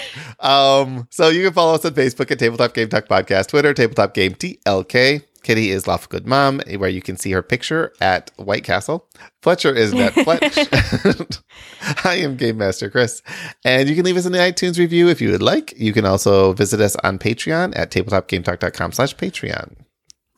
Um, 0.41 1.09
so 1.11 1.29
you 1.29 1.43
can 1.43 1.53
follow 1.53 1.75
us 1.75 1.85
on 1.85 1.93
Facebook 1.93 2.31
at 2.31 2.39
Tabletop 2.39 2.75
Game 2.75 2.89
Talk 2.89 3.07
Podcast, 3.09 3.49
Twitter, 3.49 3.73
Tabletop 3.73 4.15
Game 4.15 4.35
TLK. 4.35 5.23
Kitty 5.45 5.71
is 5.71 5.87
Lawful 5.87 6.09
Good 6.09 6.27
Mom, 6.27 6.61
where 6.79 6.91
you 6.91 7.03
can 7.03 7.17
see 7.17 7.31
her 7.33 7.43
picture 7.43 7.93
at 8.01 8.33
White 8.37 8.65
Castle. 8.65 9.09
Fletcher 9.43 9.73
is 9.73 9.95
Net 9.95 10.13
Fletch. 10.25 10.59
I 12.05 12.17
am 12.17 12.37
Game 12.37 12.59
Master 12.59 12.91
Chris. 12.91 13.23
And 13.65 13.89
you 13.89 13.95
can 13.95 14.05
leave 14.05 14.17
us 14.17 14.27
an 14.27 14.33
iTunes 14.33 14.79
review 14.79 15.09
if 15.09 15.21
you 15.21 15.31
would 15.31 15.43
like. 15.43 15.75
You 15.77 15.93
can 15.93 16.07
also 16.07 16.53
visit 16.55 16.81
us 16.81 16.97
on 17.05 17.19
Patreon 17.19 17.75
at 17.77 17.91
tabletopgametalk.com 17.91 18.93
slash 18.93 19.15
Patreon. 19.15 19.77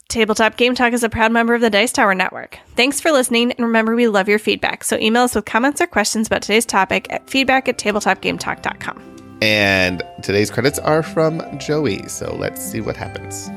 Tabletop 0.08 0.56
Game 0.56 0.74
Talk 0.74 0.92
is 0.92 1.02
a 1.02 1.08
proud 1.08 1.32
member 1.32 1.54
of 1.54 1.60
the 1.60 1.70
Dice 1.70 1.92
Tower 1.92 2.14
Network. 2.14 2.58
Thanks 2.76 3.00
for 3.00 3.10
listening, 3.10 3.50
and 3.52 3.66
remember, 3.66 3.96
we 3.96 4.06
love 4.06 4.28
your 4.28 4.38
feedback. 4.38 4.84
So 4.84 4.96
email 4.98 5.22
us 5.24 5.34
with 5.34 5.46
comments 5.46 5.80
or 5.80 5.86
questions 5.88 6.28
about 6.28 6.42
today's 6.42 6.64
topic 6.64 7.08
at 7.10 7.28
feedback 7.28 7.68
at 7.68 7.78
tabletopgametalk.com. 7.78 9.38
And 9.42 10.02
today's 10.22 10.50
credits 10.50 10.78
are 10.78 11.02
from 11.02 11.42
Joey. 11.58 12.06
So 12.08 12.34
let's 12.38 12.62
see 12.62 12.80
what 12.80 12.96
happens. 12.96 13.50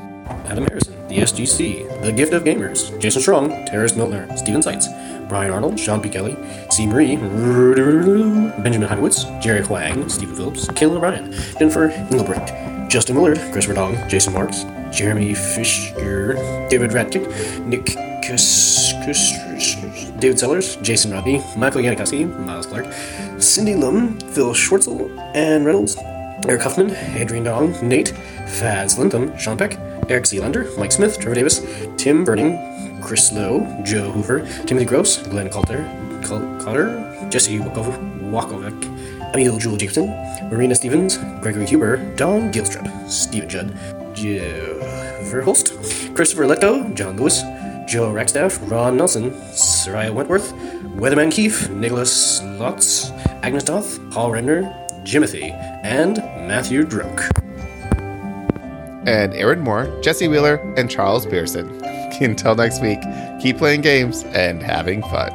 Adam 0.46 0.64
Harrison, 0.66 1.08
The 1.08 1.18
SGC, 1.18 2.02
The 2.02 2.12
Gift 2.12 2.32
of 2.32 2.44
Gamers, 2.44 2.98
Jason 3.00 3.22
Strong, 3.22 3.50
Terrace 3.66 3.92
Miltner, 3.92 4.36
Steven 4.36 4.62
Seitz, 4.62 4.88
Brian 5.28 5.52
Arnold, 5.52 5.78
Sean 5.78 6.00
P. 6.00 6.08
Kelly, 6.08 6.36
C. 6.70 6.86
Marie, 6.86 7.16
Benjamin 7.16 8.88
Heimowitz, 8.88 9.40
Jerry 9.40 9.62
Huang, 9.62 10.08
Stephen 10.08 10.34
Phillips, 10.34 10.66
Caleb 10.74 10.96
O'Brien, 10.96 11.32
Jennifer 11.58 11.90
Engelbrecht, 11.90 12.52
Justin 12.90 13.14
Willard, 13.14 13.38
Chris 13.52 13.66
Verdong, 13.66 14.08
Jason 14.08 14.32
Marks, 14.32 14.64
Jeremy 14.90 15.34
Fisher, 15.34 16.34
David 16.68 16.90
Ratkick, 16.90 17.24
Nick 17.64 17.86
Kus, 18.26 18.92
David 20.18 20.38
Sellers, 20.38 20.76
Jason 20.76 21.12
Rodney, 21.12 21.42
Michael 21.56 21.82
Yanikowski, 21.82 22.26
Miles 22.44 22.66
Clark, 22.66 22.86
Cindy 23.40 23.74
Lum, 23.76 24.18
Phil 24.18 24.52
Schwartzel, 24.52 25.16
and 25.34 25.64
Reynolds, 25.64 25.96
Eric 26.48 26.62
Huffman, 26.62 26.90
Adrian 27.16 27.44
Dong, 27.44 27.72
Nate, 27.86 28.12
Faz 28.46 28.98
Lintham, 28.98 29.36
Sean 29.38 29.56
Peck, 29.56 29.78
Eric 30.10 30.24
Zeelander, 30.24 30.76
Mike 30.76 30.90
Smith, 30.92 31.18
Trevor 31.20 31.36
Davis, 31.36 31.60
Tim 31.96 32.24
Burning, 32.24 32.58
Chris 33.00 33.32
Lowe, 33.32 33.64
Joe 33.84 34.10
Hoover, 34.10 34.40
Timothy 34.66 34.84
Gross, 34.84 35.18
Glenn 35.28 35.48
Coulter, 35.48 35.84
Col- 36.24 36.58
Cotter, 36.60 37.28
Jesse 37.30 37.58
Walkovic, 37.60 39.34
Emil 39.34 39.56
Jewel 39.58 39.76
Jacobson, 39.76 40.08
Marina 40.50 40.74
Stevens, 40.74 41.16
Gregory 41.40 41.64
Huber, 41.64 41.96
Don 42.16 42.50
Gilstrap, 42.52 43.08
Stephen 43.08 43.48
Judd, 43.48 43.76
Joe 44.12 44.80
Verholst, 45.30 46.14
Christopher 46.16 46.46
Leto, 46.48 46.88
John 46.94 47.16
Lewis, 47.16 47.42
Joe 47.86 48.12
Rackstaff, 48.12 48.68
Ron 48.68 48.96
Nelson, 48.96 49.30
Soraya 49.52 50.12
Wentworth, 50.12 50.52
Weatherman 50.96 51.30
Keefe, 51.30 51.70
Nicholas 51.70 52.40
Lotz, 52.58 53.10
Agnes 53.44 53.62
Doth, 53.64 53.98
Paul 54.10 54.32
Redner, 54.32 54.74
Jimothy, 55.04 55.52
and 55.84 56.16
Matthew 56.48 56.82
Drunk. 56.84 57.20
And 59.10 59.34
Aaron 59.34 59.60
Moore, 59.60 59.86
Jesse 60.02 60.28
Wheeler, 60.28 60.54
and 60.76 60.88
Charles 60.88 61.26
Pearson. 61.26 61.68
Until 62.20 62.54
next 62.54 62.80
week, 62.80 63.00
keep 63.40 63.58
playing 63.58 63.80
games 63.80 64.22
and 64.24 64.62
having 64.62 65.02
fun. 65.02 65.32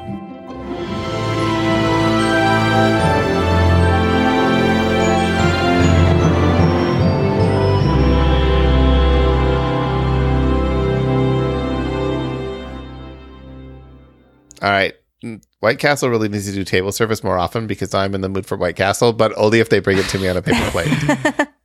All 14.62 14.72
right. 14.72 14.94
White 15.60 15.80
Castle 15.80 16.10
really 16.10 16.30
needs 16.30 16.46
to 16.46 16.54
do 16.54 16.64
table 16.64 16.92
service 16.92 17.24
more 17.24 17.38
often 17.38 17.68
because 17.68 17.94
I'm 17.94 18.16
in 18.16 18.22
the 18.22 18.30
mood 18.30 18.46
for 18.46 18.58
White 18.58 18.78
Castle, 18.78 19.12
but 19.12 19.34
only 19.36 19.60
if 19.60 19.70
they 19.70 19.80
bring 19.80 19.98
it 19.98 20.06
to 20.06 20.20
me 20.20 20.30
on 20.30 20.38
a 20.38 20.42
paper 20.42 20.72
plate. 20.72 21.48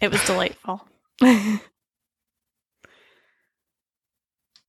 It 0.00 0.10
was 0.10 0.24
delightful. 0.24 0.80
唉 1.22 1.60